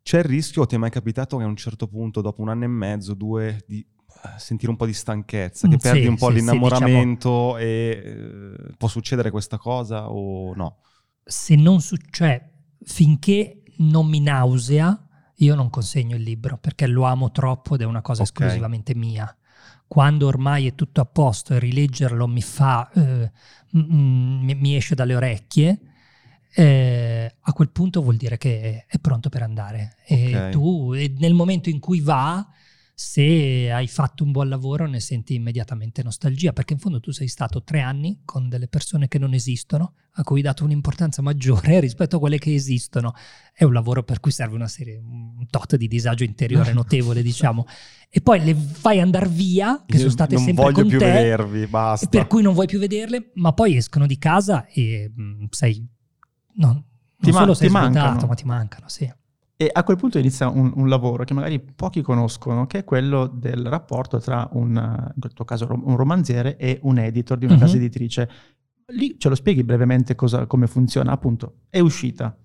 C'è 0.00 0.20
il 0.20 0.24
rischio, 0.24 0.64
ti 0.64 0.76
è 0.76 0.78
mai 0.78 0.88
capitato 0.88 1.36
che 1.36 1.42
a 1.42 1.46
un 1.46 1.56
certo 1.56 1.86
punto, 1.86 2.22
dopo 2.22 2.40
un 2.40 2.48
anno 2.48 2.64
e 2.64 2.68
mezzo, 2.68 3.12
due, 3.12 3.62
di 3.66 3.80
eh, 4.24 4.38
sentire 4.38 4.70
un 4.70 4.78
po' 4.78 4.86
di 4.86 4.94
stanchezza, 4.94 5.68
che 5.68 5.74
mm, 5.74 5.80
perdi 5.80 6.06
un 6.06 6.16
po' 6.16 6.30
l'innamoramento 6.30 7.28
diciamo... 7.28 7.56
e 7.58 8.02
eh, 8.06 8.74
può 8.78 8.88
succedere 8.88 9.30
questa 9.30 9.58
cosa 9.58 10.08
o 10.10 10.54
no? 10.54 10.78
Se 11.22 11.54
non 11.56 11.82
succede, 11.82 12.10
cioè, 12.10 12.50
finché 12.84 13.64
non 13.76 14.06
mi 14.06 14.20
nausea, 14.20 15.07
io 15.38 15.54
non 15.54 15.70
consegno 15.70 16.16
il 16.16 16.22
libro 16.22 16.56
perché 16.58 16.86
lo 16.86 17.04
amo 17.04 17.30
troppo 17.30 17.74
ed 17.74 17.82
è 17.82 17.84
una 17.84 18.00
cosa 18.00 18.22
okay. 18.22 18.46
esclusivamente 18.46 18.94
mia. 18.94 19.34
Quando 19.86 20.26
ormai 20.26 20.66
è 20.66 20.74
tutto 20.74 21.00
a 21.00 21.06
posto 21.06 21.54
e 21.54 21.58
rileggerlo 21.58 22.26
mi 22.26 22.42
fa, 22.42 22.90
eh, 22.92 23.30
mi, 23.70 24.54
mi, 24.54 24.76
esce 24.76 24.94
dalle 24.94 25.14
orecchie, 25.14 25.78
eh, 26.54 27.34
a 27.40 27.52
quel 27.52 27.70
punto 27.70 28.02
vuol 28.02 28.16
dire 28.16 28.36
che 28.36 28.84
è 28.86 28.98
pronto 28.98 29.28
per 29.28 29.42
andare. 29.42 29.96
Okay. 30.02 30.48
E 30.48 30.50
tu, 30.50 30.92
e 30.94 31.14
nel 31.18 31.32
momento 31.32 31.70
in 31.70 31.78
cui 31.78 32.00
va, 32.00 32.46
se 33.00 33.70
hai 33.70 33.86
fatto 33.86 34.24
un 34.24 34.32
buon 34.32 34.48
lavoro 34.48 34.88
ne 34.88 34.98
senti 34.98 35.34
immediatamente 35.34 36.02
nostalgia, 36.02 36.52
perché 36.52 36.72
in 36.72 36.80
fondo 36.80 36.98
tu 36.98 37.12
sei 37.12 37.28
stato 37.28 37.62
tre 37.62 37.78
anni 37.78 38.22
con 38.24 38.48
delle 38.48 38.66
persone 38.66 39.06
che 39.06 39.20
non 39.20 39.34
esistono, 39.34 39.94
a 40.14 40.24
cui 40.24 40.38
hai 40.38 40.42
dato 40.42 40.64
un'importanza 40.64 41.22
maggiore 41.22 41.78
rispetto 41.78 42.16
a 42.16 42.18
quelle 42.18 42.38
che 42.38 42.52
esistono. 42.52 43.14
È 43.54 43.62
un 43.62 43.72
lavoro 43.72 44.02
per 44.02 44.18
cui 44.18 44.32
serve 44.32 44.56
una 44.56 44.66
serie, 44.66 44.96
un 44.96 45.46
tot 45.48 45.76
di 45.76 45.86
disagio 45.86 46.24
interiore 46.24 46.72
notevole, 46.74 47.22
diciamo. 47.22 47.66
E 48.10 48.20
poi 48.20 48.42
le 48.42 48.52
fai 48.56 48.98
andare 48.98 49.28
via, 49.28 49.84
che 49.86 49.98
sono 49.98 50.10
state 50.10 50.36
sempre 50.36 50.72
con 50.72 50.88
te. 50.88 50.90
Non 50.90 50.98
voglio 50.98 50.98
più 50.98 51.06
vedervi, 51.06 51.66
basta. 51.68 52.08
Per 52.08 52.26
cui 52.26 52.42
non 52.42 52.52
vuoi 52.52 52.66
più 52.66 52.80
vederle, 52.80 53.30
ma 53.34 53.52
poi 53.52 53.76
escono 53.76 54.08
di 54.08 54.18
casa 54.18 54.66
e 54.66 55.08
mh, 55.14 55.22
mm, 55.22 55.44
sei... 55.50 55.88
No, 56.54 56.84
ti 57.20 57.30
non 57.30 57.32
man- 57.32 57.42
solo 57.42 57.54
sei 57.54 57.68
svuotato, 57.68 58.26
ma 58.26 58.34
ti 58.34 58.44
mancano, 58.44 58.88
sì. 58.88 59.08
E 59.60 59.68
a 59.72 59.82
quel 59.82 59.96
punto 59.96 60.18
inizia 60.18 60.48
un, 60.48 60.70
un, 60.76 60.88
lavoro 60.88 61.24
che 61.24 61.34
magari 61.34 61.58
pochi 61.58 62.00
conoscono, 62.00 62.68
che 62.68 62.78
è 62.78 62.84
quello 62.84 63.26
del 63.26 63.66
rapporto 63.66 64.20
tra 64.20 64.48
un, 64.52 64.74
in 65.12 65.20
questo 65.20 65.44
caso 65.44 65.66
un 65.68 65.96
romanziere 65.96 66.56
e 66.56 66.78
un 66.82 66.96
editor 66.96 67.36
di 67.36 67.46
una 67.46 67.54
mm-hmm. 67.54 67.62
casa 67.64 67.76
editrice. 67.76 68.30
Lì 68.92 69.18
ce 69.18 69.28
lo 69.28 69.34
spieghi 69.34 69.64
brevemente 69.64 70.14
cosa, 70.14 70.46
come 70.46 70.68
funziona? 70.68 71.10
Appunto, 71.10 71.62
è 71.70 71.80
uscita 71.80 72.38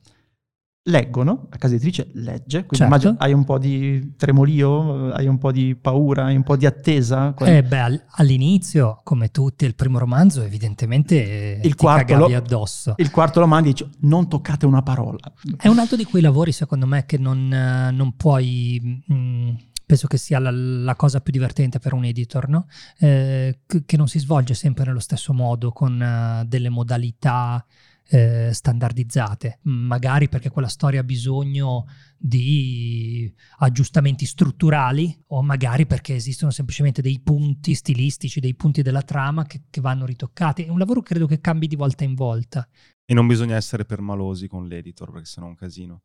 leggono, 0.86 1.47
la 1.49 1.57
casa 1.57 1.75
editrice 1.75 2.09
legge, 2.13 2.65
quindi 2.65 2.99
certo. 2.99 3.15
hai 3.19 3.31
un 3.31 3.45
po' 3.45 3.57
di 3.57 4.15
tremolio, 4.17 5.13
hai 5.13 5.27
un 5.27 5.38
po' 5.38 5.51
di 5.51 5.75
paura, 5.75 6.25
hai 6.25 6.36
un 6.36 6.43
po' 6.43 6.57
di 6.57 6.65
attesa. 6.65 7.34
Eh 7.36 7.63
beh, 7.63 8.03
all'inizio, 8.11 8.99
come 9.03 9.29
tutti, 9.29 9.65
il 9.65 9.75
primo 9.75 9.97
romanzo 9.97 10.41
evidentemente 10.41 11.59
il 11.63 11.75
quarto 11.75 12.15
lo, 12.15 12.25
addosso. 12.25 12.95
Il 12.97 13.11
quarto 13.11 13.39
lo 13.39 13.47
mandi 13.47 13.69
e 13.69 13.71
dici 13.71 13.89
non 14.01 14.27
toccate 14.27 14.65
una 14.65 14.81
parola. 14.81 15.19
È 15.57 15.67
un 15.67 15.79
altro 15.79 15.95
di 15.95 16.03
quei 16.03 16.21
lavori 16.21 16.51
secondo 16.51 16.86
me 16.86 17.05
che 17.05 17.17
non, 17.17 17.47
non 17.47 18.15
puoi... 18.17 19.01
Mh, 19.07 19.13
mm, 19.13 19.49
penso 19.86 20.07
che 20.07 20.17
sia 20.17 20.39
la, 20.39 20.49
la, 20.49 20.95
cosa 20.95 21.19
più 21.19 21.31
divertente 21.31 21.77
per 21.77 21.93
un 21.93 22.05
editor, 22.05 22.47
no? 22.49 22.65
eh, 22.99 23.59
che 23.86 23.97
non 23.97 24.07
si 24.07 24.17
svolge 24.17 24.53
sempre 24.53 24.86
nello 24.86 24.99
stesso 24.99 25.34
modo, 25.34 25.71
con 25.71 25.99
uh, 25.99 26.47
delle 26.47 26.69
modalità 26.69 27.63
eh, 28.08 28.49
standardizzate, 28.54 29.60
magari 29.64 30.30
perché 30.30 30.49
quella 30.49 30.68
storia 30.68 31.01
ha 31.01 31.04
bisogno 31.04 31.86
di 32.18 33.34
aggiustamenti 33.60 34.26
strutturali 34.26 35.24
o 35.28 35.41
magari 35.41 35.86
perché 35.86 36.16
esistono 36.16 36.51
semplicemente 36.51 37.01
dei 37.01 37.20
punti 37.22 37.74
stilistici, 37.74 38.39
dei 38.39 38.56
punti 38.56 38.82
della 38.82 39.01
trama 39.01 39.45
che, 39.45 39.64
che 39.70 39.82
vanno 39.82 40.06
ritoccati. 40.06 40.64
È 40.64 40.70
un 40.70 40.80
lavoro 40.80 41.01
credo 41.01 41.28
che 41.28 41.39
cambi 41.39 41.68
di 41.68 41.76
volta 41.76 42.04
in 42.04 42.14
volta. 42.14 42.68
E 43.06 43.14
non 43.14 43.28
bisogna 43.28 43.56
essere 43.56 43.86
permalosi 43.86 44.47
con 44.47 44.68
l'editor 44.68 45.12
perché 45.12 45.26
sennò 45.26 45.47
è 45.47 45.49
un 45.49 45.56
casino. 45.56 46.01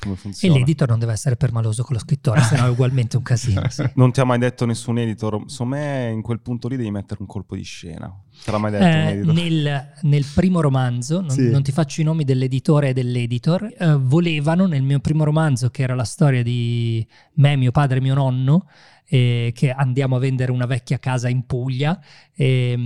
Come 0.00 0.16
funziona? 0.16 0.54
E 0.54 0.58
l'editor 0.58 0.88
non 0.88 0.98
deve 0.98 1.12
essere 1.12 1.36
permaloso 1.36 1.82
con 1.82 1.94
lo 1.94 2.00
scrittore, 2.00 2.40
sennò 2.40 2.64
è 2.64 2.70
ugualmente 2.70 3.16
un 3.16 3.22
casino. 3.22 3.62
Sì. 3.68 3.88
Non 4.00 4.12
ti 4.12 4.20
ha 4.20 4.24
mai 4.24 4.38
detto 4.38 4.64
nessun 4.64 4.98
editor, 4.98 5.42
secondo 5.46 5.76
me 5.76 6.10
in 6.10 6.22
quel 6.22 6.40
punto 6.40 6.68
lì 6.68 6.76
devi 6.76 6.90
mettere 6.90 7.20
un 7.20 7.26
colpo 7.26 7.54
di 7.54 7.62
scena. 7.62 8.10
Te 8.42 8.50
l'ha 8.50 8.58
mai 8.58 8.70
detto 8.70 8.84
eh, 8.84 8.88
un 8.88 9.08
editor? 9.08 9.34
Nel, 9.34 9.92
nel 10.02 10.24
primo 10.34 10.60
romanzo, 10.60 11.20
non, 11.20 11.30
sì. 11.30 11.50
non, 11.50 11.62
ti 11.62 11.72
faccio 11.72 12.00
i 12.00 12.04
nomi 12.04 12.24
dell'editore 12.24 12.88
e 12.88 12.92
dell'editor, 12.94 13.74
eh, 13.76 13.96
volevano 13.96 14.66
nel 14.66 14.82
mio 14.82 15.00
primo 15.00 15.24
romanzo, 15.24 15.68
che 15.68 15.82
era 15.82 15.94
la 15.94 16.04
storia 16.04 16.42
di 16.42 17.06
me, 17.34 17.56
mio 17.56 17.70
padre 17.70 17.98
e 17.98 18.00
mio 18.00 18.14
nonno, 18.14 18.66
eh, 19.12 19.50
che 19.52 19.72
andiamo 19.72 20.14
a 20.14 20.18
vendere 20.20 20.52
una 20.52 20.66
vecchia 20.66 21.00
casa 21.00 21.28
in 21.28 21.44
Puglia, 21.44 22.00
eh, 22.32 22.78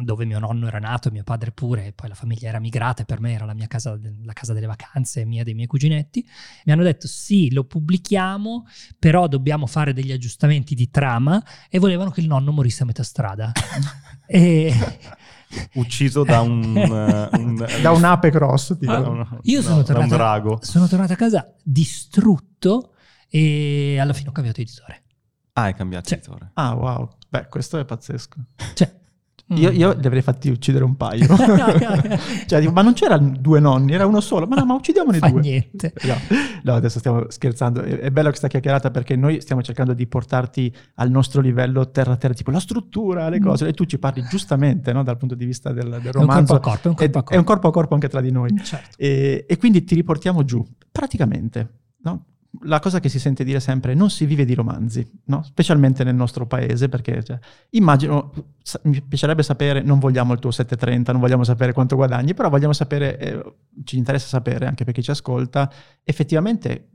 dove 0.00 0.24
mio 0.24 0.38
nonno 0.38 0.68
era 0.68 0.78
nato, 0.78 1.10
mio 1.10 1.24
padre 1.24 1.50
pure, 1.50 1.86
e 1.86 1.92
poi 1.92 2.08
la 2.08 2.14
famiglia 2.14 2.48
era 2.48 2.60
migrata 2.60 3.02
e 3.02 3.04
per 3.04 3.20
me 3.20 3.32
era 3.32 3.44
la 3.44 3.52
mia 3.52 3.66
casa, 3.66 3.98
la 4.22 4.32
casa 4.32 4.52
delle 4.52 4.66
vacanze, 4.66 5.24
mia 5.24 5.42
dei 5.42 5.54
miei 5.54 5.66
cuginetti. 5.66 6.24
Mi 6.66 6.72
hanno 6.72 6.84
detto 6.84 7.08
sì, 7.08 7.52
lo 7.52 7.64
pubblichiamo, 7.64 8.64
però 8.96 9.26
dobbiamo 9.26 9.66
fare 9.66 9.92
degli 9.92 10.12
aggiustamenti 10.12 10.76
di 10.76 10.88
trama 10.88 11.42
e 11.68 11.80
volevano 11.80 12.10
che 12.10 12.20
il 12.20 12.28
nonno 12.28 12.52
morisse 12.52 12.84
a 12.84 12.86
metà 12.86 13.02
strada. 13.02 13.50
e 14.28 14.72
ucciso 15.74 16.22
da 16.22 16.42
un, 16.42 16.76
un 17.32 17.66
da 17.82 17.90
un 17.90 18.04
ape 18.04 18.30
cross 18.30 18.78
tipo. 18.78 18.92
Ah, 18.92 19.38
io 19.42 19.62
sono, 19.62 19.78
no, 19.78 19.82
tornato, 19.82 20.60
sono 20.62 20.86
tornato 20.86 21.12
a 21.12 21.16
casa 21.16 21.52
distrutto 21.60 22.92
e 23.28 23.98
alla 23.98 24.12
fine 24.12 24.28
ho 24.28 24.32
cambiato 24.32 24.60
editore 24.60 25.03
Ah, 25.54 25.62
hai 25.62 25.74
cambiato 25.74 26.08
cioè, 26.08 26.18
editore. 26.18 26.50
Ah, 26.54 26.74
wow. 26.74 27.08
Beh, 27.28 27.46
questo 27.48 27.78
è 27.78 27.84
pazzesco. 27.84 28.36
Cioè, 28.74 28.92
io, 29.48 29.70
io 29.70 29.92
li 29.92 30.06
avrei 30.06 30.22
fatti 30.22 30.48
uccidere 30.48 30.84
un 30.84 30.96
paio. 30.96 31.26
cioè, 32.46 32.60
dico, 32.60 32.72
ma 32.72 32.80
non 32.80 32.94
c'erano 32.94 33.34
due 33.38 33.60
nonni, 33.60 33.92
era 33.92 34.06
uno 34.06 34.20
solo. 34.20 34.46
Ma 34.46 34.56
no, 34.56 34.64
ma 34.64 34.74
uccidiamone 34.74 35.18
Fa 35.18 35.28
due. 35.28 35.40
niente. 35.40 35.92
No, 36.02 36.14
no, 36.62 36.74
adesso 36.74 36.98
stiamo 36.98 37.26
scherzando. 37.28 37.82
È, 37.82 38.00
è 38.00 38.10
bella 38.10 38.30
questa 38.30 38.48
chiacchierata 38.48 38.90
perché 38.90 39.16
noi 39.16 39.40
stiamo 39.42 39.62
cercando 39.62 39.92
di 39.92 40.06
portarti 40.06 40.74
al 40.94 41.10
nostro 41.10 41.40
livello 41.42 41.90
terra-terra, 41.90 42.32
tipo 42.32 42.50
la 42.50 42.58
struttura, 42.60 43.28
le 43.28 43.38
mm. 43.38 43.42
cose. 43.42 43.64
Mm. 43.66 43.68
E 43.68 43.72
tu 43.74 43.84
ci 43.84 43.98
parli 43.98 44.24
giustamente 44.28 44.92
no, 44.92 45.04
dal 45.04 45.18
punto 45.18 45.34
di 45.34 45.44
vista 45.44 45.72
del, 45.72 46.00
del 46.02 46.12
romanzo. 46.12 46.54
È 46.54 46.56
un 46.56 46.62
corpo 46.62 46.70
a 46.70 46.78
corpo, 46.80 46.88
è 46.88 46.88
un 46.88 46.94
corpo 46.96 47.18
a 47.18 47.22
corpo. 47.22 47.34
È 47.34 47.36
un 47.36 47.44
corpo 47.44 47.68
a 47.68 47.70
corpo 47.70 47.94
anche 47.94 48.08
tra 48.08 48.20
di 48.22 48.32
noi. 48.32 48.56
Certo. 48.62 48.96
E, 48.96 49.44
e 49.46 49.56
quindi 49.58 49.84
ti 49.84 49.94
riportiamo 49.94 50.42
giù, 50.44 50.66
praticamente. 50.90 51.82
No? 52.02 52.24
La 52.62 52.78
cosa 52.78 53.00
che 53.00 53.08
si 53.08 53.18
sente 53.18 53.44
dire 53.44 53.60
sempre 53.60 53.92
è 53.92 53.94
non 53.94 54.10
si 54.10 54.26
vive 54.26 54.44
di 54.44 54.54
romanzi, 54.54 55.06
no? 55.26 55.42
specialmente 55.42 56.04
nel 56.04 56.14
nostro 56.14 56.46
paese, 56.46 56.88
perché 56.88 57.22
cioè, 57.22 57.38
immagino, 57.70 58.32
sa- 58.62 58.80
mi 58.84 59.00
piacerebbe 59.02 59.42
sapere, 59.42 59.82
non 59.82 59.98
vogliamo 59.98 60.32
il 60.32 60.38
tuo 60.38 60.50
730, 60.50 61.12
non 61.12 61.20
vogliamo 61.20 61.44
sapere 61.44 61.72
quanto 61.72 61.96
guadagni, 61.96 62.34
però 62.34 62.48
vogliamo 62.48 62.72
sapere, 62.72 63.18
eh, 63.18 63.54
ci 63.84 63.96
interessa 63.96 64.26
sapere 64.26 64.66
anche 64.66 64.84
per 64.84 64.94
chi 64.94 65.02
ci 65.02 65.10
ascolta, 65.10 65.70
effettivamente 66.02 66.88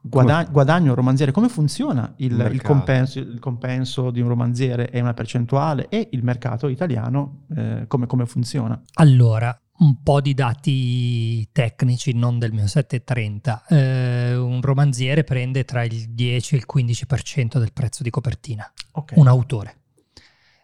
guadagno, 0.00 0.48
guadagno 0.50 0.88
un 0.90 0.94
romanziere, 0.94 1.32
come 1.32 1.48
funziona 1.48 2.12
il, 2.16 2.48
il, 2.52 2.62
compenso, 2.62 3.18
il, 3.18 3.38
compenso, 3.38 4.10
di 4.10 4.20
un 4.20 4.28
romanziere? 4.28 4.86
È 4.86 5.00
una 5.00 5.14
percentuale 5.14 5.88
e 5.88 6.08
il 6.12 6.22
mercato 6.22 6.68
italiano 6.68 7.44
eh, 7.54 7.84
come, 7.86 8.06
come 8.06 8.26
funziona? 8.26 8.80
Allora, 8.94 9.56
un 9.82 10.02
po' 10.02 10.20
di 10.20 10.32
dati 10.32 11.48
tecnici, 11.50 12.12
non 12.12 12.38
del 12.38 12.52
mio 12.52 12.66
730. 12.66 13.66
Eh, 13.66 14.36
un 14.36 14.60
romanziere 14.62 15.24
prende 15.24 15.64
tra 15.64 15.82
il 15.82 16.10
10 16.10 16.54
e 16.54 16.58
il 16.58 16.66
15% 16.72 17.58
del 17.58 17.72
prezzo 17.72 18.02
di 18.02 18.10
copertina. 18.10 18.72
Okay. 18.92 19.18
Un 19.18 19.26
autore. 19.26 19.76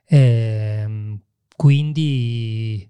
Eh, 0.05 1.19
quindi 1.57 2.89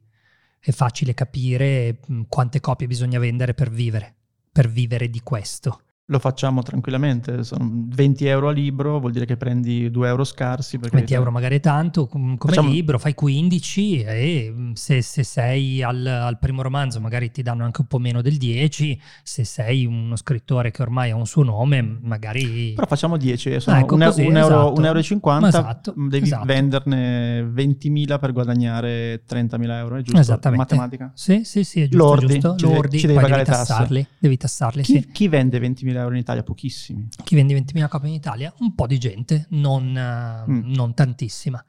è 0.60 0.70
facile 0.70 1.14
capire 1.14 1.98
mm, 2.10 2.22
quante 2.28 2.60
copie 2.60 2.86
bisogna 2.86 3.18
vendere 3.18 3.54
per 3.54 3.70
vivere, 3.70 4.14
per 4.52 4.68
vivere 4.68 5.08
di 5.08 5.20
questo 5.22 5.82
lo 6.10 6.18
facciamo 6.18 6.62
tranquillamente, 6.62 7.44
sono 7.44 7.70
20 7.70 8.26
euro 8.26 8.48
a 8.48 8.52
libro, 8.52 8.98
vuol 8.98 9.12
dire 9.12 9.26
che 9.26 9.36
prendi 9.36 9.90
2 9.90 10.08
euro 10.08 10.24
scarsi. 10.24 10.78
20 10.78 11.12
euro 11.12 11.30
magari 11.30 11.56
è 11.56 11.60
tanto, 11.60 12.06
come 12.06 12.36
Facciamo... 12.38 12.70
libro 12.70 12.98
fai 12.98 13.12
15 13.12 14.00
e 14.00 14.50
mm, 14.50 14.72
se, 14.72 15.02
se 15.02 15.22
sei 15.22 15.82
al, 15.82 16.06
al, 16.06 16.38
primo 16.38 16.62
romanzo 16.62 16.98
magari 17.00 17.30
ti 17.30 17.42
danno 17.42 17.64
anche 17.64 17.82
un 17.82 17.88
po' 17.88 17.98
meno 17.98 18.22
del 18.22 18.38
10, 18.38 18.98
se 19.22 19.44
sei 19.44 19.84
uno 19.84 20.16
scrittore 20.16 20.70
che 20.70 20.80
ormai 20.80 21.10
ha 21.10 21.16
un 21.16 21.26
suo 21.26 21.42
nome 21.42 21.98
magari... 22.00 22.72
Però 22.74 22.86
facciamo 22.86 23.18
10, 23.18 23.60
sono 23.60 23.76
ecco, 23.76 23.94
1 23.94 24.04
così, 24.06 24.22
euro, 24.22 24.38
esatto. 24.38 24.84
euro, 24.84 25.02
50, 25.02 25.48
esatto, 25.48 25.94
devi 25.94 26.24
esatto. 26.24 26.44
venderne 26.46 27.42
20.000 27.42 28.18
per 28.18 28.32
guadagnare 28.32 29.24
30.000 29.28 29.70
euro, 29.72 29.96
è 29.96 30.00
giusto? 30.00 30.20
Esattamente. 30.20 30.74
Matematica? 30.74 31.10
Sì, 31.12 31.42
sì, 31.44 31.64
sì, 31.64 31.82
è 31.82 31.88
giusto. 31.88 32.06
Lordi, 32.06 32.38
giusto. 32.38 32.56
Lordi, 32.66 32.98
ci 32.98 33.06
devi, 33.06 33.20
pagare 33.20 33.44
devi 33.44 33.56
tassarli, 33.56 34.06
devi 34.18 34.36
tassarli, 34.38 34.82
chi, 34.82 34.92
sì. 35.02 35.08
chi 35.12 35.28
vende 35.28 35.58
20.000 35.58 35.96
euro 35.98 36.14
in 36.14 36.20
Italia? 36.20 36.42
Pochissimi. 36.42 37.08
Chi 37.24 37.34
vende 37.34 37.54
20.000 37.54 37.88
copie 37.88 38.08
in 38.08 38.14
Italia? 38.14 38.52
Un 38.58 38.74
po' 38.74 38.86
di 38.86 38.98
gente, 38.98 39.46
non, 39.50 39.96
eh, 39.96 40.50
mm. 40.50 40.72
non 40.72 40.94
tantissima. 40.94 41.64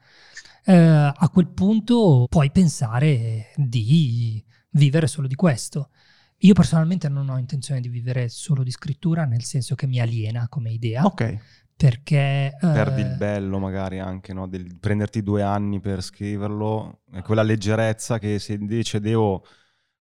Eh, 0.65 0.75
a 0.75 1.29
quel 1.31 1.47
punto 1.47 2.27
puoi 2.29 2.51
pensare 2.51 3.51
di 3.55 4.43
vivere 4.71 5.07
solo 5.07 5.27
di 5.27 5.35
questo. 5.35 5.89
Io 6.43 6.53
personalmente 6.53 7.09
non 7.09 7.29
ho 7.29 7.37
intenzione 7.37 7.81
di 7.81 7.89
vivere 7.89 8.29
solo 8.29 8.63
di 8.63 8.71
scrittura, 8.71 9.25
nel 9.25 9.43
senso 9.43 9.75
che 9.75 9.87
mi 9.87 9.99
aliena 9.99 10.47
come 10.47 10.71
idea. 10.71 11.03
Ok. 11.03 11.37
Perché... 11.75 12.55
Perdi 12.59 13.01
eh, 13.01 13.05
il 13.05 13.15
bello 13.15 13.57
magari 13.57 13.99
anche, 13.99 14.33
no? 14.33 14.47
Del 14.47 14.77
prenderti 14.79 15.23
due 15.23 15.41
anni 15.41 15.79
per 15.79 16.01
scriverlo, 16.01 17.01
e 17.13 17.21
quella 17.21 17.41
leggerezza 17.41 18.19
che 18.19 18.37
se 18.39 18.53
invece 18.53 18.99
devo 18.99 19.45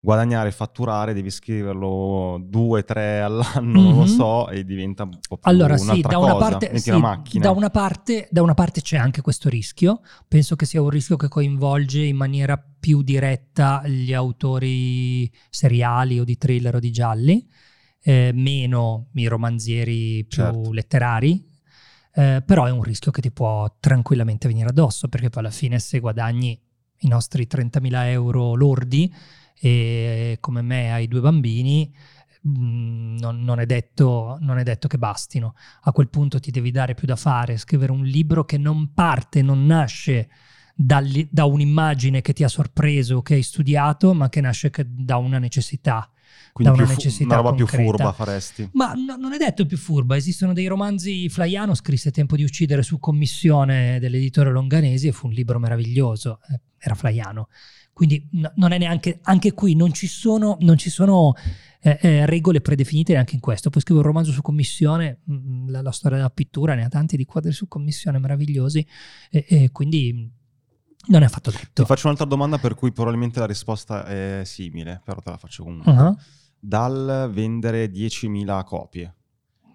guadagnare 0.07 0.47
e 0.47 0.51
fatturare 0.53 1.13
devi 1.13 1.29
scriverlo 1.29 2.39
due, 2.41 2.85
tre 2.85 3.19
all'anno, 3.19 3.61
mm-hmm. 3.61 3.83
non 3.83 3.93
lo 3.93 4.01
mhm. 4.03 4.05
so, 4.05 4.47
e 4.47 4.63
diventa 4.63 5.03
un 5.03 5.09
po' 5.09 5.35
più 5.35 5.51
allora, 5.51 5.75
sì, 5.75 5.99
da 5.99 6.17
una, 6.17 6.37
parte, 6.37 6.77
sì, 6.79 6.91
una 6.91 7.21
da, 7.33 7.51
una 7.51 7.69
parte, 7.69 8.29
da 8.31 8.41
una 8.41 8.53
parte 8.53 8.79
c'è 8.79 8.95
anche 8.95 9.19
questo 9.19 9.49
rischio, 9.49 9.99
penso 10.25 10.55
che 10.55 10.65
sia 10.65 10.81
un 10.81 10.89
rischio 10.89 11.17
che 11.17 11.27
coinvolge 11.27 12.03
in 12.03 12.15
maniera 12.15 12.57
più 12.57 13.01
diretta 13.01 13.85
gli 13.85 14.13
autori 14.13 15.29
seriali 15.49 16.21
o 16.21 16.23
di 16.23 16.37
thriller 16.37 16.75
o 16.75 16.79
di 16.79 16.91
gialli, 16.91 17.45
eh, 18.01 18.31
meno 18.33 19.09
i 19.15 19.27
romanzieri 19.27 20.23
più 20.23 20.41
certo. 20.41 20.71
letterari, 20.71 21.45
eh, 22.13 22.41
però 22.45 22.63
è 22.63 22.71
un 22.71 22.81
rischio 22.81 23.11
che 23.11 23.19
ti 23.19 23.33
può 23.33 23.75
tranquillamente 23.77 24.47
venire 24.47 24.69
addosso, 24.69 25.09
perché 25.09 25.27
poi 25.27 25.43
alla 25.43 25.51
fine 25.51 25.79
se 25.79 25.99
guadagni 25.99 26.57
i 26.99 27.07
nostri 27.09 27.45
30.000 27.45 28.05
euro 28.05 28.55
lordi, 28.55 29.13
e 29.59 30.37
come 30.39 30.61
me 30.61 30.91
hai 30.93 31.07
due 31.07 31.19
bambini, 31.19 31.93
mm, 32.47 33.17
non, 33.17 33.41
non, 33.41 33.59
è 33.59 33.65
detto, 33.65 34.37
non, 34.41 34.57
è 34.57 34.63
detto, 34.63 34.87
che 34.87 34.97
bastino. 34.97 35.55
A 35.81 35.91
quel 35.91 36.09
punto 36.09 36.39
ti 36.39 36.51
devi 36.51 36.71
dare 36.71 36.93
più 36.93 37.07
da 37.07 37.15
fare, 37.15 37.57
scrivere 37.57 37.91
un 37.91 38.03
libro 38.03 38.45
che 38.45 38.57
non 38.57 38.93
parte, 38.93 39.41
non 39.41 39.65
nasce 39.65 40.29
dalli, 40.75 41.27
da 41.31 41.45
un'immagine 41.45 42.21
che 42.21 42.33
ti 42.33 42.43
ha 42.43 42.47
sorpreso, 42.47 43.21
che 43.21 43.33
hai 43.33 43.43
studiato, 43.43 44.13
ma 44.13 44.29
che 44.29 44.41
nasce 44.41 44.71
da 44.85 45.17
una 45.17 45.39
necessità. 45.39 46.09
Quindi 46.53 46.75
da 46.75 46.83
una, 46.83 46.91
necessità 46.91 47.25
una 47.25 47.35
roba 47.35 47.49
concreta. 47.49 47.77
più 47.77 47.85
furba 47.85 48.11
faresti. 48.11 48.69
Ma 48.73 48.93
no, 48.93 49.15
non 49.15 49.33
è 49.33 49.37
detto 49.37 49.65
più 49.65 49.77
furba, 49.77 50.15
esistono 50.15 50.53
dei 50.53 50.67
romanzi, 50.67 51.29
Flaiano 51.29 51.73
scrisse 51.73 52.11
Tempo 52.11 52.35
di 52.35 52.43
uccidere 52.43 52.81
su 52.83 52.99
commissione 52.99 53.99
dell'editore 53.99 54.51
Longanesi 54.51 55.07
e 55.07 55.11
fu 55.11 55.27
un 55.27 55.33
libro 55.33 55.59
meraviglioso, 55.59 56.39
eh, 56.49 56.59
era 56.79 56.95
Flaiano. 56.95 57.49
Quindi 57.93 58.27
no, 58.33 58.51
non 58.55 58.73
è 58.73 58.77
neanche, 58.77 59.19
anche 59.23 59.53
qui 59.53 59.75
non 59.75 59.91
ci 59.91 60.07
sono, 60.07 60.57
non 60.59 60.77
ci 60.77 60.91
sono 60.91 61.33
eh, 61.81 61.97
eh, 62.01 62.25
regole 62.25 62.61
predefinite 62.61 63.13
neanche 63.13 63.35
in 63.35 63.41
questo. 63.41 63.69
Poi 63.69 63.81
scrivo 63.81 64.01
un 64.01 64.05
romanzo 64.05 64.31
su 64.31 64.41
commissione, 64.41 65.21
mh, 65.23 65.33
mm, 65.33 65.69
la, 65.69 65.81
la, 65.81 65.91
storia 65.91 66.17
della 66.17 66.29
pittura, 66.29 66.75
ne 66.75 66.85
ha 66.85 66.89
tanti 66.89 67.17
di 67.17 67.25
quadri 67.25 67.51
su 67.51 67.67
commissione 67.67 68.19
meravigliosi, 68.19 68.85
e, 69.31 69.45
e 69.47 69.71
quindi 69.71 70.31
non 71.07 71.21
è 71.21 71.25
affatto 71.25 71.51
detto. 71.51 71.81
Ti 71.81 71.85
faccio 71.85 72.05
un'altra 72.05 72.27
domanda 72.27 72.57
per 72.57 72.75
cui 72.75 72.91
probabilmente 72.91 73.39
la 73.39 73.45
risposta 73.45 74.05
è 74.05 74.41
simile, 74.45 75.01
però 75.03 75.19
te 75.21 75.29
la 75.31 75.37
faccio 75.37 75.63
comunque. 75.63 75.91
Uh-huh. 75.91 76.17
Dal 76.59 77.29
vendere 77.33 77.85
10.000 77.85 78.63
copie 78.63 79.15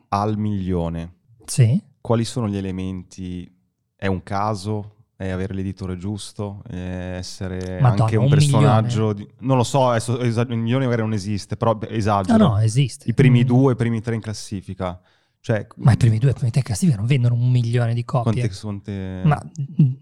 al 0.08 0.36
milione, 0.36 1.14
sì. 1.44 1.80
quali 2.00 2.24
sono 2.24 2.48
gli 2.48 2.56
elementi? 2.56 3.50
È 3.96 4.06
un 4.06 4.22
caso? 4.22 5.01
È 5.22 5.28
avere 5.28 5.54
l'editore 5.54 5.96
giusto? 5.96 6.64
Essere 6.68 7.78
Madonna, 7.80 8.02
anche 8.02 8.16
un, 8.16 8.24
un 8.24 8.30
personaggio? 8.30 9.12
Di... 9.12 9.24
Non 9.42 9.56
lo 9.56 9.62
so, 9.62 9.90
adesso, 9.90 10.18
esa... 10.18 10.40
il 10.40 10.56
milione 10.56 10.82
magari 10.82 11.02
non 11.02 11.12
esiste, 11.12 11.56
però 11.56 11.78
esagero. 11.88 12.36
No, 12.38 12.48
no, 12.48 12.58
esiste. 12.58 13.08
I 13.08 13.14
primi 13.14 13.44
mm. 13.44 13.46
due, 13.46 13.72
i 13.74 13.76
primi 13.76 14.00
tre 14.00 14.16
in 14.16 14.20
classifica. 14.20 15.00
Cioè, 15.38 15.64
ma 15.76 15.92
i 15.92 15.96
primi 15.96 16.18
due, 16.18 16.30
i 16.30 16.32
primi 16.32 16.50
tre 16.50 16.58
in 16.58 16.66
classifica 16.66 16.96
non 16.96 17.06
vendono 17.06 17.36
un 17.36 17.48
milione 17.52 17.94
di 17.94 18.04
copie. 18.04 18.48
Quante, 18.48 18.60
quante... 18.60 19.22
Ma 19.24 19.40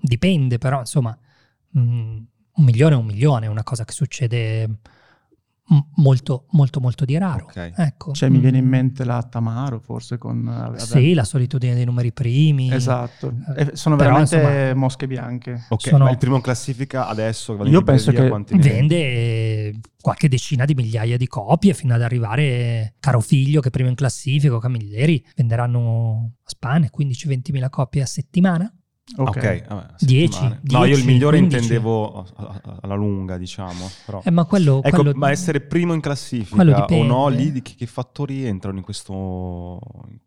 dipende, 0.01 0.57
però, 0.57 0.79
insomma, 0.79 1.15
un 1.73 2.25
milione 2.55 2.95
è 2.95 2.99
un 2.99 3.05
milione, 3.05 3.45
è 3.45 3.51
una 3.51 3.63
cosa 3.63 3.85
che 3.85 3.93
succede 3.93 4.77
molto 5.97 6.47
molto 6.51 6.81
molto 6.81 7.05
di 7.05 7.17
raro. 7.17 7.45
Okay. 7.45 7.73
Ecco. 7.77 8.13
Cioè, 8.13 8.29
mi 8.29 8.39
viene 8.39 8.59
in 8.59 8.65
mm. 8.65 8.69
mente 8.69 9.05
la 9.05 9.23
Tamaro 9.23 9.79
forse 9.79 10.19
con... 10.19 10.73
Uh, 10.75 10.77
sì, 10.79 11.15
la 11.15 11.25
solitudine 11.25 11.75
dei 11.75 11.85
numeri 11.85 12.13
primi. 12.13 12.73
Esatto, 12.73 13.33
eh, 13.57 13.71
sono 13.75 13.97
Però, 13.97 14.09
veramente 14.09 14.37
insomma, 14.37 14.75
mosche 14.75 15.07
bianche. 15.07 15.67
Ok, 15.69 15.89
sono... 15.89 16.05
ma 16.05 16.11
il 16.11 16.19
primo 16.19 16.37
in 16.37 16.43
classifica 16.43 17.07
adesso 17.07 17.63
io 17.65 17.83
penso 17.83 18.11
che 18.11 18.29
vende 18.57 19.81
qualche 20.01 20.29
decina 20.29 20.65
di 20.65 20.75
migliaia 20.75 21.17
di 21.17 21.27
copie 21.27 21.75
fino 21.75 21.95
ad 21.95 22.03
arrivare 22.03 22.95
Caro 23.01 23.21
Figlio 23.21 23.61
che 23.61 23.71
primo 23.71 23.89
in 23.89 23.95
classifica 23.95 24.59
Camilleri 24.59 25.25
venderanno 25.37 26.33
a 26.43 26.49
Spane 26.49 26.91
15-20 26.97 27.53
mila 27.53 27.69
copie 27.69 28.03
a 28.03 28.07
settimana. 28.07 28.73
Ok, 29.17 29.29
okay. 29.29 29.63
Vabbè, 29.67 29.95
10, 29.99 30.59
No, 30.71 30.85
io 30.85 30.97
il 30.97 31.05
migliore 31.05 31.39
15. 31.39 31.57
intendevo 31.57 32.27
alla 32.81 32.95
lunga, 32.95 33.37
diciamo. 33.37 33.91
Però. 34.07 34.23
Eh, 34.25 34.31
ma, 34.31 34.45
quello, 34.45 34.83
ecco, 34.83 35.03
quello, 35.03 35.13
ma 35.17 35.31
essere 35.31 35.61
primo 35.61 35.95
in 35.95 36.01
classifica 36.01 36.63
o 36.63 37.03
no, 37.03 37.29
lì 37.29 37.61
che, 37.61 37.75
che, 37.77 37.87
fattori 37.87 38.45
entrano 38.45 38.79
in 38.79 38.85
questo, 38.85 39.81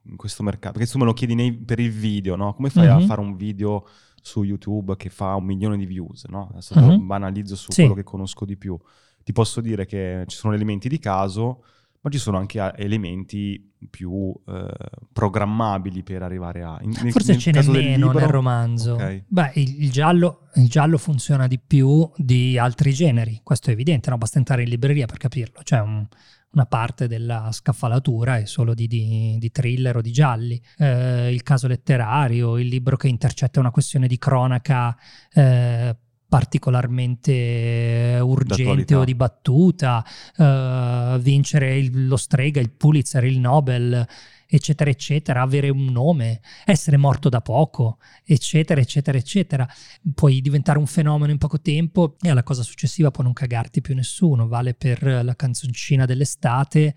in 0.03 0.17
questo 0.17 0.43
mercato? 0.43 0.77
Perché 0.77 0.91
tu 0.91 0.97
me 0.97 1.05
lo 1.05 1.13
chiedi 1.13 1.33
nei, 1.33 1.53
per 1.53 1.79
il 1.79 1.91
video, 1.91 2.35
no? 2.35 2.53
Come 2.53 2.69
fai 2.69 2.83
mm-hmm. 2.83 2.95
a 2.95 2.99
mhm. 2.99 3.05
fare 3.05 3.21
un 3.21 3.35
video 3.35 3.87
su 4.21 4.43
YouTube 4.43 4.95
che 4.97 5.09
fa 5.09 5.35
un 5.35 5.45
milione 5.45 5.77
di 5.77 5.85
views, 5.85 6.25
no? 6.25 6.49
Adesso 6.51 6.79
mm-hmm. 6.79 7.05
banalizzo 7.05 7.55
su 7.55 7.71
sì. 7.71 7.81
quello 7.81 7.95
che 7.95 8.03
conosco 8.03 8.45
di 8.45 8.57
più. 8.57 8.77
Ti 9.23 9.31
posso 9.31 9.61
dire 9.61 9.85
che 9.85 10.25
ci 10.27 10.35
sono 10.35 10.53
elementi 10.53 10.89
di 10.89 10.99
caso 10.99 11.63
ma 12.03 12.09
ci 12.09 12.17
sono 12.17 12.37
anche 12.37 12.73
elementi 12.75 13.71
più 13.89 14.33
eh, 14.45 14.67
programmabili 15.11 16.03
per 16.03 16.21
arrivare 16.21 16.61
a... 16.61 16.77
In, 16.81 16.93
Forse 17.11 17.31
nel, 17.31 17.41
ce 17.41 17.51
n'è 17.51 17.63
meno 17.63 18.11
nel 18.11 18.27
romanzo. 18.27 18.95
Okay. 18.95 19.23
Beh, 19.25 19.51
il, 19.55 19.83
il, 19.83 19.91
giallo, 19.91 20.49
il, 20.55 20.67
giallo, 20.67 20.97
funziona 20.97 21.47
di 21.47 21.59
più 21.65 22.09
di 22.17 22.57
altri 22.57 22.91
generi, 22.91 23.39
questo 23.41 23.69
è 23.69 23.73
evidente, 23.73 24.09
no? 24.09 24.17
basta 24.17 24.37
entrare 24.37 24.63
in 24.63 24.69
libreria 24.69 25.05
per 25.05 25.17
capirlo. 25.17 25.61
C'è 25.63 25.79
un, 25.79 26.05
una 26.51 26.65
parte 26.65 27.07
della 27.07 27.49
scaffalatura 27.53 28.37
è 28.37 28.45
solo 28.45 28.73
di, 28.73 28.87
di, 28.87 29.37
di 29.39 29.51
thriller 29.51 29.95
o 29.95 30.01
di 30.01 30.11
gialli. 30.11 30.61
Eh, 30.77 31.31
il 31.31 31.41
caso 31.41 31.67
letterario, 31.67 32.57
il 32.57 32.67
libro 32.67 32.97
che 32.97 33.07
intercetta 33.07 33.61
una 33.61 33.71
questione 33.71 34.07
di 34.07 34.17
cronaca 34.17 34.93
eh, 35.33 35.95
particolarmente 36.33 38.17
urgente 38.19 38.95
o 38.95 39.03
dibattuta, 39.03 40.03
uh, 40.37 41.19
vincere 41.19 41.77
il, 41.77 42.07
lo 42.07 42.17
strega, 42.17 42.59
il 42.59 42.71
Pulitzer, 42.71 43.23
il 43.23 43.37
Nobel, 43.37 44.03
eccetera, 44.47 44.89
eccetera, 44.89 45.43
avere 45.43 45.69
un 45.69 45.85
nome, 45.85 46.41
essere 46.65 46.97
morto 46.97 47.29
da 47.29 47.41
poco, 47.41 47.99
eccetera, 48.25 48.81
eccetera, 48.81 49.15
eccetera. 49.15 49.69
Puoi 50.15 50.41
diventare 50.41 50.79
un 50.79 50.87
fenomeno 50.87 51.31
in 51.31 51.37
poco 51.37 51.61
tempo 51.61 52.15
e 52.19 52.31
alla 52.31 52.41
cosa 52.41 52.63
successiva 52.63 53.11
può 53.11 53.23
non 53.23 53.33
cagarti 53.33 53.81
più 53.81 53.93
nessuno. 53.93 54.47
Vale 54.47 54.73
per 54.73 55.03
la 55.03 55.35
canzoncina 55.35 56.05
dell'estate, 56.07 56.95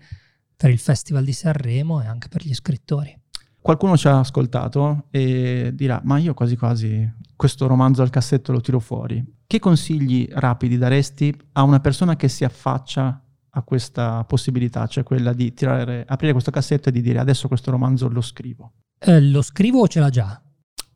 per 0.55 0.71
il 0.71 0.79
Festival 0.79 1.23
di 1.23 1.33
Sanremo 1.33 2.01
e 2.01 2.07
anche 2.07 2.27
per 2.27 2.43
gli 2.43 2.55
scrittori. 2.55 3.15
Qualcuno 3.67 3.97
ci 3.97 4.07
ha 4.07 4.19
ascoltato 4.19 5.07
e 5.11 5.71
dirà, 5.73 5.99
ma 6.05 6.17
io 6.19 6.33
quasi 6.33 6.55
quasi 6.55 7.13
questo 7.35 7.67
romanzo 7.67 8.01
al 8.01 8.09
cassetto 8.09 8.53
lo 8.53 8.61
tiro 8.61 8.79
fuori. 8.79 9.21
Che 9.45 9.59
consigli 9.59 10.25
rapidi 10.31 10.77
daresti 10.77 11.37
a 11.51 11.63
una 11.63 11.81
persona 11.81 12.15
che 12.15 12.29
si 12.29 12.45
affaccia 12.45 13.21
a 13.49 13.61
questa 13.63 14.23
possibilità, 14.23 14.87
cioè 14.87 15.03
quella 15.03 15.33
di 15.33 15.53
tirare, 15.53 16.05
aprire 16.07 16.31
questo 16.31 16.49
cassetto 16.49 16.87
e 16.87 16.91
di 16.93 17.01
dire 17.01 17.19
adesso 17.19 17.49
questo 17.49 17.69
romanzo 17.69 18.07
lo 18.07 18.21
scrivo? 18.21 18.71
Eh, 18.99 19.19
lo 19.19 19.41
scrivo 19.41 19.81
o 19.81 19.87
ce 19.89 19.99
l'ha 19.99 20.09
già? 20.09 20.41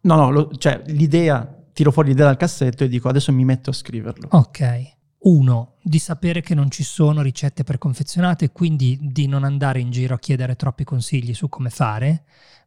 No, 0.04 0.16
no, 0.16 0.32
lo, 0.32 0.50
cioè 0.56 0.82
l'idea, 0.86 1.46
tiro 1.74 1.92
fuori 1.92 2.08
l'idea 2.08 2.28
dal 2.28 2.38
cassetto 2.38 2.86
e 2.86 2.88
dico 2.88 3.10
adesso 3.10 3.34
mi 3.34 3.44
metto 3.44 3.70
a 3.72 3.74
scriverlo. 3.74 4.30
Ok. 4.32 5.00
Uno, 5.24 5.74
di 5.84 6.00
sapere 6.00 6.40
che 6.40 6.56
non 6.56 6.72
ci 6.72 6.84
sono 6.84 7.22
ricette 7.22 7.66
preconfezionate, 7.66 8.52
quindi 8.54 8.98
di 9.02 9.28
non 9.28 9.44
andare 9.44 9.82
in 9.82 9.92
giro 9.92 10.16
a 10.16 10.20
chiedere 10.20 10.56
troppi 10.56 10.86
consigli 10.86 11.34
su 11.34 11.50
come 11.50 11.70
fare 11.70 12.24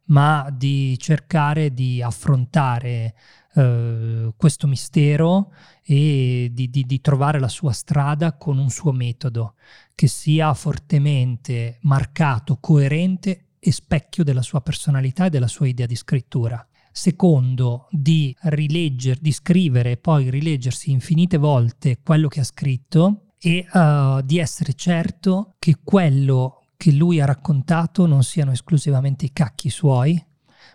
ma 0.07 0.49
di 0.51 0.97
cercare 0.99 1.73
di 1.73 2.01
affrontare 2.01 3.15
eh, 3.55 4.33
questo 4.35 4.67
mistero 4.67 5.53
e 5.83 6.49
di, 6.51 6.69
di, 6.69 6.83
di, 6.83 7.01
trovare 7.01 7.39
la 7.39 7.47
sua 7.47 7.71
strada 7.71 8.33
con 8.37 8.57
un 8.57 8.69
suo 8.69 8.91
metodo 8.91 9.55
che 9.95 10.07
sia 10.07 10.53
fortemente 10.53 11.77
marcato, 11.81 12.57
coerente 12.59 13.45
e 13.59 13.71
specchio 13.71 14.23
della 14.23 14.41
sua 14.41 14.61
personalità 14.61 15.25
e 15.25 15.29
della 15.29 15.47
sua 15.47 15.67
idea 15.67 15.85
di 15.85 15.95
scrittura. 15.95 16.65
Secondo, 16.91 17.87
di 17.91 18.35
rileggere, 18.41 19.19
di 19.21 19.31
scrivere 19.31 19.91
e 19.91 19.97
poi 19.97 20.29
rileggersi 20.29 20.91
infinite 20.91 21.37
volte 21.37 21.99
quello 22.01 22.27
che 22.27 22.41
ha 22.41 22.45
scritto 22.45 23.33
e 23.37 23.65
uh, 23.71 24.21
di 24.21 24.39
essere 24.39 24.73
certo 24.73 25.55
che 25.59 25.77
quello 25.83 26.64
che 26.77 26.91
lui 26.91 27.19
ha 27.19 27.25
raccontato 27.25 28.05
non 28.05 28.23
siano 28.23 28.51
esclusivamente 28.51 29.25
i 29.25 29.33
cacchi 29.33 29.69
suoi, 29.69 30.23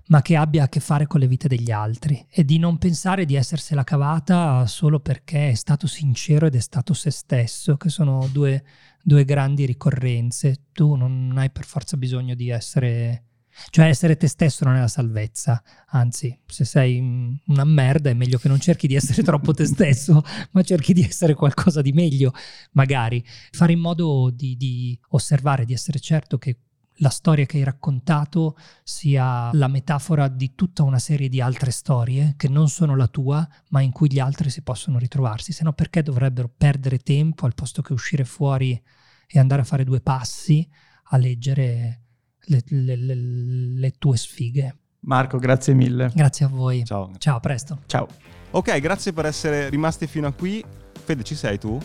ma 0.09 0.23
che 0.23 0.37
abbia 0.37 0.65
a 0.65 0.69
che 0.69 0.81
fare 0.81 1.07
con 1.07 1.21
le 1.21 1.29
vite 1.29 1.49
degli 1.49 1.71
altri 1.71 2.25
e 2.29 2.45
di 2.45 2.59
non 2.59 2.79
pensare 2.79 3.25
di 3.25 3.37
essersela 3.37 3.85
cavata 3.85 4.67
solo 4.67 5.01
perché 5.01 5.51
è 5.51 5.55
stato 5.55 5.87
sincero 5.87 6.47
ed 6.47 6.55
è 6.55 6.61
stato 6.61 6.95
se 6.95 7.11
stesso, 7.11 7.77
che 7.77 7.89
sono 7.89 8.29
due, 8.33 8.65
due 9.03 9.25
grandi 9.25 9.67
ricorrenze. 9.67 10.67
Tu 10.73 10.95
non 10.95 11.35
hai 11.37 11.51
per 11.51 11.65
forza 11.65 11.97
bisogno 11.97 12.35
di 12.35 12.51
essere 12.51 13.30
cioè 13.71 13.87
essere 13.87 14.17
te 14.17 14.27
stesso 14.27 14.65
non 14.65 14.77
è 14.77 14.81
la 14.81 14.89
salvezza, 14.89 15.63
anzi 15.89 16.39
se 16.47 16.65
sei 16.65 17.41
una 17.47 17.65
merda 17.65 18.11
è 18.11 18.15
meglio 18.15 18.39
che 18.39 18.49
non 18.49 18.59
cerchi 18.59 18.87
di 18.87 18.95
essere 18.95 19.23
troppo 19.25 19.53
te 19.53 19.67
stesso, 19.67 20.23
ma 20.53 20.63
cerchi 20.63 20.93
di 20.93 21.03
essere 21.03 21.35
qualcosa 21.35 21.83
di 21.83 21.93
meglio, 21.93 22.33
magari. 22.73 23.25
Fare 23.51 23.73
in 23.73 23.81
modo 23.81 24.31
di, 24.31 24.57
di 24.57 24.99
osservare, 25.11 25.65
di 25.65 25.73
essere 25.73 26.01
certo 26.01 26.39
che 26.39 26.57
la 27.01 27.09
storia 27.09 27.47
che 27.47 27.59
hai 27.59 27.65
raccontato 27.65 28.57
sia 28.83 29.51
la 29.55 29.69
metafora 29.69 30.29
di 30.29 30.55
tutta 30.55 30.83
una 30.83 30.99
serie 30.99 31.29
di 31.29 31.41
altre 31.41 31.71
storie 31.71 32.35
che 32.37 32.49
non 32.49 32.69
sono 32.69 32.95
la 32.95 33.09
tua, 33.09 33.47
ma 33.69 33.81
in 33.81 33.91
cui 33.91 34.11
gli 34.11 34.19
altri 34.19 34.51
si 34.51 34.63
possono 34.63 34.99
ritrovarsi. 34.99 35.53
Se 35.53 35.65
no, 35.65 35.73
perché 35.73 36.03
dovrebbero 36.03 36.53
perdere 36.55 36.99
tempo 36.99 37.47
al 37.47 37.55
posto 37.55 37.83
che 37.83 37.93
uscire 37.93 38.25
fuori 38.25 38.81
e 39.27 39.39
andare 39.39 39.63
a 39.63 39.65
fare 39.65 39.85
due 39.85 40.01
passi 40.01 40.69
a 41.13 41.17
leggere 41.17 42.03
le, 42.51 42.63
le, 42.69 42.97
le, 42.97 43.15
le 43.15 43.91
tue 43.99 44.17
sfighe. 44.17 44.75
Marco, 45.01 45.39
grazie 45.39 45.73
mille. 45.73 46.11
Grazie 46.15 46.47
a 46.47 46.49
voi. 46.49 46.85
Ciao. 46.85 47.11
Ciao, 47.19 47.37
a 47.37 47.41
presto. 47.41 47.79
Ciao. 47.87 48.07
Ok, 48.51 48.79
grazie 48.81 49.13
per 49.13 49.27
essere 49.27 49.69
rimasti 49.69 50.07
fino 50.07 50.27
a 50.27 50.33
qui. 50.33 50.63
Fede, 51.05 51.23
ci 51.23 51.35
sei 51.35 51.59
tu? 51.59 51.79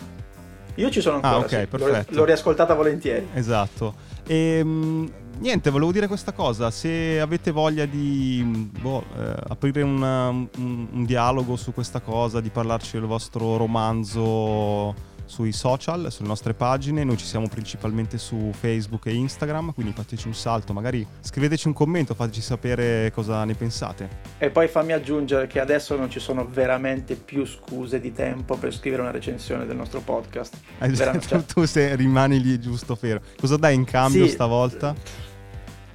Io 0.74 0.90
ci 0.90 1.00
sono 1.00 1.16
ancora, 1.16 1.34
ah, 1.34 1.38
ok, 1.38 1.48
sì. 1.48 1.66
perfetto. 1.66 2.10
L'ho, 2.12 2.18
l'ho 2.18 2.24
riascoltata 2.24 2.74
volentieri. 2.74 3.28
Esatto. 3.32 3.94
E, 4.26 4.58
ehm, 4.58 5.10
niente, 5.38 5.70
volevo 5.70 5.92
dire 5.92 6.06
questa 6.06 6.32
cosa. 6.32 6.70
Se 6.70 7.18
avete 7.18 7.50
voglia 7.50 7.86
di 7.86 8.70
boh, 8.78 9.04
eh, 9.16 9.34
aprire 9.48 9.82
una, 9.82 10.28
un, 10.28 10.48
un, 10.56 11.04
dialogo 11.06 11.56
su 11.56 11.72
questa 11.72 12.00
cosa, 12.00 12.40
di 12.40 12.50
parlarci 12.50 12.98
del 12.98 13.06
vostro 13.06 13.56
romanzo 13.56 14.94
sui 15.26 15.52
social, 15.52 16.10
sulle 16.10 16.28
nostre 16.28 16.54
pagine. 16.54 17.04
Noi 17.04 17.16
ci 17.16 17.26
siamo 17.26 17.48
principalmente 17.48 18.16
su 18.16 18.50
Facebook 18.58 19.06
e 19.06 19.14
Instagram, 19.14 19.72
quindi 19.74 19.92
fateci 19.92 20.26
un 20.26 20.34
salto, 20.34 20.72
magari 20.72 21.06
scriveteci 21.20 21.66
un 21.66 21.74
commento, 21.74 22.14
fateci 22.14 22.40
sapere 22.40 23.10
cosa 23.12 23.44
ne 23.44 23.54
pensate. 23.54 24.08
E 24.38 24.50
poi 24.50 24.68
fammi 24.68 24.92
aggiungere 24.92 25.46
che 25.46 25.60
adesso 25.60 25.96
non 25.96 26.10
ci 26.10 26.20
sono 26.20 26.46
veramente 26.46 27.16
più 27.16 27.44
scuse 27.44 28.00
di 28.00 28.12
tempo 28.12 28.56
per 28.56 28.72
scrivere 28.72 29.02
una 29.02 29.10
recensione 29.10 29.66
del 29.66 29.76
nostro 29.76 30.00
podcast. 30.00 30.56
Esatto, 30.78 31.20
cioè... 31.20 31.44
tu 31.44 31.64
se 31.64 31.94
rimani 31.96 32.40
lì 32.40 32.58
giusto 32.58 32.94
fermo. 32.94 33.20
Cosa 33.38 33.56
dai 33.56 33.74
in 33.74 33.84
cambio 33.84 34.24
sì. 34.24 34.32
stavolta? 34.32 34.94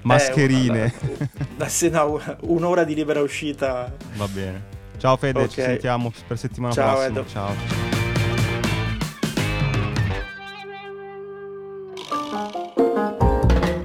Mascherine. 0.03 0.85
Eh, 0.85 1.27
una, 1.55 1.67
sì, 1.67 1.89
no, 1.89 2.19
un'ora 2.41 2.83
di 2.83 2.95
libera 2.95 3.21
uscita. 3.21 3.91
Va 4.15 4.27
bene. 4.27 4.79
Ciao 4.97 5.17
Fede, 5.17 5.39
okay. 5.39 5.49
ci 5.49 5.61
sentiamo 5.61 6.11
per 6.27 6.37
settimana 6.37 6.73
Ciao, 6.73 6.93
prossima. 6.93 7.19
Edo. 7.19 7.27
Ciao. 7.27 8.00